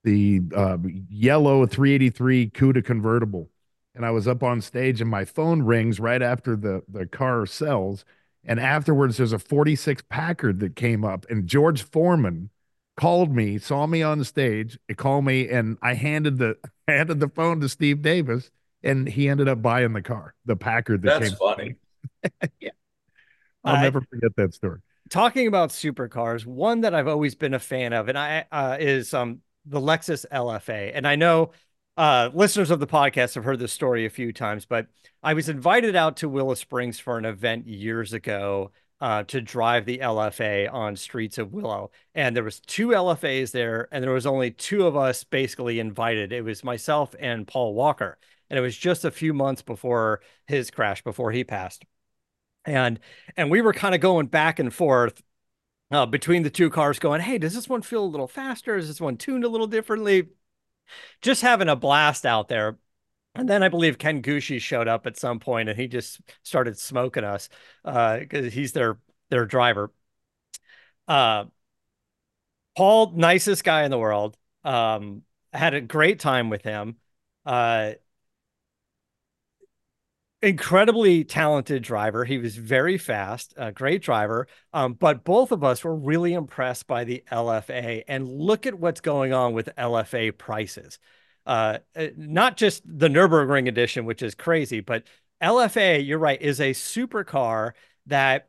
the 0.05 0.41
uh, 0.55 0.79
yellow 1.09 1.67
383 1.67 2.51
Cuda 2.51 2.85
convertible, 2.85 3.51
and 3.97 4.07
I 4.07 4.11
was 4.13 4.29
up 4.29 4.45
on 4.45 4.61
stage, 4.61 5.01
and 5.01 5.11
my 5.11 5.25
phone 5.25 5.63
rings 5.63 5.99
right 5.99 6.23
after 6.23 6.55
the 6.55 6.83
the 6.89 7.07
car 7.07 7.45
sells, 7.45 8.05
and 8.47 8.61
afterwards 8.61 9.17
there's 9.19 9.33
a 9.33 9.39
46 9.39 10.03
Packard 10.09 10.61
that 10.61 10.77
came 10.77 11.05
up, 11.05 11.27
and 11.31 11.47
George 11.47 11.83
Foreman 11.83 12.51
called 12.97 13.31
me, 13.35 13.59
saw 13.59 13.87
me 13.87 14.03
on 14.03 14.19
the 14.19 14.25
stage, 14.25 14.79
he 14.89 14.95
called 14.95 15.25
me, 15.25 15.49
and 15.49 15.79
I 15.83 15.95
handed 15.95 16.39
the 16.39 16.57
handed 16.89 17.21
the 17.21 17.29
phone 17.29 17.61
to 17.61 17.69
Steve 17.69 18.03
Davis, 18.03 18.51
and 18.83 19.09
he 19.09 19.29
ended 19.29 19.49
up 19.49 19.63
buying 19.63 19.93
the 19.93 20.03
car, 20.03 20.35
the 20.47 20.57
Packard 20.57 21.03
that 21.03 21.15
That's 21.15 21.15
came. 21.15 21.39
funny. 21.39 21.77
I'll 23.65 23.77
I- 23.77 23.77
never 23.77 24.01
forget 24.01 24.35
that 24.37 24.55
story. 24.55 24.81
talking 25.11 25.47
about 25.47 25.71
supercars, 25.71 26.45
one 26.47 26.81
that 26.83 26.95
I've 26.95 27.09
always 27.09 27.35
been 27.35 27.55
a 27.55 27.59
fan 27.59 27.93
of, 27.93 28.09
and 28.09 28.19
I 28.19 28.47
uh, 28.51 28.77
is 28.81 29.15
um 29.15 29.41
the 29.65 29.81
Lexus 29.81 30.25
LFA. 30.31 30.93
And 30.95 31.07
I 31.07 31.17
know 31.17 31.53
uh, 31.97 32.31
listeners 32.35 32.71
of 32.71 32.81
the 32.81 32.87
podcast 32.87 33.35
have 33.35 33.45
heard 33.45 33.59
this 33.59 33.73
story 33.73 34.05
a 34.05 34.11
few 34.11 34.33
times, 34.33 34.67
but 34.67 34.87
I 35.23 35.35
was 35.35 35.49
invited 35.49 35.97
out 35.97 36.19
to 36.19 36.29
Willow 36.29 36.55
Springs 36.55 36.99
for 36.99 37.17
an 37.17 37.25
event 37.25 37.67
years 37.67 38.13
ago 38.13 38.71
uh, 39.01 39.23
to 39.25 39.41
drive 39.41 39.87
the 39.87 39.99
LFA 39.99 40.73
on 40.73 40.97
streets 40.97 41.39
of 41.39 41.53
Willow, 41.53 41.91
and 42.15 42.37
there 42.37 42.45
was 42.45 42.61
two 42.61 42.89
LFAs 42.89 43.51
there, 43.51 43.89
and 43.91 44.05
there 44.05 44.13
was 44.13 44.27
only 44.27 44.51
two 44.51 44.87
of 44.87 44.97
us 44.97 45.25
basically 45.25 45.81
invited. 45.81 46.33
It 46.33 46.43
was 46.43 46.63
myself 46.63 47.15
and 47.19 47.47
Paul 47.47 47.75
Walker, 47.75 48.19
and 48.51 48.59
it 48.59 48.63
was 48.63 48.77
just 48.77 49.05
a 49.05 49.11
few 49.11 49.33
months 49.33 49.63
before 49.63 50.21
his 50.47 50.71
crash, 50.71 51.03
before 51.03 51.33
he 51.33 51.45
passed. 51.45 51.85
And 52.67 53.01
and 53.37 53.51
we 53.51 53.63
were 53.63 53.73
kind 53.73 53.95
of 53.95 54.01
going 54.01 54.27
back 54.27 54.59
and 54.59 54.75
forth 54.75 55.23
uh, 55.91 56.05
between 56.05 56.43
the 56.43 56.51
two 56.51 56.69
cars 56.69 56.99
going 56.99 57.21
hey 57.21 57.39
does 57.39 57.55
this 57.55 57.69
one 57.69 57.83
feel 57.83 58.05
a 58.05 58.07
little 58.07 58.29
faster? 58.29 58.77
Is 58.77 58.89
this 58.89 59.01
one 59.01 59.17
tuned 59.17 59.45
a 59.45 59.49
little 59.49 59.69
differently 59.69 60.29
just 61.23 61.43
having 61.43 61.69
a 61.69 61.77
blast 61.77 62.27
out 62.27 62.49
there. 62.49 62.79
And 63.35 63.49
then 63.49 63.63
i 63.63 63.69
believe 63.69 63.99
Ken 63.99 64.23
Gushi 64.23 64.61
showed 64.61 64.89
up 64.89 65.07
at 65.07 65.19
some 65.19 65.41
point 65.41 65.69
and 65.69 65.79
he 65.79 65.89
just 65.89 66.21
started 66.43 66.79
smoking 66.79 67.25
us 67.25 67.49
because 67.85 68.53
he's 68.53 68.73
their 68.73 68.99
their 69.31 69.45
driver. 69.47 69.93
Uh 71.09 71.47
paul 72.77 73.13
nicest 73.13 73.65
guy 73.65 73.85
in 73.85 73.91
the 73.91 73.99
world. 73.99 74.37
Um 74.65 75.23
had 75.53 75.75
a 75.75 75.81
great 75.81 76.21
time 76.21 76.51
with 76.51 76.63
him. 76.63 76.97
Uh 77.45 77.93
incredibly 80.47 81.25
talented 81.25 81.83
driver. 81.83 82.25
He 82.25 82.39
was 82.39 82.57
very 82.57 82.99
fast, 82.99 83.53
a 83.57 83.73
great 83.73 84.01
driver. 84.01 84.47
Um, 84.73 84.93
but 84.93 85.25
both 85.25 85.51
of 85.51 85.65
us 85.65 85.83
were 85.83 85.95
really 85.95 86.35
impressed 86.35 86.87
by 86.87 87.03
the 87.03 87.25
LFA. 87.33 88.05
And 88.07 88.29
look 88.29 88.65
at 88.65 88.79
what's 88.79 89.01
going 89.01 89.33
on 89.33 89.55
with 89.55 89.69
LFA 89.77 90.39
prices. 90.39 91.01
Uh, 91.45 91.79
uh, 91.97 92.09
not 92.17 92.57
just 92.57 92.83
the 92.87 93.09
Nürburgring 93.09 93.67
edition, 93.67 94.05
which 94.05 94.23
is 94.23 94.37
crazy, 94.37 94.81
but 94.81 95.03
LFA, 95.43 96.07
you're 96.07 96.19
right, 96.19 96.41
is 96.41 96.61
a 96.61 96.71
supercar 96.71 97.73
that 98.07 98.49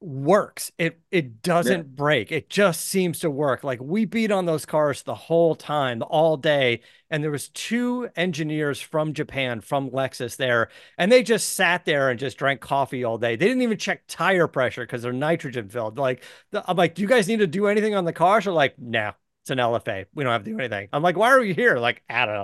works. 0.00 0.70
It 0.78 1.00
it 1.10 1.42
doesn't 1.42 1.96
break. 1.96 2.30
It 2.30 2.48
just 2.48 2.82
seems 2.82 3.20
to 3.20 3.30
work. 3.30 3.64
Like 3.64 3.80
we 3.80 4.04
beat 4.04 4.30
on 4.30 4.46
those 4.46 4.64
cars 4.64 5.02
the 5.02 5.14
whole 5.14 5.54
time, 5.54 6.02
all 6.08 6.36
day, 6.36 6.80
and 7.10 7.22
there 7.22 7.30
was 7.30 7.48
two 7.48 8.08
engineers 8.16 8.80
from 8.80 9.12
Japan, 9.12 9.60
from 9.60 9.90
Lexus 9.90 10.36
there, 10.36 10.68
and 10.98 11.10
they 11.10 11.22
just 11.22 11.54
sat 11.54 11.84
there 11.84 12.10
and 12.10 12.18
just 12.18 12.38
drank 12.38 12.60
coffee 12.60 13.04
all 13.04 13.18
day. 13.18 13.36
They 13.36 13.46
didn't 13.46 13.62
even 13.62 13.78
check 13.78 14.02
tire 14.06 14.46
pressure 14.46 14.82
because 14.82 15.02
they're 15.02 15.12
nitrogen 15.12 15.68
filled. 15.68 15.98
Like 15.98 16.22
I'm 16.52 16.76
like, 16.76 16.94
do 16.94 17.02
you 17.02 17.08
guys 17.08 17.28
need 17.28 17.40
to 17.40 17.46
do 17.46 17.66
anything 17.66 17.94
on 17.94 18.04
the 18.04 18.12
cars? 18.12 18.44
They're 18.44 18.52
like, 18.52 18.78
no, 18.78 19.12
it's 19.42 19.50
an 19.50 19.58
LFA. 19.58 20.06
We 20.14 20.24
don't 20.24 20.32
have 20.32 20.44
to 20.44 20.50
do 20.50 20.58
anything. 20.58 20.88
I'm 20.92 21.02
like, 21.02 21.16
why 21.16 21.30
are 21.30 21.40
we 21.40 21.54
here? 21.54 21.76
Like, 21.78 22.02
I 22.08 22.26
don't 22.26 22.34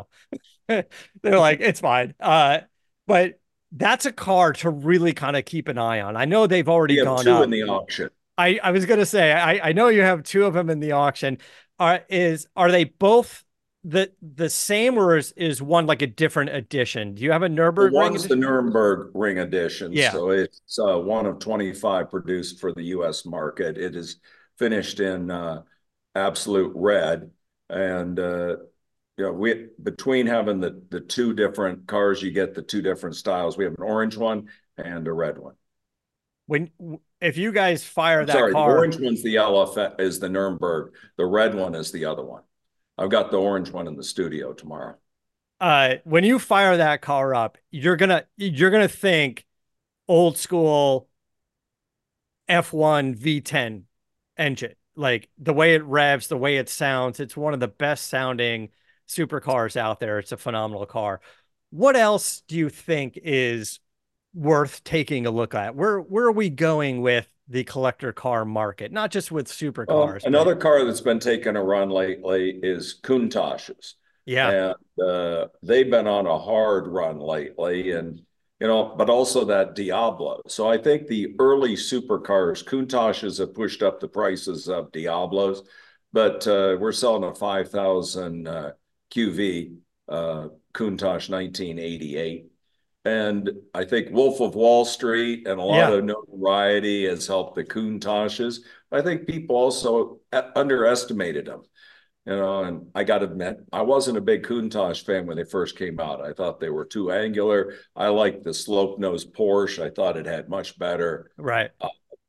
know. 0.71 0.83
they're 1.23 1.39
like, 1.39 1.61
it's 1.61 1.81
fine. 1.81 2.15
Uh, 2.19 2.61
but 3.07 3.39
that's 3.77 4.07
a 4.07 4.13
car 4.13 4.53
to 4.55 4.71
really 4.71 5.13
kind 5.13 5.37
of 5.37 5.45
keep 5.45 5.69
an 5.69 5.79
eye 5.79 6.01
on. 6.01 6.17
I 6.17 6.25
know 6.25 6.47
they've 6.47 6.69
already 6.69 6.97
gone 7.03 7.25
two 7.25 7.31
up. 7.33 7.45
in 7.45 7.51
the 7.51 7.65
auction. 7.65 8.11
I, 8.39 8.59
I 8.63 8.71
was 8.71 8.87
gonna 8.87 9.07
say 9.07 9.33
I, 9.33 9.69
I 9.69 9.73
know 9.73 9.89
you 9.89 10.03
have 10.03 10.23
two 10.23 10.45
of 10.45 10.55
them 10.55 10.71
in 10.71 10.81
the 10.81 10.93
auction. 10.93 11.39
Are 11.79 12.05
is 12.09 12.47
are 12.57 12.71
they 12.71 12.85
both 12.85 13.45
the 13.83 14.13
the 14.23 14.49
same 14.49 14.97
or 14.97 15.17
is, 15.17 15.33
is 15.33 15.61
one 15.61 15.87
like 15.87 16.03
a 16.03 16.07
different 16.07 16.51
edition? 16.51 17.15
Do 17.15 17.23
you 17.23 17.33
have 17.33 17.43
a 17.43 17.49
The 17.49 17.55
Nurburgring? 17.57 17.93
one's 17.93 18.27
the? 18.27 18.35
Nürburgring 18.35 19.43
edition. 19.43 19.93
Yeah. 19.93 20.13
So 20.13 20.31
it's 20.31 20.79
uh, 20.79 20.99
one 20.99 21.27
of 21.27 21.39
25 21.39 22.11
produced 22.11 22.61
for 22.61 22.73
the 22.73 22.83
US 22.85 23.25
market. 23.27 23.77
It 23.77 23.97
is 23.97 24.17
finished 24.59 25.01
in 25.01 25.31
uh, 25.31 25.63
absolute 26.15 26.73
red. 26.75 27.31
And, 27.71 28.19
uh, 28.19 28.57
you 29.17 29.25
know, 29.25 29.33
we, 29.33 29.69
between 29.83 30.27
having 30.27 30.61
the, 30.61 30.83
the 30.91 31.01
two 31.01 31.35
different 31.35 31.87
cars, 31.87 32.23
you 32.23 32.31
get 32.31 32.55
the 32.55 32.63
two 32.63 32.83
different 32.83 33.17
styles. 33.17 33.57
We 33.57 33.65
have 33.65 33.75
an 33.75 33.83
orange 33.85 34.17
one 34.17 34.49
and 34.77 35.07
a 35.07 35.13
red 35.13 35.39
one. 35.39 35.55
when 36.47 36.71
if 37.21 37.37
you 37.37 37.53
guys 37.53 37.85
fire 37.85 38.25
that 38.27 38.33
Sorry, 38.33 38.53
the 38.53 38.59
orange 38.59 38.99
one's 38.99 39.23
the 39.23 39.37
LF 39.37 40.01
is 40.01 40.19
the 40.19 40.29
Nuremberg. 40.29 40.95
The 41.17 41.27
red 41.27 41.55
one 41.55 41.75
is 41.75 41.93
the 41.93 42.05
other 42.07 42.25
one. 42.25 42.43
I've 42.99 43.11
got 43.11 43.31
the 43.31 43.41
orange 43.41 43.71
one 43.73 43.87
in 43.87 43.97
the 43.97 44.05
studio 44.05 44.53
tomorrow. 44.53 44.97
uh, 45.61 45.97
when 46.05 46.25
you 46.25 46.39
fire 46.39 46.77
that 46.77 47.01
car 47.01 47.35
up, 47.35 47.59
you're 47.71 47.97
gonna 47.97 48.25
you're 48.37 48.71
gonna 48.71 48.89
think 48.89 49.47
old 50.09 50.37
school 50.39 51.09
F1 52.49 53.15
V10 53.17 53.85
engine. 54.37 54.75
Like 54.97 55.29
the 55.39 55.53
way 55.55 55.75
it 55.75 55.85
revs, 55.85 56.29
the 56.29 56.37
way 56.37 56.57
it 56.57 56.69
sounds, 56.69 57.21
it's 57.21 57.37
one 57.37 57.55
of 57.55 57.61
the 57.61 57.69
best 57.69 58.09
sounding 58.09 58.71
supercars 59.09 59.77
out 59.77 60.01
there. 60.01 60.19
It's 60.19 60.33
a 60.33 60.37
phenomenal 60.37 60.87
car. 60.87 61.21
What 61.71 61.97
else 61.97 62.43
do 62.47 62.57
you 62.57 62.69
think 62.69 63.19
is 63.23 63.81
worth 64.35 64.83
taking 64.85 65.27
a 65.27 65.31
look 65.31 65.55
at? 65.55 65.75
Where 65.75 65.99
where 65.99 66.25
are 66.27 66.33
we 66.33 66.51
going 66.51 67.01
with 67.01 67.29
the 67.49 67.65
collector 67.65 68.13
car 68.13 68.45
market? 68.45 68.91
Not 68.93 69.11
just 69.11 69.31
with 69.31 69.49
supercars. 69.49 70.23
but- 70.23 70.27
another 70.27 70.57
car 70.57 70.85
that's 70.85 71.01
been 71.01 71.19
taking 71.21 71.57
a 71.57 71.63
run 71.63 71.91
lately 71.91 72.59
is 72.63 73.01
Countach's. 73.03 73.97
yeah, 74.25 74.73
And 74.99 75.09
uh, 75.09 75.49
they've 75.63 75.91
been 75.91 76.07
on 76.07 76.27
a 76.27 76.39
hard 76.39 76.87
run 76.87 77.19
lately, 77.19 77.91
and 77.93 78.21
you 78.61 78.67
know, 78.69 78.95
but 78.97 79.11
also 79.11 79.45
that 79.47 79.75
Diablo. 79.75 80.41
So 80.47 80.69
I 80.69 80.79
think 80.79 81.07
the 81.07 81.35
early 81.39 81.75
supercars, 81.75 82.65
Countach's 82.65 83.39
have 83.39 83.53
pushed 83.53 83.83
up 83.83 84.01
the 84.01 84.09
prices 84.09 84.69
of 84.69 84.91
Diablos, 84.93 85.63
but 86.13 86.47
uh, 86.47 86.77
we're 86.81 86.93
selling 86.93 87.25
a 87.25 87.35
5,000 87.35 88.49
uh, 88.49 88.71
QV 89.15 89.77
uh, 90.09 90.49
Countach 90.73 91.29
1988. 91.31 92.47
And 93.07 93.51
I 93.75 93.85
think 93.85 94.11
Wolf 94.13 94.41
of 94.41 94.55
Wall 94.55 94.85
Street 94.85 95.47
and 95.47 95.61
a 95.61 95.63
lot 95.63 95.77
Yeah. 95.77 95.91
of 95.99 96.05
notoriety 96.05 97.07
has 97.07 97.27
helped 97.27 97.55
the 97.55 97.65
Countach's. 97.65 98.65
I 98.91 99.03
think 99.03 99.27
people 99.27 99.57
also 99.57 100.21
uh, 100.33 100.51
underestimated 100.57 101.47
them. 101.47 101.63
You 102.27 102.37
know, 102.37 102.65
and 102.65 102.87
I 102.95 103.05
got 103.05 103.19
to 103.19 103.27
admit, 103.27 103.59
I 103.71 103.83
wasn't 103.83 104.17
a 104.17 104.23
big 104.23 104.45
Countach 104.47 105.05
fan 105.05 105.27
when 105.27 105.37
they 105.37 105.45
first 105.45 105.77
came 105.77 106.01
out. 106.01 106.25
I 106.25 106.33
thought 106.33 106.59
they 106.59 106.71
were 106.71 106.87
too 106.87 107.13
angular. 107.13 107.75
I 107.95 108.09
liked 108.09 108.45
the 108.45 108.55
slope 108.55 108.99
nose 108.99 109.27
Porsche. 109.27 109.85
I 109.85 109.91
thought 109.91 110.17
it 110.17 110.25
had 110.25 110.49
much 110.49 110.79
better 110.79 111.31
right. 111.37 111.71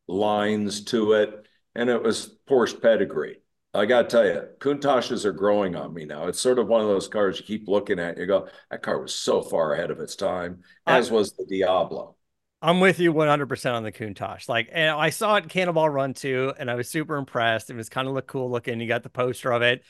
lines 0.10 0.84
to 0.86 1.14
it, 1.14 1.48
and 1.76 1.90
it 1.90 2.04
was 2.04 2.36
Porsche 2.50 2.82
pedigree. 2.82 3.38
I 3.76 3.86
got 3.86 4.04
to 4.04 4.08
tell 4.08 4.26
you, 4.26 4.48
Countach's 4.60 5.26
are 5.26 5.32
growing 5.32 5.76
on 5.76 5.94
me 5.94 6.06
now. 6.06 6.28
It's 6.28 6.40
sort 6.40 6.60
of 6.60 6.68
one 6.68 6.82
of 6.82 6.88
those 6.88 7.08
cars 7.08 7.40
you 7.40 7.46
keep 7.46 7.68
looking 7.68 8.00
at. 8.00 8.18
You 8.18 8.26
go, 8.26 8.48
that 8.72 8.82
car 8.82 9.00
was 9.00 9.14
so 9.14 9.42
far 9.42 9.74
ahead 9.74 9.92
of 9.92 10.00
its 10.00 10.16
time, 10.16 10.64
I- 10.88 11.00
as 11.00 11.12
was 11.12 11.34
the 11.34 11.46
Diablo. 11.46 12.16
I'm 12.62 12.80
with 12.80 13.00
you 13.00 13.12
100% 13.12 13.76
on 13.76 13.84
the 13.84 13.92
Countach. 13.92 14.50
Like, 14.50 14.70
and 14.72 14.90
I 14.90 15.10
saw 15.10 15.36
it 15.36 15.44
in 15.44 15.50
Cannonball 15.50 15.90
Run 15.90 16.14
too, 16.14 16.54
and 16.58 16.72
I 16.72 16.76
was 16.76 16.90
super 16.90 17.18
impressed. 17.18 17.70
It 17.70 17.76
was 17.76 17.90
kind 17.90 18.08
of 18.08 18.14
look 18.14 18.28
cool 18.28 18.50
looking. 18.50 18.80
You 18.80 18.88
got 18.88 19.04
the 19.04 19.10
poster 19.10 19.52
of 19.52 19.62
it, 19.62 19.84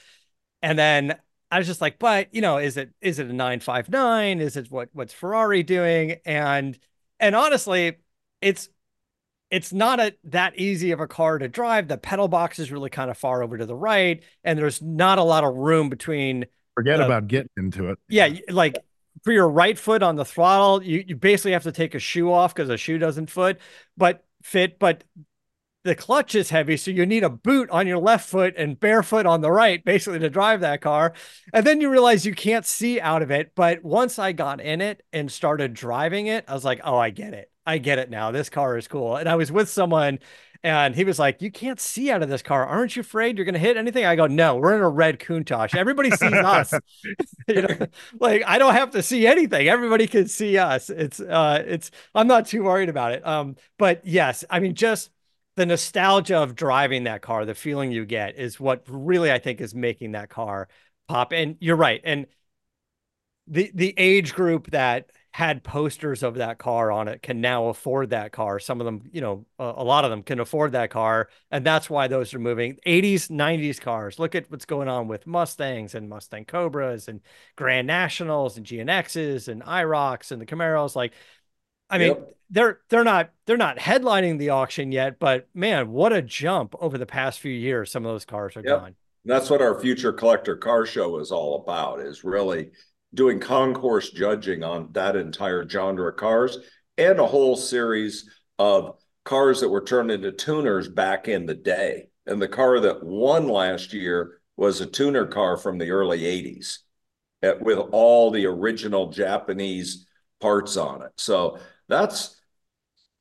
and 0.62 0.78
then 0.78 1.18
I 1.52 1.58
was 1.60 1.68
just 1.68 1.82
like, 1.82 2.00
but 2.00 2.34
you 2.34 2.42
know, 2.42 2.58
is 2.58 2.78
it 2.78 2.92
is 3.02 3.20
it 3.20 3.28
a 3.30 3.34
959? 3.34 4.40
Is 4.42 4.58
it 4.58 4.72
what 4.72 4.90
what's 4.94 5.14
Ferrari 5.14 5.64
doing? 5.64 6.18
And 6.26 6.78
and 7.20 7.36
honestly, 7.36 7.98
it's 8.42 8.70
it's 9.52 9.72
not 9.72 10.00
a 10.00 10.16
that 10.26 10.58
easy 10.58 10.92
of 10.92 11.00
a 11.00 11.08
car 11.08 11.38
to 11.38 11.48
drive. 11.48 11.88
The 11.88 11.98
pedal 11.98 12.28
box 12.28 12.60
is 12.60 12.72
really 12.72 12.90
kind 12.90 13.12
of 13.12 13.18
far 13.18 13.44
over 13.44 13.58
to 13.58 13.66
the 13.66 13.76
right, 13.76 14.24
and 14.44 14.58
there's 14.58 14.82
not 14.82 15.18
a 15.18 15.24
lot 15.24 15.44
of 15.44 15.56
room 15.56 15.90
between. 15.90 16.46
Forget 16.74 17.00
uh, 17.00 17.06
about 17.06 17.28
getting 17.28 17.50
into 17.58 17.90
it. 17.90 18.00
Yeah, 18.10 18.36
like 18.50 18.78
for 19.24 19.32
your 19.32 19.48
right 19.48 19.78
foot 19.78 20.04
on 20.04 20.16
the 20.16 20.26
throttle, 20.26 20.84
you, 20.84 21.04
you 21.08 21.16
basically 21.16 21.52
have 21.52 21.64
to 21.64 21.72
take 21.72 21.96
a 21.96 22.00
shoe 22.00 22.32
off 22.32 22.54
because 22.54 22.70
a 22.70 22.78
shoe 22.78 22.98
doesn't 22.98 23.30
foot, 23.30 23.60
but 23.96 24.26
fit. 24.44 24.80
But 24.80 25.04
the 25.86 25.96
clutch 25.96 26.34
is 26.34 26.50
heavy, 26.50 26.78
so 26.78 26.90
you 26.90 27.06
need 27.06 27.24
a 27.24 27.30
boot 27.30 27.70
on 27.70 27.86
your 27.86 28.00
left 28.00 28.28
foot 28.28 28.56
and 28.58 28.80
barefoot 28.80 29.28
on 29.28 29.42
the 29.42 29.52
right, 29.52 29.86
basically 29.86 30.18
to 30.18 30.32
drive 30.32 30.62
that 30.62 30.82
car. 30.82 31.14
And 31.54 31.66
then 31.66 31.80
you 31.80 31.92
realize 31.92 32.26
you 32.26 32.34
can't 32.34 32.66
see 32.66 33.00
out 33.00 33.22
of 33.22 33.30
it. 33.30 33.52
But 33.56 33.84
once 33.84 34.18
I 34.18 34.32
got 34.32 34.60
in 34.60 34.82
it 34.82 35.04
and 35.14 35.32
started 35.32 35.76
driving 35.76 36.26
it, 36.26 36.44
I 36.48 36.56
was 36.56 36.66
like, 36.66 36.82
oh, 36.84 36.98
I 36.98 37.12
get 37.12 37.36
it. 37.36 37.52
I 37.68 37.78
get 37.78 38.00
it 38.00 38.10
now. 38.10 38.32
This 38.32 38.50
car 38.50 38.78
is 38.78 38.88
cool. 38.88 39.16
And 39.16 39.30
I 39.30 39.36
was 39.36 39.52
with 39.52 39.70
someone 39.70 40.20
and 40.64 40.96
he 40.96 41.04
was 41.04 41.20
like, 41.20 41.44
You 41.44 41.52
can't 41.52 41.80
see 41.80 42.10
out 42.10 42.24
of 42.24 42.30
this 42.30 42.42
car. 42.42 42.66
Aren't 42.66 42.96
you 42.96 43.02
afraid 43.02 43.38
you're 43.38 43.46
going 43.46 43.54
to 43.54 43.60
hit 43.60 43.78
anything? 43.78 44.06
I 44.06 44.16
go, 44.16 44.26
No, 44.26 44.56
we're 44.56 44.76
in 44.76 44.82
a 44.82 44.90
red 44.90 45.20
Countach. 45.20 45.76
Everybody 45.76 46.10
sees 46.10 46.34
us. 46.34 46.74
you 47.48 47.62
know, 47.62 47.88
like 48.20 48.44
I 48.48 48.58
don't 48.58 48.74
have 48.74 48.92
to 48.92 49.04
see 49.04 49.28
anything. 49.28 49.68
Everybody 49.68 50.08
can 50.08 50.28
see 50.28 50.58
us. 50.58 50.90
It's, 50.90 51.20
uh, 51.20 51.64
it's, 51.68 51.92
I'm 52.16 52.28
not 52.28 52.48
too 52.48 52.64
worried 52.64 52.90
about 52.90 53.14
it. 53.14 53.26
Um, 53.26 53.56
but 53.78 54.06
yes, 54.08 54.44
I 54.50 54.60
mean, 54.60 54.74
just 54.74 55.12
the 55.56 55.66
nostalgia 55.66 56.38
of 56.38 56.56
driving 56.56 57.06
that 57.06 57.22
car, 57.22 57.46
the 57.46 57.56
feeling 57.56 57.92
you 57.92 58.06
get 58.06 58.38
is 58.38 58.60
what 58.60 58.84
really 58.88 59.32
I 59.32 59.40
think 59.40 59.62
is 59.62 59.74
making 59.74 60.12
that 60.14 60.30
car 60.30 60.68
pop. 61.08 61.32
And 61.32 61.58
you're 61.60 61.76
right. 61.76 62.02
And 62.04 62.28
the 63.48 63.72
the 63.74 63.94
age 63.98 64.34
group 64.34 64.72
that 64.72 65.12
had 65.36 65.66
posters 65.66 66.24
of 66.24 66.36
that 66.36 66.58
car 66.58 66.94
on 66.94 67.10
it 67.10 67.22
can 67.22 67.42
now 67.42 67.68
afford 67.68 68.12
that 68.12 68.32
car. 68.32 68.58
Some 68.58 68.80
of 68.80 68.86
them, 68.86 69.02
you 69.12 69.20
know, 69.20 69.46
a, 69.60 69.66
a, 69.66 69.84
lot 69.84 70.06
of 70.06 70.10
them 70.10 70.24
can 70.24 70.40
afford 70.40 70.72
that 70.72 70.92
car. 70.92 71.28
And 71.52 71.66
that's 71.66 71.90
why 71.90 72.08
those 72.08 72.34
are 72.34 72.40
moving. 72.40 72.78
80s, 72.88 73.30
90s 73.30 73.82
cars. 73.82 74.18
Look 74.18 74.34
at 74.34 74.50
what's 74.50 74.64
going 74.64 74.88
on 74.88 75.10
with 75.10 75.28
Mustangs 75.28 75.94
and 75.94 76.08
Mustang 76.08 76.46
Cobras 76.46 77.10
and 77.10 77.20
Grand 77.58 77.86
Nationals 77.86 78.56
and 78.56 78.66
GNXs 78.66 79.50
and 79.50 79.62
IROCs 79.62 80.32
and 80.32 80.42
the 80.42 80.46
Camaros. 80.46 80.96
Like, 80.96 81.12
I 81.90 81.98
mean, 81.98 82.08
yep. 82.10 82.36
they're 82.50 82.80
they're 82.90 83.04
not 83.04 83.32
they're 83.46 83.58
not 83.58 83.78
headlining 83.78 84.40
the 84.40 84.50
auction 84.50 84.92
yet, 84.92 85.20
but 85.20 85.48
man, 85.54 85.92
what 85.92 86.14
a 86.14 86.22
jump 86.22 86.76
over 86.80 86.98
the 86.98 87.06
past 87.06 87.40
few 87.40 87.52
years. 87.52 87.92
Some 87.92 88.06
of 88.06 88.12
those 88.12 88.26
cars 88.26 88.56
are 88.58 88.64
yep. 88.66 88.80
gone. 88.80 88.96
That's 89.26 89.50
what 89.50 89.62
our 89.62 89.80
future 89.80 90.14
collector 90.14 90.56
car 90.56 90.86
show 90.86 91.18
is 91.20 91.32
all 91.32 91.62
about, 91.64 92.00
is 92.00 92.24
really 92.24 92.72
doing 93.14 93.40
concourse 93.40 94.12
judging 94.12 94.64
on 94.64 94.90
that 94.92 95.16
entire 95.16 95.68
genre 95.68 96.10
of 96.10 96.18
cars 96.18 96.60
and 96.98 97.20
a 97.20 97.26
whole 97.26 97.56
series 97.56 98.30
of 98.60 98.98
cars 99.24 99.62
that 99.62 99.70
were 99.70 99.84
turned 99.84 100.12
into 100.12 100.32
tuners 100.32 100.88
back 100.88 101.28
in 101.28 101.46
the 101.46 101.56
day. 101.56 102.10
And 102.28 102.42
the 102.42 102.48
car 102.48 102.80
that 102.80 103.04
won 103.04 103.48
last 103.48 103.94
year 103.94 104.40
was 104.58 104.82
a 104.82 104.86
tuner 104.86 105.26
car 105.26 105.58
from 105.58 105.78
the 105.78 105.92
early 105.92 106.22
80s 106.22 106.80
at, 107.42 107.56
eh, 107.56 107.58
with 107.62 107.80
all 107.92 108.32
the 108.32 108.46
original 108.46 109.12
Japanese 109.12 110.06
parts 110.40 110.78
on 110.78 111.02
it. 111.02 111.12
So 111.18 111.60
that's, 111.88 112.40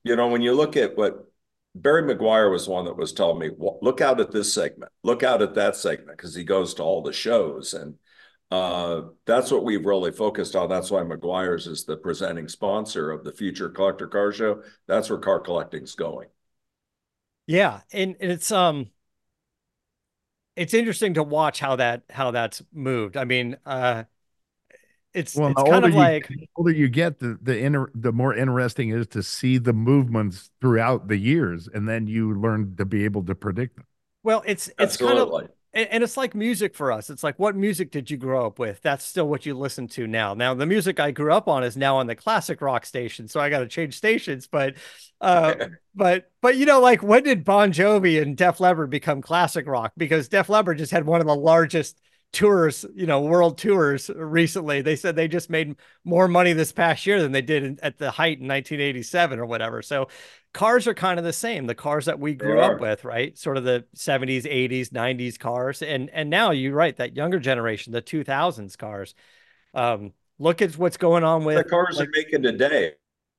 you 0.02 0.16
know, 0.16 0.28
when 0.28 0.42
you 0.42 0.54
look 0.54 0.76
at 0.76 0.96
what 0.96 1.30
Barry 1.74 2.02
Meguiar 2.02 2.50
was 2.50 2.68
one 2.68 2.84
that 2.84 2.96
was 2.96 3.12
telling 3.12 3.38
me, 3.38 3.50
look 3.58 4.00
out 4.00 4.20
at 4.20 4.30
this 4.30 4.54
segment, 4.54 4.92
look 5.02 5.22
out 5.22 5.42
at 5.42 5.54
that 5.54 5.76
segment, 5.76 6.16
because 6.16 6.34
he 6.34 6.44
goes 6.44 6.74
to 6.74 6.82
all 6.82 7.02
the 7.02 7.12
shows. 7.12 7.74
And 7.74 7.96
uh, 8.50 9.02
that's 9.26 9.50
what 9.50 9.64
we've 9.64 9.84
really 9.84 10.12
focused 10.12 10.54
on. 10.54 10.68
That's 10.68 10.90
why 10.90 11.02
Meguiar's 11.02 11.66
is 11.66 11.84
the 11.84 11.96
presenting 11.96 12.46
sponsor 12.48 13.10
of 13.10 13.24
the 13.24 13.32
future 13.32 13.68
collector 13.68 14.06
car 14.06 14.32
show. 14.32 14.62
That's 14.86 15.10
where 15.10 15.18
car 15.18 15.40
collecting's 15.40 15.94
going. 15.94 16.28
Yeah, 17.46 17.80
and 17.92 18.16
it's 18.20 18.52
um 18.52 18.90
it's 20.56 20.74
interesting 20.74 21.14
to 21.14 21.22
watch 21.22 21.58
how 21.58 21.76
that 21.76 22.04
how 22.08 22.30
that's 22.30 22.62
moved. 22.72 23.16
I 23.16 23.24
mean, 23.24 23.56
uh 23.66 24.04
it's 25.14 25.36
well, 25.36 25.50
it's 25.50 25.62
kind 25.62 25.84
of 25.84 25.92
you, 25.92 25.96
like 25.96 26.28
the 26.28 26.48
older 26.56 26.72
you 26.72 26.88
get, 26.88 27.20
the 27.20 27.38
the 27.40 27.58
inner 27.58 27.90
the 27.94 28.12
more 28.12 28.34
interesting 28.34 28.90
is 28.90 29.06
to 29.08 29.22
see 29.22 29.58
the 29.58 29.72
movements 29.72 30.50
throughout 30.60 31.08
the 31.08 31.16
years, 31.16 31.68
and 31.72 31.88
then 31.88 32.06
you 32.06 32.34
learn 32.34 32.74
to 32.76 32.84
be 32.84 33.04
able 33.04 33.22
to 33.24 33.34
predict 33.34 33.76
them. 33.76 33.86
Well, 34.24 34.42
it's 34.44 34.68
it's 34.68 35.00
Absolutely. 35.00 35.42
kind 35.42 35.44
of 35.44 35.50
and, 35.74 35.88
and, 35.90 36.04
it's 36.04 36.16
like 36.16 36.34
music 36.34 36.74
for 36.74 36.92
us. 36.92 37.10
It's 37.10 37.24
like, 37.24 37.36
what 37.38 37.56
music 37.56 37.90
did 37.90 38.08
you 38.08 38.16
grow 38.16 38.46
up 38.46 38.60
with? 38.60 38.80
That's 38.80 39.04
still 39.04 39.28
what 39.28 39.44
you 39.44 39.54
listen 39.54 39.88
to 39.88 40.06
now. 40.06 40.32
Now, 40.32 40.54
the 40.54 40.66
music 40.66 41.00
I 41.00 41.10
grew 41.10 41.32
up 41.32 41.48
on 41.48 41.64
is 41.64 41.76
now 41.76 41.96
on 41.96 42.06
the 42.06 42.14
classic 42.14 42.60
rock 42.60 42.86
station, 42.86 43.26
so 43.26 43.40
I 43.40 43.50
got 43.50 43.58
to 43.58 43.66
change 43.66 43.96
stations. 43.96 44.46
But, 44.46 44.76
uh, 45.20 45.54
but, 45.94 46.30
but 46.40 46.56
you 46.56 46.64
know, 46.64 46.80
like 46.80 47.02
when 47.02 47.24
did 47.24 47.44
Bon 47.44 47.72
Jovi 47.72 48.22
and 48.22 48.36
Def 48.36 48.60
Leppard 48.60 48.88
become 48.88 49.20
classic 49.20 49.66
rock? 49.66 49.92
Because 49.96 50.28
Def 50.28 50.48
Leppard 50.48 50.78
just 50.78 50.92
had 50.92 51.06
one 51.06 51.20
of 51.20 51.26
the 51.26 51.34
largest 51.34 52.00
tours, 52.34 52.84
you 52.94 53.06
know, 53.06 53.22
world 53.22 53.56
tours 53.56 54.10
recently. 54.14 54.82
They 54.82 54.96
said 54.96 55.16
they 55.16 55.28
just 55.28 55.48
made 55.48 55.76
more 56.04 56.28
money 56.28 56.52
this 56.52 56.72
past 56.72 57.06
year 57.06 57.22
than 57.22 57.32
they 57.32 57.40
did 57.40 57.62
in, 57.62 57.78
at 57.82 57.96
the 57.98 58.10
height 58.10 58.38
in 58.40 58.48
1987 58.48 59.38
or 59.38 59.46
whatever. 59.46 59.80
So 59.80 60.08
cars 60.52 60.86
are 60.86 60.94
kind 60.94 61.18
of 61.18 61.24
the 61.24 61.32
same. 61.32 61.66
The 61.66 61.74
cars 61.74 62.06
that 62.06 62.18
we 62.18 62.34
grew 62.34 62.60
up 62.60 62.80
with, 62.80 63.04
right? 63.04 63.38
Sort 63.38 63.56
of 63.56 63.64
the 63.64 63.84
70s, 63.96 64.44
80s, 64.44 64.90
90s 64.90 65.38
cars. 65.38 65.80
And 65.80 66.10
and 66.10 66.28
now 66.28 66.50
you're 66.50 66.74
right, 66.74 66.96
that 66.96 67.16
younger 67.16 67.38
generation, 67.38 67.92
the 67.92 68.02
2000s 68.02 68.76
cars. 68.76 69.14
Um, 69.72 70.12
look 70.38 70.60
at 70.60 70.76
what's 70.76 70.96
going 70.96 71.24
on 71.24 71.44
with 71.44 71.56
the 71.56 71.64
cars 71.64 71.98
like, 71.98 72.08
are 72.08 72.12
making 72.14 72.42
today. 72.42 72.92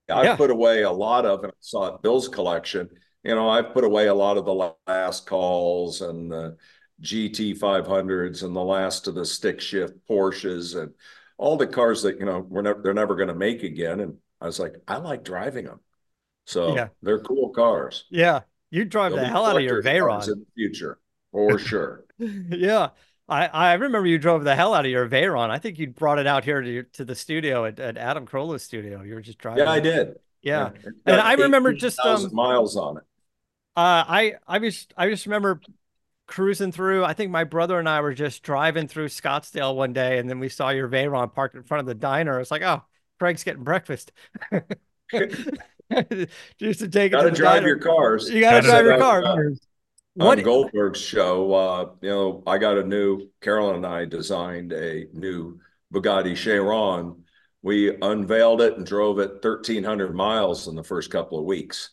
I 0.09 0.23
yeah. 0.23 0.35
put 0.35 0.51
away 0.51 0.83
a 0.83 0.91
lot 0.91 1.25
of, 1.25 1.43
and 1.43 1.51
I 1.51 1.55
saw 1.59 1.97
Bill's 1.97 2.27
collection. 2.27 2.89
You 3.23 3.33
know, 3.33 3.49
I've 3.49 3.73
put 3.73 3.83
away 3.83 4.07
a 4.07 4.13
lot 4.13 4.37
of 4.37 4.45
the 4.45 4.71
last 4.87 5.25
calls 5.25 6.01
and 6.01 6.31
the 6.31 6.57
GT 7.01 7.57
500s 7.57 8.43
and 8.43 8.55
the 8.55 8.63
last 8.63 9.07
of 9.07 9.15
the 9.15 9.25
stick 9.25 9.59
shift 9.59 9.93
Porsches 10.09 10.79
and 10.81 10.93
all 11.37 11.57
the 11.57 11.67
cars 11.67 12.03
that, 12.03 12.19
you 12.19 12.25
know, 12.25 12.39
we're 12.39 12.61
never, 12.61 12.81
they're 12.81 12.93
never 12.93 13.15
going 13.15 13.27
to 13.27 13.35
make 13.35 13.63
again. 13.63 13.99
And 13.99 14.17
I 14.39 14.45
was 14.45 14.59
like, 14.59 14.75
I 14.87 14.97
like 14.97 15.23
driving 15.23 15.65
them. 15.65 15.79
So 16.45 16.75
yeah. 16.75 16.87
they're 17.01 17.19
cool 17.19 17.49
cars. 17.49 18.05
Yeah. 18.09 18.41
You 18.71 18.85
drive 18.85 19.11
They'll 19.11 19.21
the 19.21 19.27
hell 19.27 19.45
out 19.45 19.57
of 19.57 19.63
your 19.63 19.81
Veyron 19.81 20.23
in 20.27 20.39
the 20.39 20.45
future 20.55 20.99
for 21.31 21.57
sure. 21.59 22.05
yeah. 22.17 22.89
I, 23.27 23.47
I 23.47 23.73
remember 23.73 24.07
you 24.07 24.19
drove 24.19 24.43
the 24.43 24.55
hell 24.55 24.73
out 24.73 24.85
of 24.85 24.91
your 24.91 25.09
Veyron. 25.09 25.49
I 25.49 25.57
think 25.57 25.79
you 25.79 25.87
brought 25.87 26.19
it 26.19 26.27
out 26.27 26.43
here 26.43 26.61
to, 26.61 26.83
to 26.83 27.05
the 27.05 27.15
studio 27.15 27.65
at, 27.65 27.79
at 27.79 27.97
Adam 27.97 28.25
Carolla's 28.25 28.63
studio. 28.63 29.01
You 29.01 29.15
were 29.15 29.21
just 29.21 29.39
driving. 29.39 29.63
Yeah, 29.63 29.71
I 29.71 29.79
did. 29.79 30.15
Yeah. 30.41 30.69
yeah. 30.83 30.91
And 31.07 31.21
I 31.21 31.33
remember 31.33 31.73
just 31.73 31.99
um, 31.99 32.29
miles 32.33 32.77
on 32.77 32.97
it. 32.97 33.03
Uh, 33.75 34.05
I 34.07 34.33
I 34.47 34.59
just 34.59 34.93
I 34.95 35.09
just 35.09 35.25
remember 35.25 35.59
cruising 36.27 36.71
through. 36.71 37.03
I 37.03 37.13
think 37.13 37.31
my 37.31 37.43
brother 37.43 37.79
and 37.79 37.87
I 37.87 38.01
were 38.01 38.13
just 38.13 38.43
driving 38.43 38.87
through 38.87 39.07
Scottsdale 39.07 39.75
one 39.75 39.93
day, 39.93 40.17
and 40.17 40.29
then 40.29 40.39
we 40.39 40.49
saw 40.49 40.69
your 40.69 40.87
Veyron 40.89 41.33
parked 41.33 41.55
in 41.55 41.63
front 41.63 41.81
of 41.81 41.85
the 41.85 41.95
diner. 41.95 42.39
It's 42.39 42.51
like, 42.51 42.61
oh, 42.61 42.83
Craig's 43.19 43.43
getting 43.43 43.63
breakfast. 43.63 44.11
just 46.59 46.79
to 46.79 46.87
take 46.87 47.11
gotta 47.11 47.31
drive 47.31 47.57
diner. 47.57 47.67
your 47.67 47.79
cars. 47.79 48.29
You 48.29 48.41
gotta, 48.41 48.61
drive 48.61 48.85
your 48.85 48.97
car. 48.97 49.51
What? 50.15 50.39
On 50.39 50.43
Goldberg's 50.45 51.01
show, 51.01 51.53
uh, 51.53 51.89
you 52.01 52.09
know, 52.09 52.43
I 52.47 52.57
got 52.57 52.77
a 52.77 52.83
new. 52.83 53.29
Carolyn 53.41 53.77
and 53.77 53.85
I 53.85 54.05
designed 54.05 54.71
a 54.71 55.07
new 55.13 55.59
Bugatti 55.93 56.35
Chiron. 56.35 57.23
We 57.61 57.97
unveiled 58.01 58.61
it 58.61 58.77
and 58.77 58.85
drove 58.85 59.19
it 59.19 59.43
1,300 59.43 60.15
miles 60.15 60.67
in 60.67 60.75
the 60.75 60.83
first 60.83 61.11
couple 61.11 61.39
of 61.39 61.45
weeks. 61.45 61.91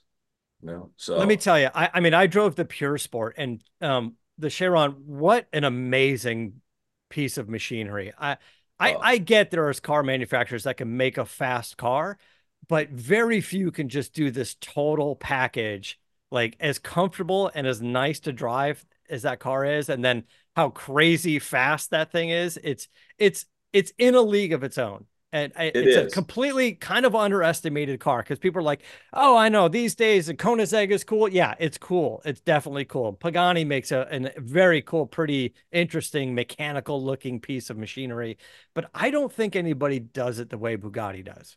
You 0.61 0.69
know, 0.69 0.91
so 0.97 1.19
let 1.19 1.27
me 1.27 1.37
tell 1.37 1.59
you, 1.59 1.69
I, 1.75 1.91
I 1.95 2.01
mean, 2.01 2.15
I 2.15 2.29
drove 2.29 2.55
the 2.55 2.65
Pure 2.65 2.99
Sport, 2.99 3.35
and 3.39 3.61
um, 3.81 4.15
the 4.43 4.51
Chiron, 4.51 4.91
what 5.07 5.47
an 5.53 5.65
amazing 5.65 6.61
piece 7.09 7.39
of 7.39 7.49
machinery. 7.49 8.13
I, 8.19 8.37
I, 8.79 8.95
oh. 8.95 8.99
I 9.01 9.19
get 9.19 9.51
there 9.51 9.69
are 9.69 9.75
car 9.75 10.03
manufacturers 10.03 10.65
that 10.65 10.77
can 10.77 10.97
make 10.97 11.17
a 11.17 11.25
fast 11.25 11.77
car, 11.77 12.19
but 12.69 12.91
very 12.91 13.41
few 13.41 13.71
can 13.71 13.89
just 13.89 14.13
do 14.13 14.31
this 14.31 14.57
total 14.61 15.17
package, 15.17 15.99
like 16.31 16.57
as 16.59 16.79
comfortable 16.79 17.51
and 17.55 17.67
as 17.67 17.81
nice 17.81 18.21
to 18.21 18.33
drive 18.33 18.85
as 19.09 19.23
that 19.23 19.39
car 19.39 19.65
is, 19.65 19.89
and 19.89 20.05
then 20.05 20.25
how 20.57 20.71
crazy 20.71 21.39
fast 21.39 21.91
that 21.91 22.11
thing 22.11 22.31
is. 22.31 22.59
It's 22.63 22.89
it's 23.19 23.47
it's 23.73 23.93
in 23.97 24.15
a 24.15 24.21
league 24.21 24.53
of 24.53 24.65
its 24.65 24.77
own. 24.77 25.07
And 25.33 25.53
it 25.75 25.75
it's 25.75 25.97
is. 25.97 26.13
a 26.13 26.15
completely 26.15 26.75
kind 26.75 27.07
of 27.07 27.15
underestimated 27.15 28.01
car 28.01 28.23
because 28.23 28.39
people 28.39 28.61
are 28.61 28.65
like, 28.65 28.83
oh, 29.15 29.35
I 29.37 29.49
know 29.49 29.67
these 29.69 29.95
days 29.95 30.27
the 30.27 30.35
Koenigsegg 30.35 30.91
is 30.91 31.05
cool. 31.05 31.29
Yeah, 31.29 31.55
it's 31.59 31.79
cool. 31.79 32.21
It's 32.25 32.41
definitely 32.41 32.85
cool. 32.85 33.15
Pagani 33.15 33.65
makes 33.65 33.93
a, 33.93 34.07
a 34.11 34.41
very 34.41 34.83
cool, 34.83 35.07
pretty 35.07 35.55
interesting 35.73 36.35
mechanical 36.35 37.03
looking 37.03 37.41
piece 37.41 37.71
of 37.71 37.79
machinery, 37.79 38.37
but 38.75 38.91
I 38.95 39.11
don't 39.11 39.33
think 39.33 39.57
anybody 39.57 40.01
does 40.01 40.39
it 40.39 40.51
the 40.51 40.59
way 40.59 40.77
Bugatti 40.77 41.25
does. 41.25 41.57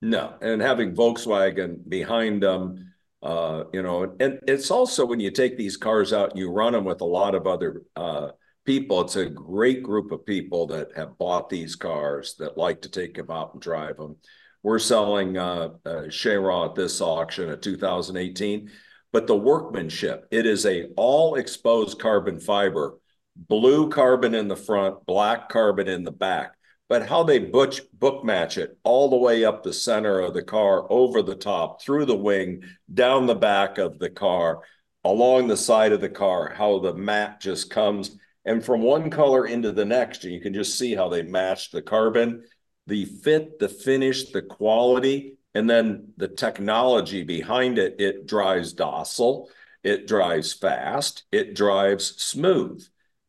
No, 0.00 0.34
and 0.40 0.62
having 0.62 0.94
Volkswagen 0.94 1.88
behind 1.88 2.42
them, 2.42 2.92
uh, 3.22 3.64
you 3.72 3.82
know, 3.82 4.14
and 4.20 4.38
it's 4.46 4.70
also 4.70 5.04
when 5.04 5.18
you 5.18 5.30
take 5.30 5.56
these 5.56 5.76
cars 5.76 6.12
out 6.12 6.30
and 6.30 6.38
you 6.38 6.50
run 6.50 6.72
them 6.72 6.84
with 6.84 7.00
a 7.00 7.04
lot 7.04 7.34
of 7.34 7.46
other 7.48 7.82
uh, 7.96 8.28
people, 8.68 9.00
it's 9.00 9.16
a 9.16 9.24
great 9.24 9.82
group 9.82 10.12
of 10.12 10.26
people 10.26 10.66
that 10.66 10.94
have 10.94 11.16
bought 11.16 11.48
these 11.48 11.74
cars 11.74 12.34
that 12.38 12.58
like 12.58 12.82
to 12.82 12.90
take 12.90 13.14
them 13.14 13.30
out 13.30 13.54
and 13.54 13.62
drive 13.62 13.96
them. 13.96 14.14
We're 14.62 14.78
selling 14.78 15.38
uh, 15.38 15.70
uh 15.86 16.02
at 16.02 16.74
this 16.74 17.00
auction, 17.00 17.48
a 17.48 17.56
2018, 17.56 18.70
but 19.10 19.26
the 19.26 19.34
workmanship, 19.34 20.28
it 20.30 20.44
is 20.44 20.66
a 20.66 20.88
all 20.98 21.36
exposed 21.36 21.98
carbon 21.98 22.40
fiber, 22.40 22.98
blue 23.36 23.88
carbon 23.88 24.34
in 24.34 24.48
the 24.48 24.56
front, 24.56 25.06
black 25.06 25.48
carbon 25.48 25.88
in 25.88 26.04
the 26.04 26.12
back 26.12 26.52
but 26.90 27.06
how 27.06 27.22
they 27.22 27.38
butch, 27.38 27.82
book 27.92 28.24
match 28.24 28.56
it 28.56 28.78
all 28.82 29.10
the 29.10 29.16
way 29.16 29.44
up 29.44 29.62
the 29.62 29.74
center 29.74 30.20
of 30.20 30.32
the 30.32 30.42
car, 30.42 30.90
over 30.90 31.20
the 31.20 31.34
top, 31.34 31.82
through 31.82 32.06
the 32.06 32.16
wing, 32.16 32.62
down 32.92 33.26
the 33.26 33.34
back 33.34 33.76
of 33.76 33.98
the 33.98 34.08
car, 34.08 34.60
along 35.04 35.48
the 35.48 35.56
side 35.56 35.92
of 35.92 36.00
the 36.00 36.08
car, 36.08 36.50
how 36.56 36.78
the 36.78 36.94
mat 36.94 37.42
just 37.42 37.68
comes 37.68 38.16
and 38.44 38.64
from 38.64 38.82
one 38.82 39.10
color 39.10 39.46
into 39.46 39.72
the 39.72 39.84
next. 39.84 40.24
And 40.24 40.32
you 40.32 40.40
can 40.40 40.54
just 40.54 40.78
see 40.78 40.94
how 40.94 41.08
they 41.08 41.22
match 41.22 41.70
the 41.70 41.82
carbon, 41.82 42.44
the 42.86 43.04
fit, 43.04 43.58
the 43.58 43.68
finish, 43.68 44.30
the 44.30 44.42
quality, 44.42 45.38
and 45.54 45.68
then 45.68 46.12
the 46.16 46.28
technology 46.28 47.24
behind 47.24 47.78
it. 47.78 47.96
It 48.00 48.26
drives 48.26 48.72
docile, 48.72 49.50
it 49.82 50.06
drives 50.06 50.52
fast, 50.52 51.24
it 51.32 51.54
drives 51.54 52.22
smooth. 52.22 52.86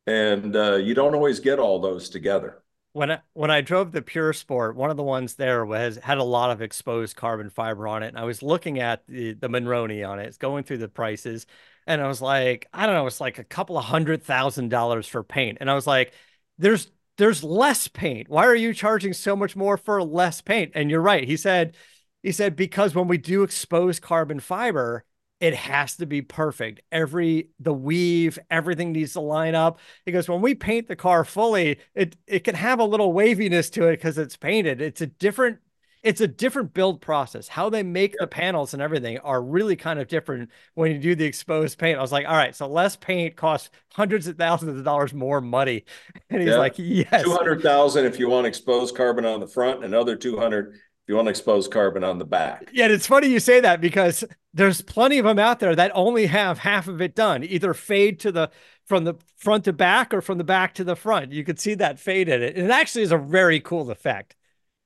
And 0.08 0.56
uh, 0.56 0.76
you 0.76 0.96
don't 0.96 1.16
always 1.16 1.40
get 1.40 1.60
all 1.60 1.80
those 1.80 2.10
together 2.10 2.64
when 2.94 3.12
I 3.12 3.20
when 3.34 3.52
I 3.52 3.62
drove 3.62 3.92
the 3.92 4.02
Pure 4.02 4.34
Sport, 4.34 4.76
one 4.76 4.90
of 4.90 4.98
the 4.98 5.04
ones 5.04 5.36
there 5.36 5.66
was 5.66 5.98
had 5.98 6.18
a 6.18 6.24
lot 6.24 6.52
of 6.52 6.62
exposed 6.62 7.16
carbon 7.16 7.50
fiber 7.50 7.88
on 7.88 8.04
it, 8.04 8.08
and 8.08 8.18
I 8.18 8.24
was 8.24 8.42
looking 8.42 8.80
at 8.80 9.06
the 9.08 9.34
the 9.34 9.48
Monroney 9.48 10.08
on 10.08 10.20
it, 10.20 10.26
it's 10.26 10.38
going 10.38 10.64
through 10.64 10.80
the 10.80 10.90
prices, 10.90 11.46
and 11.90 12.02
I 12.02 12.08
was 12.08 12.22
like, 12.22 12.68
I 12.74 12.86
don't 12.86 12.96
know, 12.96 13.08
it's 13.08 13.20
like 13.20 13.40
a 13.40 13.44
couple 13.44 13.78
of 13.78 13.86
hundred 13.86 14.24
thousand 14.24 14.70
dollars 14.70 15.08
for 15.08 15.24
paint, 15.24 15.58
and 15.60 15.70
I 15.70 15.76
was 15.76 15.88
like, 15.88 16.14
there's 16.58 16.92
there's 17.18 17.44
less 17.44 17.88
paint. 17.90 18.30
Why 18.30 18.46
are 18.46 18.56
you 18.56 18.74
charging 18.74 19.12
so 19.14 19.36
much 19.36 19.56
more 19.56 19.76
for 19.76 20.02
less 20.02 20.40
paint? 20.40 20.72
And 20.76 20.90
you're 20.90 21.02
right. 21.02 21.28
He 21.28 21.36
said, 21.36 21.76
he 22.24 22.32
said 22.32 22.56
because 22.56 22.96
when 22.96 23.10
we 23.10 23.18
do 23.18 23.44
expose 23.44 24.00
carbon 24.00 24.40
fiber, 24.40 25.04
it 25.42 25.54
has 25.56 25.96
to 25.98 26.06
be 26.06 26.22
perfect. 26.22 26.82
Every 26.92 27.50
the 27.60 27.74
weave, 27.74 28.38
everything 28.52 28.92
needs 28.92 29.14
to 29.14 29.22
line 29.22 29.56
up. 29.56 29.80
He 30.06 30.12
goes, 30.12 30.30
when 30.30 30.42
we 30.42 30.56
paint 30.56 30.88
the 30.88 30.96
car 30.96 31.24
fully, 31.26 31.80
it 31.96 32.16
it 32.28 32.44
can 32.44 32.56
have 32.56 32.80
a 32.80 32.86
little 32.86 33.14
waviness 33.14 33.70
to 33.72 33.88
it 33.88 33.94
because 33.98 34.18
it's 34.18 34.38
painted. 34.38 34.82
It's 34.82 35.02
a 35.02 35.08
different 35.08 35.60
it's 36.02 36.22
a 36.22 36.28
different 36.28 36.74
build 36.74 37.02
process. 37.02 37.48
How 37.48 37.70
they 37.70 37.84
make 37.84 38.16
the 38.18 38.28
panels 38.28 38.74
and 38.74 38.82
everything 38.82 39.18
are 39.20 39.42
really 39.42 39.76
kind 39.76 40.00
of 40.00 40.08
different 40.08 40.50
when 40.74 40.92
you 40.92 40.98
do 41.00 41.16
the 41.16 41.26
exposed 41.26 41.78
paint. 41.78 41.98
I 41.98 42.02
was 42.02 42.12
like, 42.12 42.26
all 42.26 42.36
right, 42.36 42.56
so 42.56 42.68
less 42.68 42.96
paint 42.96 43.36
costs 43.36 43.70
hundreds 43.94 44.28
of 44.28 44.38
thousands 44.38 44.78
of 44.78 44.86
dollars 44.86 45.14
more 45.14 45.42
money. 45.42 45.86
And 46.32 46.42
he's 46.42 46.52
yeah. 46.52 46.58
like, 46.58 46.76
yes. 46.78 47.24
200,000 47.24 48.06
if 48.06 48.20
you 48.20 48.30
want 48.30 48.46
exposed 48.46 48.96
carbon 48.96 49.26
on 49.26 49.40
the 49.40 49.48
front, 49.48 49.84
another 49.84 50.16
200 50.16 50.76
if 50.76 50.82
you 51.08 51.16
want 51.16 51.26
to 51.26 51.32
expose 51.32 51.68
carbon 51.68 52.04
on 52.04 52.20
the 52.20 52.26
back. 52.26 52.70
Yeah, 52.72 52.86
it's 52.86 53.08
funny 53.08 53.30
you 53.30 53.40
say 53.40 53.60
that 53.62 53.82
because 53.82 54.24
there's 54.54 54.84
plenty 54.84 55.18
of 55.18 55.26
them 55.26 55.40
out 55.40 55.60
there 55.60 55.76
that 55.76 55.92
only 55.96 56.28
have 56.28 56.60
half 56.60 56.88
of 56.88 57.02
it 57.02 57.16
done, 57.16 57.44
either 57.44 57.74
fade 57.74 58.20
to 58.20 58.32
the 58.32 58.52
from 58.86 59.06
the 59.06 59.16
front 59.38 59.66
to 59.66 59.74
back 59.74 60.14
or 60.14 60.22
from 60.22 60.38
the 60.38 60.44
back 60.44 60.76
to 60.76 60.84
the 60.84 60.96
front. 60.96 61.32
You 61.32 61.44
could 61.44 61.60
see 61.60 61.74
that 61.76 62.00
fade 62.00 62.30
in 62.30 62.44
it. 62.44 62.56
And 62.56 62.66
it 62.66 62.72
actually 62.72 63.04
is 63.04 63.12
a 63.12 63.18
very 63.18 63.60
cool 63.60 63.90
effect. 63.90 64.36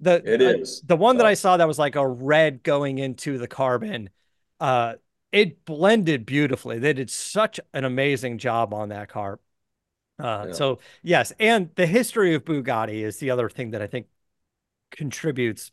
The 0.04 0.22
it 0.26 0.42
uh, 0.42 0.60
is. 0.60 0.82
the 0.86 0.96
one 0.96 1.18
that 1.18 1.26
I 1.26 1.34
saw 1.34 1.58
that 1.58 1.68
was 1.68 1.80
like 1.80 1.96
a 1.96 2.08
red 2.08 2.64
going 2.64 3.00
into 3.00 3.38
the 3.38 3.48
carbon. 3.48 4.10
Uh, 4.60 4.96
it 5.32 5.66
blended 5.66 6.26
beautifully. 6.26 6.78
They 6.80 6.94
did 6.94 7.10
such 7.10 7.60
an 7.74 7.86
amazing 7.86 8.38
job 8.38 8.74
on 8.74 8.90
that 8.90 9.10
car. 9.10 9.40
Uh, 10.20 10.46
yeah. 10.48 10.54
So 10.54 10.80
yes, 11.02 11.34
and 11.40 11.70
the 11.76 11.88
history 11.88 12.36
of 12.36 12.46
Bugatti 12.46 13.04
is 13.04 13.18
the 13.18 13.32
other 13.32 13.50
thing 13.50 13.72
that 13.72 13.82
I 13.82 13.88
think 13.88 14.08
contributes 14.92 15.72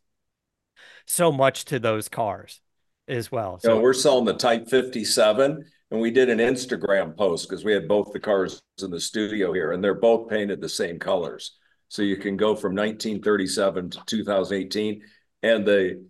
so 1.07 1.31
much 1.31 1.67
to 1.67 1.79
those 1.79 2.09
cars 2.09 2.61
as 3.07 3.31
well. 3.31 3.59
So 3.59 3.71
you 3.71 3.75
know, 3.77 3.83
we're 3.83 3.93
selling 3.93 4.25
the 4.25 4.35
Type 4.35 4.69
57 4.69 5.65
and 5.91 6.01
we 6.01 6.11
did 6.11 6.31
an 6.31 6.39
Instagram 6.39 7.17
post 7.17 7.49
because 7.49 7.65
we 7.65 7.73
had 7.73 7.89
both 7.89 8.13
the 8.13 8.21
cars 8.21 8.63
in 8.83 8.91
the 8.91 9.01
studio 9.01 9.53
here 9.53 9.73
and 9.73 9.83
they're 9.83 9.95
both 9.95 10.29
painted 10.29 10.61
the 10.61 10.69
same 10.69 10.99
colors. 10.99 11.59
So 11.91 12.03
you 12.03 12.17
can 12.17 12.37
go 12.37 12.57
from 12.57 12.75
1937 12.75 13.91
to 13.91 14.01
2018 14.07 15.03
and 15.43 15.67
the 15.67 16.07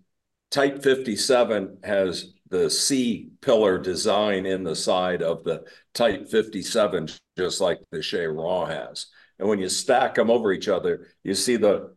Type 0.51 0.83
57 0.83 1.77
has 1.83 2.33
the 2.49 2.69
C 2.69 3.31
pillar 3.41 3.79
design 3.79 4.45
in 4.45 4.63
the 4.63 4.75
side 4.75 5.23
of 5.23 5.43
the 5.43 5.63
Type 5.93 6.29
57, 6.29 7.09
just 7.37 7.61
like 7.61 7.79
the 7.89 8.01
Chiron 8.01 8.69
has. 8.69 9.07
And 9.39 9.47
when 9.47 9.59
you 9.59 9.69
stack 9.69 10.15
them 10.15 10.29
over 10.29 10.51
each 10.53 10.67
other, 10.67 11.07
you 11.23 11.33
see 11.33 11.55
the 11.55 11.95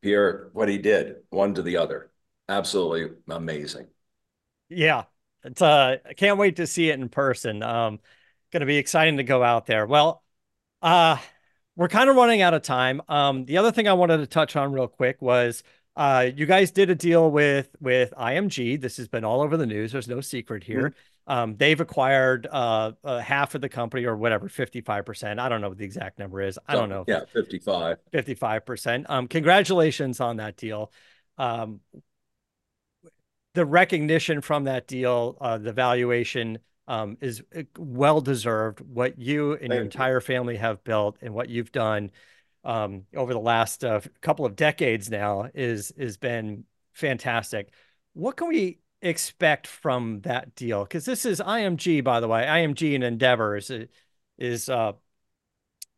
Pierre 0.00 0.50
what 0.52 0.68
he 0.68 0.78
did, 0.78 1.16
one 1.30 1.54
to 1.54 1.62
the 1.62 1.76
other. 1.76 2.10
Absolutely 2.48 3.16
amazing. 3.28 3.88
Yeah. 4.68 5.04
It's 5.44 5.60
uh 5.60 5.96
I 6.06 6.14
can't 6.14 6.38
wait 6.38 6.56
to 6.56 6.66
see 6.66 6.88
it 6.90 6.98
in 6.98 7.08
person. 7.08 7.62
Um 7.62 8.00
gonna 8.52 8.66
be 8.66 8.76
exciting 8.76 9.16
to 9.16 9.24
go 9.24 9.42
out 9.42 9.66
there. 9.66 9.86
Well, 9.86 10.22
uh 10.80 11.18
we're 11.76 11.88
kind 11.88 12.10
of 12.10 12.16
running 12.16 12.42
out 12.42 12.54
of 12.54 12.62
time. 12.62 13.02
Um 13.08 13.44
the 13.44 13.58
other 13.58 13.72
thing 13.72 13.88
I 13.88 13.92
wanted 13.94 14.18
to 14.18 14.26
touch 14.26 14.56
on 14.56 14.72
real 14.72 14.88
quick 14.88 15.20
was 15.20 15.62
uh 15.96 16.30
you 16.34 16.46
guys 16.46 16.70
did 16.70 16.90
a 16.90 16.94
deal 16.94 17.30
with 17.30 17.74
with 17.80 18.12
IMG. 18.18 18.80
This 18.80 18.96
has 18.96 19.08
been 19.08 19.24
all 19.24 19.40
over 19.42 19.56
the 19.56 19.66
news. 19.66 19.92
There's 19.92 20.08
no 20.08 20.20
secret 20.20 20.64
here. 20.64 20.90
Mm-hmm. 20.90 20.98
Um, 21.26 21.56
they've 21.56 21.80
acquired 21.80 22.48
uh, 22.50 22.92
uh, 23.04 23.20
half 23.20 23.54
of 23.54 23.60
the 23.60 23.68
company 23.68 24.04
or 24.04 24.16
whatever, 24.16 24.48
55%. 24.48 25.38
I 25.38 25.48
don't 25.48 25.60
know 25.60 25.68
what 25.68 25.78
the 25.78 25.84
exact 25.84 26.18
number 26.18 26.40
is. 26.40 26.58
I 26.66 26.74
don't 26.74 26.88
know. 26.88 27.04
Yeah, 27.06 27.20
55. 27.32 27.98
55%. 28.12 29.06
Um, 29.08 29.28
congratulations 29.28 30.20
on 30.20 30.38
that 30.38 30.56
deal. 30.56 30.92
Um, 31.38 31.80
the 33.54 33.64
recognition 33.64 34.40
from 34.40 34.64
that 34.64 34.86
deal, 34.88 35.36
uh, 35.40 35.58
the 35.58 35.72
valuation 35.72 36.58
um, 36.92 37.16
is 37.22 37.42
uh, 37.56 37.62
well 37.78 38.20
deserved. 38.20 38.80
What 38.80 39.18
you 39.18 39.52
and 39.52 39.60
Thank 39.60 39.72
your 39.72 39.82
entire 39.82 40.16
you. 40.16 40.20
family 40.20 40.56
have 40.56 40.84
built 40.84 41.16
and 41.22 41.32
what 41.32 41.48
you've 41.48 41.72
done 41.72 42.10
um, 42.64 43.06
over 43.16 43.32
the 43.32 43.40
last 43.40 43.82
uh, 43.82 44.00
couple 44.20 44.44
of 44.44 44.56
decades 44.56 45.08
now 45.10 45.48
is 45.54 45.92
has 45.98 46.18
been 46.18 46.64
fantastic. 46.92 47.70
What 48.12 48.36
can 48.36 48.48
we 48.48 48.80
expect 49.00 49.66
from 49.66 50.20
that 50.20 50.54
deal? 50.54 50.82
Because 50.82 51.06
this 51.06 51.24
is 51.24 51.40
IMG, 51.40 52.04
by 52.04 52.20
the 52.20 52.28
way. 52.28 52.44
IMG 52.44 52.94
and 52.94 53.02
Endeavor 53.02 53.56
is 53.56 53.72
is 54.36 54.68
uh, 54.68 54.92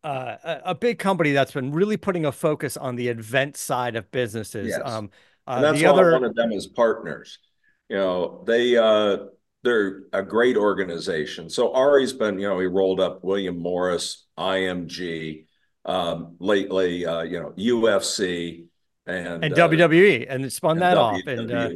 uh, 0.05 0.36
a 0.64 0.76
big 0.76 1.01
company 1.01 1.32
that's 1.32 1.53
been 1.53 1.72
really 1.72 1.97
putting 1.97 2.24
a 2.24 2.30
focus 2.30 2.76
on 2.76 2.95
the 2.95 3.09
event 3.09 3.57
side 3.57 3.97
of 3.97 4.09
businesses. 4.12 4.68
Yes. 4.68 4.80
Um, 4.84 5.11
uh, 5.49 5.55
and 5.57 5.64
that's 5.64 5.78
the 5.80 5.86
why 5.86 5.90
other... 5.90 6.11
I 6.11 6.20
wanted 6.20 6.36
them 6.36 6.53
as 6.53 6.68
partners. 6.68 7.40
You 7.88 7.97
know, 7.97 8.45
they 8.47 8.76
uh, 8.76 9.16
they're 9.65 10.03
a 10.12 10.23
great 10.23 10.57
organization. 10.57 11.49
So 11.49 11.73
Ari's 11.73 12.12
been, 12.12 12.39
you 12.39 12.47
know, 12.47 12.61
he 12.61 12.67
rolled 12.67 13.01
up 13.01 13.25
William 13.25 13.59
Morris, 13.59 14.27
IMG, 14.39 15.47
um, 15.87 16.37
lately, 16.39 17.07
uh, 17.07 17.23
you 17.23 17.41
know, 17.41 17.53
UFC 17.59 18.67
and, 19.07 19.45
and 19.45 19.55
uh, 19.59 19.69
WWE, 19.69 20.27
and 20.29 20.53
spun 20.53 20.73
and 20.73 20.83
that 20.83 20.97
WWE, 20.97 20.99
off, 20.99 21.21
and 21.27 21.53
uh, 21.53 21.69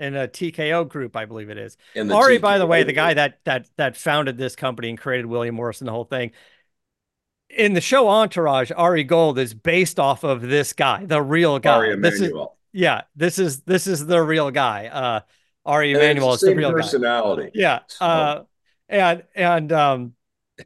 and 0.00 0.16
a 0.16 0.28
TKO 0.28 0.88
group, 0.88 1.16
I 1.16 1.24
believe 1.26 1.50
it 1.50 1.58
is. 1.58 1.76
And 1.94 2.10
Ari, 2.12 2.38
TKO 2.38 2.42
by 2.42 2.58
the 2.58 2.66
way, 2.66 2.82
the 2.82 2.92
guy 2.92 3.14
that 3.14 3.40
that 3.44 3.68
that 3.76 3.96
founded 3.96 4.36
this 4.36 4.56
company 4.56 4.90
and 4.90 4.98
created 4.98 5.26
William 5.26 5.54
Morris 5.54 5.80
and 5.80 5.88
the 5.88 5.92
whole 5.92 6.04
thing. 6.04 6.32
In 7.50 7.74
the 7.74 7.80
show 7.80 8.08
Entourage, 8.08 8.72
Ari 8.74 9.04
Gold 9.04 9.38
is 9.38 9.54
based 9.54 10.00
off 10.00 10.24
of 10.24 10.42
this 10.42 10.72
guy, 10.72 11.04
the 11.04 11.22
real 11.22 11.58
guy. 11.58 11.74
Ari 11.74 12.00
this 12.00 12.20
is 12.20 12.32
yeah, 12.72 13.02
this 13.14 13.38
is 13.38 13.60
this 13.60 13.86
is 13.86 14.04
the 14.06 14.20
real 14.20 14.50
guy. 14.50 14.88
Uh, 14.88 15.20
Ari 15.64 15.92
Emanuel 15.92 16.34
is 16.34 16.40
the 16.40 16.54
real 16.54 16.72
personality. 16.72 17.44
Guy. 17.44 17.50
Yeah, 17.54 17.78
so. 17.86 18.04
uh, 18.04 18.42
and 18.88 19.22
and 19.34 19.72
um, 19.72 20.14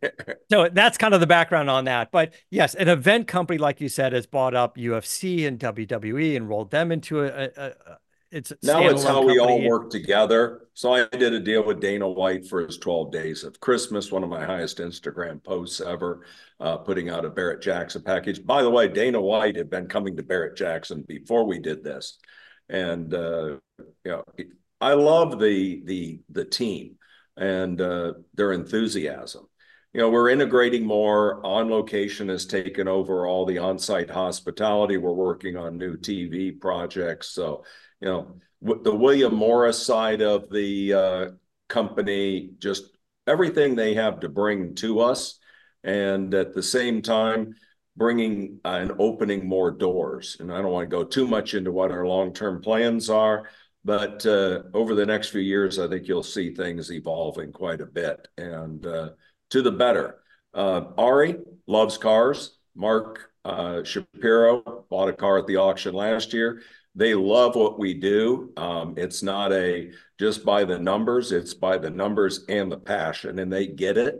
so 0.50 0.68
that's 0.68 0.98
kind 0.98 1.14
of 1.14 1.20
the 1.20 1.26
background 1.26 1.70
on 1.70 1.84
that. 1.84 2.10
But 2.10 2.34
yes, 2.50 2.74
an 2.74 2.88
event 2.88 3.26
company, 3.26 3.58
like 3.58 3.80
you 3.80 3.88
said, 3.88 4.12
has 4.12 4.26
bought 4.26 4.54
up 4.54 4.76
UFC 4.76 5.46
and 5.46 5.58
WWE 5.58 6.36
and 6.36 6.48
rolled 6.48 6.70
them 6.70 6.92
into 6.92 7.20
a, 7.20 7.26
a, 7.26 7.50
a 7.56 7.98
it's 8.30 8.52
now 8.62 8.86
it's 8.86 9.04
how 9.04 9.24
we 9.24 9.38
all 9.38 9.62
work 9.66 9.88
together. 9.88 10.68
So 10.74 10.92
I 10.92 11.06
did 11.06 11.32
a 11.32 11.40
deal 11.40 11.64
with 11.64 11.80
Dana 11.80 12.06
White 12.06 12.46
for 12.46 12.60
his 12.60 12.76
12 12.76 13.10
days 13.10 13.42
of 13.42 13.58
Christmas, 13.58 14.12
one 14.12 14.22
of 14.22 14.28
my 14.28 14.44
highest 14.44 14.78
Instagram 14.78 15.42
posts 15.42 15.80
ever, 15.80 16.26
uh, 16.60 16.76
putting 16.76 17.08
out 17.08 17.24
a 17.24 17.30
Barrett 17.30 17.62
Jackson 17.62 18.02
package. 18.02 18.44
By 18.44 18.62
the 18.62 18.70
way, 18.70 18.86
Dana 18.86 19.20
White 19.20 19.56
had 19.56 19.70
been 19.70 19.86
coming 19.86 20.14
to 20.16 20.22
Barrett 20.22 20.56
Jackson 20.56 21.04
before 21.08 21.44
we 21.44 21.58
did 21.58 21.82
this. 21.82 22.18
And 22.68 23.14
uh, 23.14 23.56
you 23.78 23.88
know, 24.04 24.24
I 24.80 24.94
love 24.94 25.38
the 25.38 25.82
the 25.84 26.20
the 26.30 26.44
team 26.44 26.96
and 27.36 27.80
uh, 27.80 28.14
their 28.34 28.52
enthusiasm 28.52 29.48
you 29.92 30.00
know, 30.00 30.10
we're 30.10 30.28
integrating 30.28 30.86
more. 30.86 31.44
On 31.44 31.70
location 31.70 32.28
has 32.28 32.46
taken 32.46 32.88
over 32.88 33.26
all 33.26 33.46
the 33.46 33.58
on-site 33.58 34.10
hospitality. 34.10 34.96
We're 34.96 35.12
working 35.12 35.56
on 35.56 35.78
new 35.78 35.96
TV 35.96 36.60
projects. 36.60 37.30
So 37.30 37.64
you 38.00 38.08
know, 38.08 38.36
the 38.60 38.94
William 38.94 39.34
Morris 39.34 39.84
side 39.84 40.20
of 40.20 40.50
the 40.50 40.94
uh, 40.94 41.26
company, 41.68 42.50
just 42.58 42.84
everything 43.26 43.74
they 43.74 43.94
have 43.94 44.20
to 44.20 44.28
bring 44.28 44.74
to 44.76 45.00
us. 45.00 45.38
And 45.82 46.34
at 46.34 46.54
the 46.54 46.62
same 46.62 47.02
time, 47.02 47.54
bringing 47.96 48.60
uh, 48.64 48.78
and 48.80 48.92
opening 48.98 49.48
more 49.48 49.70
doors. 49.70 50.36
And 50.38 50.52
I 50.52 50.60
don't 50.60 50.70
want 50.70 50.88
to 50.88 50.96
go 50.96 51.02
too 51.04 51.26
much 51.26 51.54
into 51.54 51.72
what 51.72 51.90
our 51.90 52.06
long-term 52.06 52.62
plans 52.62 53.10
are, 53.10 53.48
but 53.88 54.26
uh, 54.26 54.64
over 54.74 54.94
the 54.94 55.06
next 55.06 55.30
few 55.30 55.40
years, 55.40 55.78
I 55.78 55.88
think 55.88 56.06
you'll 56.06 56.22
see 56.22 56.54
things 56.54 56.92
evolving 56.92 57.52
quite 57.52 57.80
a 57.80 57.86
bit 57.86 58.28
and 58.36 58.84
uh, 58.84 59.08
to 59.48 59.62
the 59.62 59.72
better. 59.72 60.18
Uh, 60.52 60.82
Ari 60.98 61.36
loves 61.66 61.96
cars. 61.96 62.58
Mark 62.76 63.30
Shapiro 63.84 64.84
bought 64.90 65.08
a 65.08 65.14
car 65.14 65.38
at 65.38 65.46
the 65.46 65.56
auction 65.56 65.94
last 65.94 66.34
year. 66.34 66.60
They 66.94 67.14
love 67.14 67.56
what 67.56 67.78
we 67.78 67.94
do. 67.94 68.52
Um, 68.58 68.92
it's 68.98 69.22
not 69.22 69.54
a 69.54 69.90
just 70.20 70.44
by 70.44 70.64
the 70.64 70.78
numbers, 70.78 71.32
it's 71.32 71.54
by 71.54 71.78
the 71.78 71.88
numbers 71.88 72.44
and 72.46 72.70
the 72.70 72.76
passion, 72.76 73.38
and 73.38 73.50
they 73.50 73.68
get 73.68 73.96
it. 73.96 74.16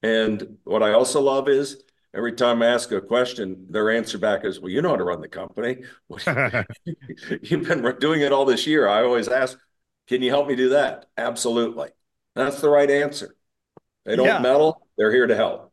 And 0.00 0.58
what 0.62 0.84
I 0.84 0.92
also 0.92 1.20
love 1.20 1.48
is 1.48 1.82
every 2.14 2.32
time 2.32 2.62
I 2.62 2.66
ask 2.66 2.90
a 2.92 3.00
question, 3.00 3.66
their 3.70 3.90
answer 3.90 4.18
back 4.18 4.44
is, 4.44 4.60
Well, 4.60 4.70
you 4.70 4.82
know 4.82 4.90
how 4.90 4.96
to 4.96 5.04
run 5.04 5.20
the 5.20 5.28
company. 5.28 5.84
You've 7.42 7.68
been 7.68 7.96
doing 7.98 8.20
it 8.20 8.32
all 8.32 8.44
this 8.44 8.66
year. 8.66 8.88
I 8.88 9.02
always 9.02 9.28
ask, 9.28 9.58
Can 10.06 10.22
you 10.22 10.30
help 10.30 10.48
me 10.48 10.56
do 10.56 10.70
that? 10.70 11.06
Absolutely. 11.16 11.90
That's 12.34 12.60
the 12.60 12.68
right 12.68 12.90
answer. 12.90 13.34
They 14.04 14.16
don't 14.16 14.26
yeah. 14.26 14.38
meddle, 14.38 14.86
they're 14.96 15.12
here 15.12 15.26
to 15.26 15.36
help 15.36 15.67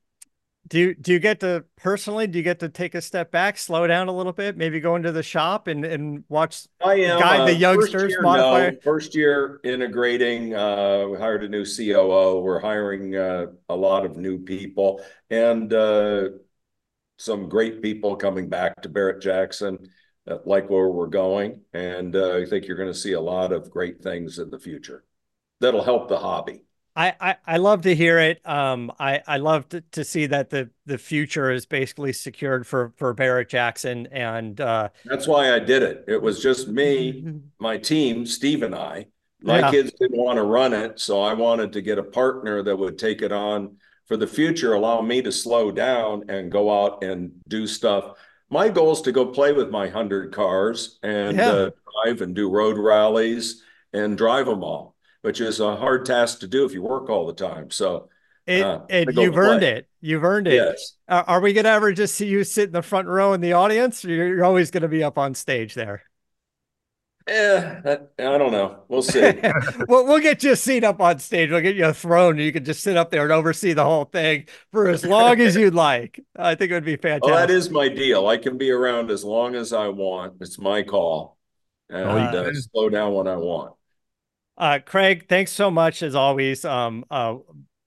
do 0.67 0.79
you 0.79 0.95
do 0.95 1.13
you 1.13 1.19
get 1.19 1.39
to 1.39 1.63
personally 1.75 2.27
do 2.27 2.37
you 2.37 2.43
get 2.43 2.59
to 2.59 2.69
take 2.69 2.95
a 2.95 3.01
step 3.01 3.31
back 3.31 3.57
slow 3.57 3.85
down 3.85 4.07
a 4.07 4.11
little 4.11 4.33
bit 4.33 4.57
maybe 4.57 4.79
go 4.79 4.95
into 4.95 5.11
the 5.11 5.23
shop 5.23 5.67
and 5.67 5.85
and 5.85 6.23
watch 6.29 6.65
i 6.83 6.95
am 6.95 7.19
guide 7.19 7.41
uh, 7.41 7.45
the 7.45 7.53
youngsters 7.53 8.01
first 8.01 8.09
year, 8.11 8.21
modify 8.21 8.69
no. 8.69 8.77
first 8.83 9.15
year 9.15 9.59
integrating 9.63 10.55
uh 10.55 11.05
we 11.07 11.17
hired 11.17 11.43
a 11.43 11.47
new 11.47 11.65
coo 11.65 12.39
we're 12.39 12.59
hiring 12.59 13.15
uh, 13.15 13.45
a 13.69 13.75
lot 13.75 14.05
of 14.05 14.17
new 14.17 14.39
people 14.39 15.01
and 15.29 15.73
uh 15.73 16.29
some 17.17 17.47
great 17.47 17.81
people 17.81 18.15
coming 18.15 18.49
back 18.49 18.81
to 18.81 18.89
barrett 18.89 19.21
jackson 19.21 19.77
uh, 20.27 20.37
like 20.45 20.69
where 20.69 20.89
we're 20.89 21.07
going 21.07 21.61
and 21.73 22.15
uh, 22.15 22.37
i 22.37 22.45
think 22.45 22.65
you're 22.65 22.77
going 22.77 22.91
to 22.91 22.97
see 22.97 23.13
a 23.13 23.21
lot 23.21 23.51
of 23.51 23.69
great 23.69 24.01
things 24.01 24.39
in 24.39 24.49
the 24.49 24.59
future 24.59 25.03
that'll 25.59 25.83
help 25.83 26.09
the 26.09 26.17
hobby 26.17 26.63
I, 26.95 27.13
I, 27.19 27.35
I 27.45 27.57
love 27.57 27.81
to 27.81 27.93
hear 27.93 28.19
it. 28.19 28.47
Um, 28.47 28.91
I, 28.99 29.21
I 29.27 29.37
love 29.37 29.67
to, 29.69 29.81
to 29.91 30.03
see 30.05 30.27
that 30.27 30.49
the, 30.49 30.69
the 30.85 30.97
future 30.97 31.51
is 31.51 31.65
basically 31.65 32.13
secured 32.13 32.65
for, 32.65 32.93
for 32.95 33.13
Barrett 33.13 33.49
Jackson. 33.49 34.07
And 34.11 34.61
uh, 34.61 34.89
that's 35.03 35.27
why 35.27 35.53
I 35.53 35.59
did 35.59 35.83
it. 35.83 36.05
It 36.07 36.21
was 36.21 36.41
just 36.41 36.69
me, 36.69 37.41
my 37.59 37.77
team, 37.77 38.25
Steve 38.25 38.63
and 38.63 38.73
I. 38.73 39.07
My 39.41 39.59
yeah. 39.59 39.71
kids 39.71 39.91
didn't 39.99 40.17
want 40.17 40.37
to 40.37 40.43
run 40.43 40.73
it. 40.73 40.99
So 40.99 41.21
I 41.21 41.33
wanted 41.33 41.73
to 41.73 41.81
get 41.81 41.99
a 41.99 42.03
partner 42.03 42.63
that 42.63 42.75
would 42.75 42.97
take 42.97 43.21
it 43.21 43.31
on 43.31 43.75
for 44.07 44.17
the 44.17 44.27
future, 44.27 44.73
allow 44.73 45.01
me 45.01 45.21
to 45.21 45.31
slow 45.31 45.71
down 45.71 46.29
and 46.29 46.51
go 46.51 46.85
out 46.85 47.03
and 47.03 47.31
do 47.47 47.67
stuff. 47.67 48.17
My 48.49 48.69
goal 48.69 48.93
is 48.93 49.01
to 49.01 49.11
go 49.11 49.25
play 49.25 49.51
with 49.51 49.69
my 49.69 49.85
100 49.85 50.31
cars 50.31 50.99
and 51.03 51.37
yeah. 51.37 51.49
uh, 51.49 51.69
drive 52.03 52.21
and 52.21 52.35
do 52.35 52.49
road 52.49 52.77
rallies 52.77 53.63
and 53.93 54.17
drive 54.17 54.45
them 54.45 54.63
all 54.63 54.94
which 55.25 55.41
is 55.41 55.59
a 55.59 55.75
hard 55.75 56.05
task 56.05 56.41
to 56.41 56.47
do 56.47 56.65
if 56.65 56.71
you 56.71 56.83
work 56.83 57.09
all 57.09 57.25
the 57.25 57.33
time. 57.33 57.71
So 57.71 58.09
it, 58.45 58.63
uh, 58.63 58.81
it 58.87 59.15
you've 59.15 59.35
earned 59.35 59.63
it. 59.63 59.89
You've 60.01 60.23
earned 60.23 60.47
it. 60.47 60.53
Yes. 60.53 60.93
Uh, 61.07 61.23
are 61.25 61.41
we 61.41 61.51
going 61.51 61.63
to 61.63 61.71
ever 61.71 61.91
just 61.93 62.13
see 62.13 62.27
you 62.27 62.43
sit 62.43 62.65
in 62.65 62.73
the 62.73 62.83
front 62.83 63.07
row 63.07 63.33
in 63.33 63.41
the 63.41 63.53
audience? 63.53 64.05
Or 64.05 64.09
you're 64.09 64.45
always 64.45 64.69
going 64.69 64.83
to 64.83 64.87
be 64.87 65.03
up 65.03 65.17
on 65.17 65.33
stage 65.33 65.73
there. 65.73 66.03
Yeah, 67.27 67.81
that, 67.83 68.11
I 68.19 68.37
don't 68.37 68.51
know. 68.51 68.83
We'll 68.87 69.01
see. 69.01 69.19
we'll, 69.87 70.05
we'll 70.05 70.19
get 70.19 70.43
you 70.43 70.51
a 70.51 70.55
seat 70.55 70.83
up 70.83 71.01
on 71.01 71.17
stage. 71.17 71.49
We'll 71.49 71.61
get 71.61 71.75
you 71.75 71.85
a 71.85 71.93
throne. 71.93 72.37
You 72.37 72.51
can 72.51 72.63
just 72.63 72.83
sit 72.83 72.95
up 72.95 73.09
there 73.09 73.23
and 73.23 73.31
oversee 73.31 73.73
the 73.73 73.83
whole 73.83 74.05
thing 74.05 74.45
for 74.71 74.87
as 74.89 75.03
long 75.03 75.41
as 75.41 75.55
you'd 75.55 75.73
like. 75.73 76.19
I 76.35 76.53
think 76.53 76.69
it 76.69 76.75
would 76.75 76.85
be 76.85 76.97
fantastic. 76.97 77.23
Well, 77.31 77.39
that 77.39 77.49
is 77.49 77.71
my 77.71 77.89
deal. 77.89 78.27
I 78.27 78.37
can 78.37 78.59
be 78.59 78.69
around 78.69 79.09
as 79.09 79.23
long 79.23 79.55
as 79.55 79.73
I 79.73 79.87
want. 79.87 80.35
It's 80.39 80.59
my 80.59 80.83
call. 80.83 81.39
And 81.89 82.35
uh, 82.35 82.53
slow 82.53 82.89
down 82.89 83.15
when 83.15 83.27
I 83.27 83.37
want. 83.37 83.73
Uh, 84.57 84.79
Craig, 84.85 85.27
thanks 85.27 85.51
so 85.51 85.69
much 85.69 86.01
as 86.01 86.15
always. 86.15 86.63
Um, 86.63 87.05
uh, 87.11 87.35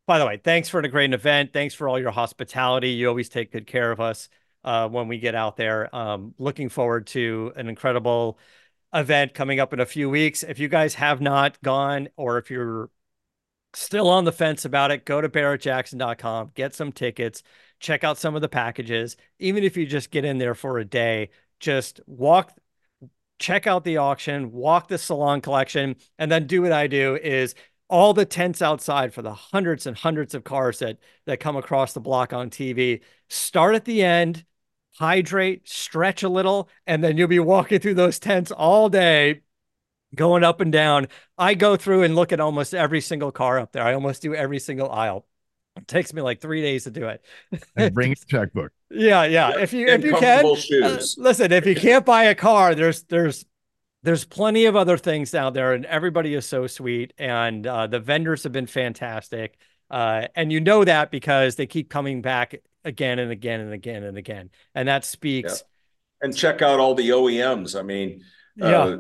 by 0.07 0.19
the 0.19 0.27
way, 0.27 0.41
thanks 0.43 0.69
for 0.69 0.83
the 0.83 0.89
great 0.89 1.13
event. 1.13 1.53
Thanks 1.53 1.75
for 1.75 1.89
all 1.89 1.99
your 1.99 2.11
hospitality. 2.11 2.91
You 2.91 3.09
always 3.09 3.29
take 3.29 3.53
good 3.53 3.67
care 3.67 3.91
of 3.91 4.01
us 4.01 4.29
uh, 4.65 4.89
when 4.89 5.09
we 5.09 5.19
get 5.19 5.35
out 5.35 5.57
there. 5.57 5.95
Um, 5.95 6.35
looking 6.39 6.69
forward 6.69 7.07
to 7.09 7.53
an 7.57 7.69
incredible 7.69 8.39
event 8.95 9.35
coming 9.35 9.61
up 9.61 9.73
in 9.73 9.81
a 9.81 9.87
few 9.87 10.11
weeks. 10.11 10.43
If 10.43 10.59
you 10.59 10.69
guys 10.69 10.95
have 10.95 11.21
not 11.21 11.61
gone, 11.63 12.09
or 12.17 12.39
if 12.39 12.51
you're 12.51 12.91
still 13.75 14.09
on 14.09 14.25
the 14.25 14.33
fence 14.33 14.65
about 14.65 14.91
it, 14.91 15.05
go 15.05 15.21
to 15.21 15.29
barrettjackson.com, 15.29 16.53
get 16.55 16.75
some 16.75 16.93
tickets, 16.93 17.43
check 17.81 18.05
out 18.05 18.19
some 18.19 18.35
of 18.35 18.43
the 18.43 18.49
packages. 18.49 19.17
Even 19.39 19.65
if 19.65 19.77
you 19.77 19.87
just 19.87 20.11
get 20.11 20.25
in 20.25 20.39
there 20.39 20.55
for 20.55 20.79
a 20.79 20.85
day, 20.85 21.31
just 21.61 22.01
walk 22.07 22.53
check 23.39 23.67
out 23.67 23.85
the 23.85 23.99
auction, 23.99 24.53
walk 24.53 24.89
the 24.89 24.99
salon 24.99 25.41
collection, 25.41 25.97
and 26.19 26.31
then 26.31 26.47
do 26.47 26.63
what 26.63 26.73
I 26.73 26.87
do 26.87 27.17
is 27.17 27.55
all 27.89 28.13
the 28.13 28.25
tents 28.27 28.61
outside 28.61 29.15
for 29.15 29.23
the 29.23 29.33
hundreds 29.33 29.87
and 29.87 29.97
hundreds 29.97 30.35
of 30.35 30.45
cars 30.45 30.81
that 30.81 30.99
that 31.27 31.41
come 31.41 31.57
across 31.57 31.93
the 31.93 32.01
block 32.01 32.33
on 32.33 32.51
TV. 32.51 33.01
Start 33.29 33.75
at 33.75 33.85
the 33.85 34.03
end, 34.03 34.45
hydrate, 34.99 35.69
stretch 35.69 36.23
a 36.23 36.29
little, 36.29 36.69
and 36.87 37.03
then 37.03 37.17
you'll 37.17 37.29
be 37.29 37.39
walking 37.39 37.79
through 37.79 37.95
those 37.95 38.19
tents 38.19 38.51
all 38.51 38.89
day, 38.89 39.43
going 40.15 40.45
up 40.45 40.61
and 40.61 40.73
down. 40.73 41.09
I 41.39 41.55
go 41.55 41.77
through 41.77 42.03
and 42.03 42.15
look 42.17 42.33
at 42.33 42.41
almost 42.41 42.75
every 42.75 43.01
single 43.01 43.33
car 43.33 43.59
up 43.59 43.73
there. 43.73 43.85
I 43.85 43.95
almost 43.95 44.23
do 44.23 44.35
every 44.35 44.59
single 44.59 44.91
aisle. 44.91 45.28
It 45.79 45.89
takes 45.89 46.13
me 46.13 46.23
like 46.23 46.41
three 46.41 46.63
days 46.63 46.85
to 46.85 46.91
do 46.91 47.09
it. 47.09 47.25
and 47.77 47.95
bring 47.95 48.13
a 48.13 48.15
checkbook. 48.15 48.73
Yeah, 48.91 49.25
yeah. 49.25 49.59
If 49.59 49.73
you 49.73 49.87
if 49.87 50.05
you 50.05 50.17
can 50.17 50.45
uh, 50.45 51.01
listen, 51.17 51.53
if 51.53 51.67
you 51.67 51.75
can't 51.75 52.05
buy 52.05 52.25
a 52.25 52.35
car, 52.35 52.75
there's 52.75 53.03
there's 53.05 53.45
there's 54.03 54.25
plenty 54.25 54.67
of 54.67 54.77
other 54.77 54.97
things 54.97 55.35
out 55.35 55.55
there, 55.55 55.75
and 55.75 55.85
everybody 55.87 56.35
is 56.35 56.47
so 56.47 56.67
sweet, 56.67 57.13
and 57.19 57.67
uh, 57.67 57.87
the 57.87 58.01
vendors 58.01 58.45
have 58.45 58.53
been 58.53 58.67
fantastic, 58.67 59.59
uh, 59.91 60.29
and 60.35 60.53
you 60.53 60.61
know 60.61 60.85
that 60.85 61.11
because 61.11 61.57
they 61.57 61.67
keep 61.67 61.91
coming 61.91 62.23
back 62.23 62.55
again 62.85 63.19
and 63.19 63.31
again 63.31 63.61
and 63.61 63.73
again 63.73 64.03
and 64.03 64.17
again, 64.17 64.51
and 64.75 64.89
that 64.89 65.05
speaks. 65.05 65.53
Yeah. 65.53 65.65
And 66.21 66.37
check 66.37 66.63
out 66.63 66.81
all 66.81 66.97
the 66.97 67.11
OEMs. 67.11 67.79
I 67.79 67.83
mean, 67.83 68.25
uh, 68.61 68.69
yeah 68.69 68.97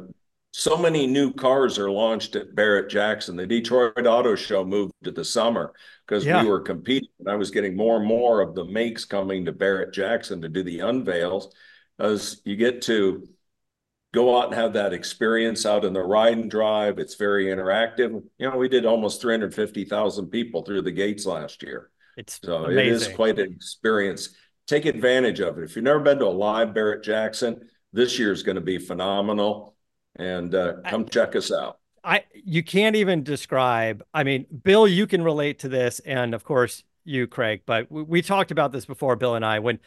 so 0.52 0.76
many 0.76 1.06
new 1.06 1.32
cars 1.32 1.78
are 1.78 1.90
launched 1.90 2.34
at 2.34 2.54
Barrett 2.54 2.90
Jackson. 2.90 3.36
The 3.36 3.46
Detroit 3.46 4.06
Auto 4.06 4.34
Show 4.34 4.64
moved 4.64 4.92
to 5.04 5.10
the 5.10 5.24
summer 5.24 5.72
because 6.06 6.24
yeah. 6.24 6.42
we 6.42 6.48
were 6.48 6.60
competing. 6.60 7.10
And 7.20 7.28
I 7.28 7.36
was 7.36 7.50
getting 7.50 7.76
more 7.76 7.98
and 7.98 8.06
more 8.06 8.40
of 8.40 8.54
the 8.54 8.64
makes 8.64 9.04
coming 9.04 9.44
to 9.44 9.52
Barrett 9.52 9.92
Jackson 9.92 10.42
to 10.42 10.48
do 10.48 10.62
the 10.62 10.80
unveils 10.80 11.54
as 11.98 12.40
you 12.44 12.56
get 12.56 12.82
to 12.82 13.28
go 14.14 14.38
out 14.38 14.46
and 14.46 14.54
have 14.54 14.72
that 14.72 14.94
experience 14.94 15.66
out 15.66 15.84
in 15.84 15.92
the 15.92 16.02
ride 16.02 16.38
and 16.38 16.50
drive. 16.50 16.98
It's 16.98 17.16
very 17.16 17.46
interactive. 17.46 18.22
You 18.38 18.50
know, 18.50 18.56
we 18.56 18.68
did 18.68 18.86
almost 18.86 19.20
350,000 19.20 20.28
people 20.28 20.62
through 20.62 20.82
the 20.82 20.92
gates 20.92 21.26
last 21.26 21.62
year. 21.62 21.90
It's 22.16 22.40
so 22.42 22.64
amazing. 22.64 22.78
it 22.78 22.92
is 22.92 23.08
quite 23.08 23.38
an 23.38 23.52
experience. 23.52 24.30
Take 24.66 24.86
advantage 24.86 25.40
of 25.40 25.58
it. 25.58 25.64
If 25.64 25.76
you've 25.76 25.84
never 25.84 26.00
been 26.00 26.18
to 26.18 26.26
a 26.26 26.28
live 26.28 26.74
Barrett 26.74 27.04
Jackson, 27.04 27.68
this 27.92 28.18
year 28.18 28.32
is 28.32 28.42
going 28.42 28.56
to 28.56 28.60
be 28.60 28.78
phenomenal 28.78 29.76
and 30.18 30.54
uh, 30.54 30.74
come 30.88 31.02
I, 31.02 31.04
check 31.04 31.36
us 31.36 31.52
out. 31.52 31.78
I 32.04 32.24
you 32.32 32.62
can't 32.62 32.96
even 32.96 33.22
describe. 33.22 34.02
I 34.12 34.24
mean, 34.24 34.46
Bill, 34.64 34.86
you 34.86 35.06
can 35.06 35.22
relate 35.22 35.60
to 35.60 35.68
this, 35.68 36.00
and 36.00 36.34
of 36.34 36.44
course 36.44 36.82
you, 37.04 37.26
Craig. 37.26 37.62
But 37.66 37.90
we, 37.90 38.02
we 38.02 38.22
talked 38.22 38.50
about 38.50 38.72
this 38.72 38.86
before, 38.86 39.16
Bill 39.16 39.34
and 39.34 39.44
I. 39.44 39.58
When 39.58 39.78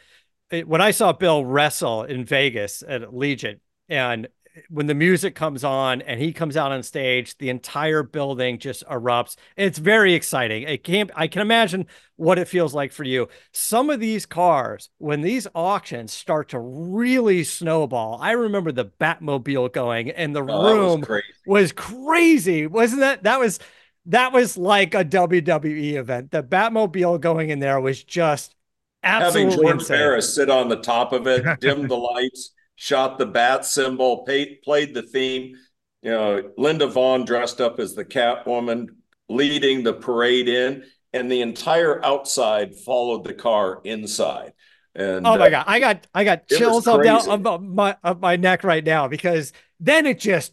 when 0.66 0.80
I 0.80 0.90
saw 0.90 1.12
Bill 1.12 1.44
wrestle 1.44 2.04
in 2.04 2.24
Vegas 2.24 2.82
at 2.86 3.14
Legion, 3.14 3.60
and 3.88 4.28
when 4.68 4.86
the 4.86 4.94
music 4.94 5.34
comes 5.34 5.64
on 5.64 6.02
and 6.02 6.20
he 6.20 6.32
comes 6.32 6.56
out 6.56 6.72
on 6.72 6.82
stage, 6.82 7.36
the 7.38 7.48
entire 7.48 8.02
building 8.02 8.58
just 8.58 8.86
erupts. 8.86 9.36
It's 9.56 9.78
very 9.78 10.14
exciting. 10.14 10.66
I 10.66 10.76
can't 10.76 11.10
I 11.14 11.26
can 11.26 11.42
imagine 11.42 11.86
what 12.16 12.38
it 12.38 12.48
feels 12.48 12.74
like 12.74 12.92
for 12.92 13.04
you. 13.04 13.28
Some 13.52 13.90
of 13.90 14.00
these 14.00 14.26
cars, 14.26 14.90
when 14.98 15.22
these 15.22 15.46
auctions 15.54 16.12
start 16.12 16.50
to 16.50 16.58
really 16.58 17.44
snowball, 17.44 18.18
I 18.20 18.32
remember 18.32 18.72
the 18.72 18.86
Batmobile 18.86 19.72
going 19.72 20.10
and 20.10 20.36
the 20.36 20.44
oh, 20.48 20.74
room 20.74 21.00
was 21.00 21.06
crazy. 21.06 21.26
was 21.46 21.72
crazy. 21.72 22.66
Wasn't 22.66 23.00
that 23.00 23.22
that 23.22 23.40
was 23.40 23.58
that 24.06 24.32
was 24.32 24.58
like 24.58 24.94
a 24.94 25.04
WWE 25.04 25.94
event. 25.94 26.30
The 26.30 26.42
Batmobile 26.42 27.20
going 27.20 27.50
in 27.50 27.58
there 27.58 27.80
was 27.80 28.02
just 28.04 28.54
absolutely 29.02 29.52
having 29.52 29.62
George 29.62 29.74
insane. 29.80 29.96
Barris 29.96 30.34
sit 30.34 30.50
on 30.50 30.68
the 30.68 30.76
top 30.76 31.12
of 31.12 31.26
it, 31.26 31.60
dim 31.60 31.88
the 31.88 31.96
lights 31.96 32.52
shot 32.76 33.18
the 33.18 33.26
bat 33.26 33.64
symbol, 33.64 34.24
paid, 34.24 34.62
played 34.62 34.94
the 34.94 35.02
theme. 35.02 35.56
You 36.02 36.10
know, 36.10 36.50
Linda 36.58 36.86
Vaughn 36.86 37.24
dressed 37.24 37.60
up 37.60 37.78
as 37.78 37.94
the 37.94 38.04
Catwoman, 38.04 38.88
leading 39.28 39.82
the 39.82 39.92
parade 39.92 40.48
in, 40.48 40.84
and 41.12 41.30
the 41.30 41.42
entire 41.42 42.04
outside 42.04 42.74
followed 42.74 43.24
the 43.24 43.34
car 43.34 43.80
inside. 43.84 44.52
And 44.94 45.26
oh 45.26 45.38
my 45.38 45.46
uh, 45.46 45.50
god, 45.50 45.64
I 45.68 45.80
got 45.80 46.06
I 46.14 46.24
got 46.24 46.48
chills 46.48 46.86
up 46.86 47.02
down 47.02 47.46
up 47.46 47.62
my 47.62 47.96
up 48.04 48.20
my 48.20 48.36
neck 48.36 48.62
right 48.62 48.84
now 48.84 49.08
because 49.08 49.52
then 49.80 50.04
it 50.04 50.18
just 50.18 50.52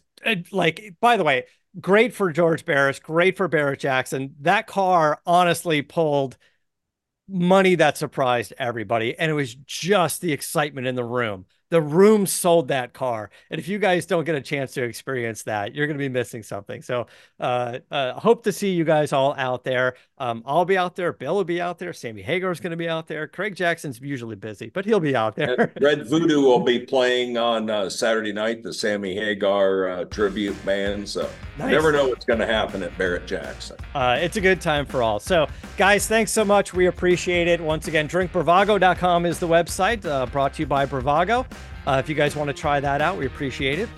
like, 0.50 0.94
by 1.00 1.16
the 1.16 1.24
way, 1.24 1.44
great 1.78 2.14
for 2.14 2.32
George 2.32 2.64
Barris, 2.64 3.00
great 3.00 3.36
for 3.36 3.48
Barrett 3.48 3.80
Jackson. 3.80 4.34
That 4.40 4.66
car 4.66 5.20
honestly 5.26 5.82
pulled 5.82 6.38
money 7.28 7.76
that 7.76 7.96
surprised 7.96 8.52
everybody. 8.58 9.16
And 9.16 9.30
it 9.30 9.34
was 9.34 9.54
just 9.54 10.20
the 10.20 10.32
excitement 10.32 10.86
in 10.86 10.94
the 10.94 11.04
room 11.04 11.46
the 11.70 11.80
room 11.80 12.26
sold 12.26 12.68
that 12.68 12.92
car. 12.92 13.30
And 13.50 13.58
if 13.58 13.68
you 13.68 13.78
guys 13.78 14.06
don't 14.06 14.24
get 14.24 14.34
a 14.34 14.40
chance 14.40 14.72
to 14.74 14.82
experience 14.82 15.44
that, 15.44 15.74
you're 15.74 15.86
going 15.86 15.96
to 15.98 16.02
be 16.02 16.08
missing 16.08 16.42
something. 16.42 16.82
So, 16.82 17.06
uh, 17.38 17.78
uh, 17.90 18.14
hope 18.14 18.44
to 18.44 18.52
see 18.52 18.72
you 18.72 18.84
guys 18.84 19.12
all 19.12 19.34
out 19.36 19.64
there. 19.64 19.94
Um, 20.20 20.42
I'll 20.44 20.66
be 20.66 20.76
out 20.76 20.96
there. 20.96 21.14
Bill 21.14 21.34
will 21.34 21.44
be 21.44 21.62
out 21.62 21.78
there. 21.78 21.94
Sammy 21.94 22.20
Hagar 22.20 22.52
is 22.52 22.60
going 22.60 22.72
to 22.72 22.76
be 22.76 22.90
out 22.90 23.06
there. 23.06 23.26
Craig 23.26 23.54
Jackson's 23.54 23.98
usually 24.02 24.36
busy, 24.36 24.68
but 24.68 24.84
he'll 24.84 25.00
be 25.00 25.16
out 25.16 25.34
there. 25.34 25.72
Red 25.80 26.06
Voodoo 26.06 26.42
will 26.42 26.60
be 26.60 26.80
playing 26.80 27.38
on 27.38 27.70
uh, 27.70 27.88
Saturday 27.88 28.30
night, 28.30 28.62
the 28.62 28.74
Sammy 28.74 29.14
Hagar 29.14 29.88
uh, 29.88 30.04
tribute 30.04 30.62
band. 30.66 31.08
So, 31.08 31.26
nice. 31.56 31.70
never 31.70 31.90
know 31.90 32.06
what's 32.06 32.26
going 32.26 32.38
to 32.38 32.46
happen 32.46 32.82
at 32.82 32.96
Barrett 32.98 33.26
Jackson. 33.26 33.78
Uh, 33.94 34.18
it's 34.20 34.36
a 34.36 34.42
good 34.42 34.60
time 34.60 34.84
for 34.84 35.02
all. 35.02 35.20
So, 35.20 35.46
guys, 35.78 36.06
thanks 36.06 36.30
so 36.30 36.44
much. 36.44 36.74
We 36.74 36.84
appreciate 36.84 37.48
it. 37.48 37.58
Once 37.58 37.88
again, 37.88 38.06
drinkbravazzi.com 38.06 39.24
is 39.24 39.38
the 39.38 39.48
website 39.48 40.04
uh, 40.04 40.26
brought 40.26 40.52
to 40.54 40.62
you 40.62 40.66
by 40.66 40.84
Bravazzi. 40.84 41.46
Uh, 41.86 41.96
if 41.98 42.10
you 42.10 42.14
guys 42.14 42.36
want 42.36 42.48
to 42.48 42.54
try 42.54 42.78
that 42.78 43.00
out, 43.00 43.16
we 43.16 43.24
appreciate 43.24 43.78
it. 43.78 43.88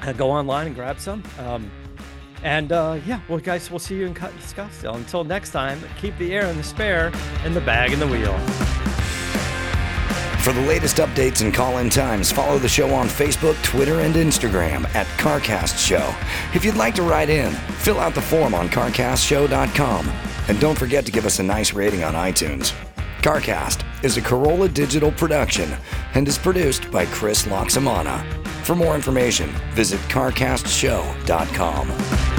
Uh, 0.00 0.12
go 0.12 0.30
online 0.30 0.68
and 0.68 0.74
grab 0.74 0.98
some. 0.98 1.22
Um, 1.38 1.70
and 2.42 2.72
uh, 2.72 2.98
yeah, 3.06 3.20
well, 3.28 3.38
guys, 3.38 3.70
we'll 3.70 3.78
see 3.78 3.96
you 3.96 4.06
in 4.06 4.14
Scottsdale. 4.14 4.96
Until 4.96 5.24
next 5.24 5.50
time, 5.50 5.80
keep 5.98 6.16
the 6.18 6.34
air 6.34 6.46
in 6.46 6.56
the 6.56 6.62
spare 6.62 7.12
and 7.44 7.54
the 7.54 7.60
bag 7.60 7.92
in 7.92 7.98
the 7.98 8.06
wheel. 8.06 8.36
For 10.42 10.52
the 10.52 10.62
latest 10.62 10.96
updates 10.96 11.40
and 11.40 11.54
call 11.54 11.78
in 11.78 11.88
times, 11.88 12.32
follow 12.32 12.58
the 12.58 12.68
show 12.68 12.92
on 12.92 13.06
Facebook, 13.06 13.62
Twitter, 13.62 14.00
and 14.00 14.16
Instagram 14.16 14.92
at 14.92 15.06
CarCast 15.18 15.78
Show. 15.78 16.12
If 16.52 16.64
you'd 16.64 16.74
like 16.74 16.96
to 16.96 17.02
write 17.02 17.30
in, 17.30 17.52
fill 17.52 18.00
out 18.00 18.12
the 18.12 18.22
form 18.22 18.52
on 18.52 18.68
carcastshow.com. 18.68 20.08
And 20.48 20.58
don't 20.58 20.76
forget 20.76 21.06
to 21.06 21.12
give 21.12 21.26
us 21.26 21.38
a 21.38 21.44
nice 21.44 21.72
rating 21.72 22.02
on 22.02 22.14
iTunes. 22.14 22.74
CarCast 23.22 24.04
is 24.04 24.16
a 24.16 24.20
Carolla 24.20 24.74
digital 24.74 25.12
production 25.12 25.72
and 26.14 26.26
is 26.26 26.38
produced 26.38 26.90
by 26.90 27.06
Chris 27.06 27.44
Laxamana. 27.44 28.20
For 28.64 28.74
more 28.74 28.96
information, 28.96 29.48
visit 29.74 30.00
carcastshow.com. 30.08 32.31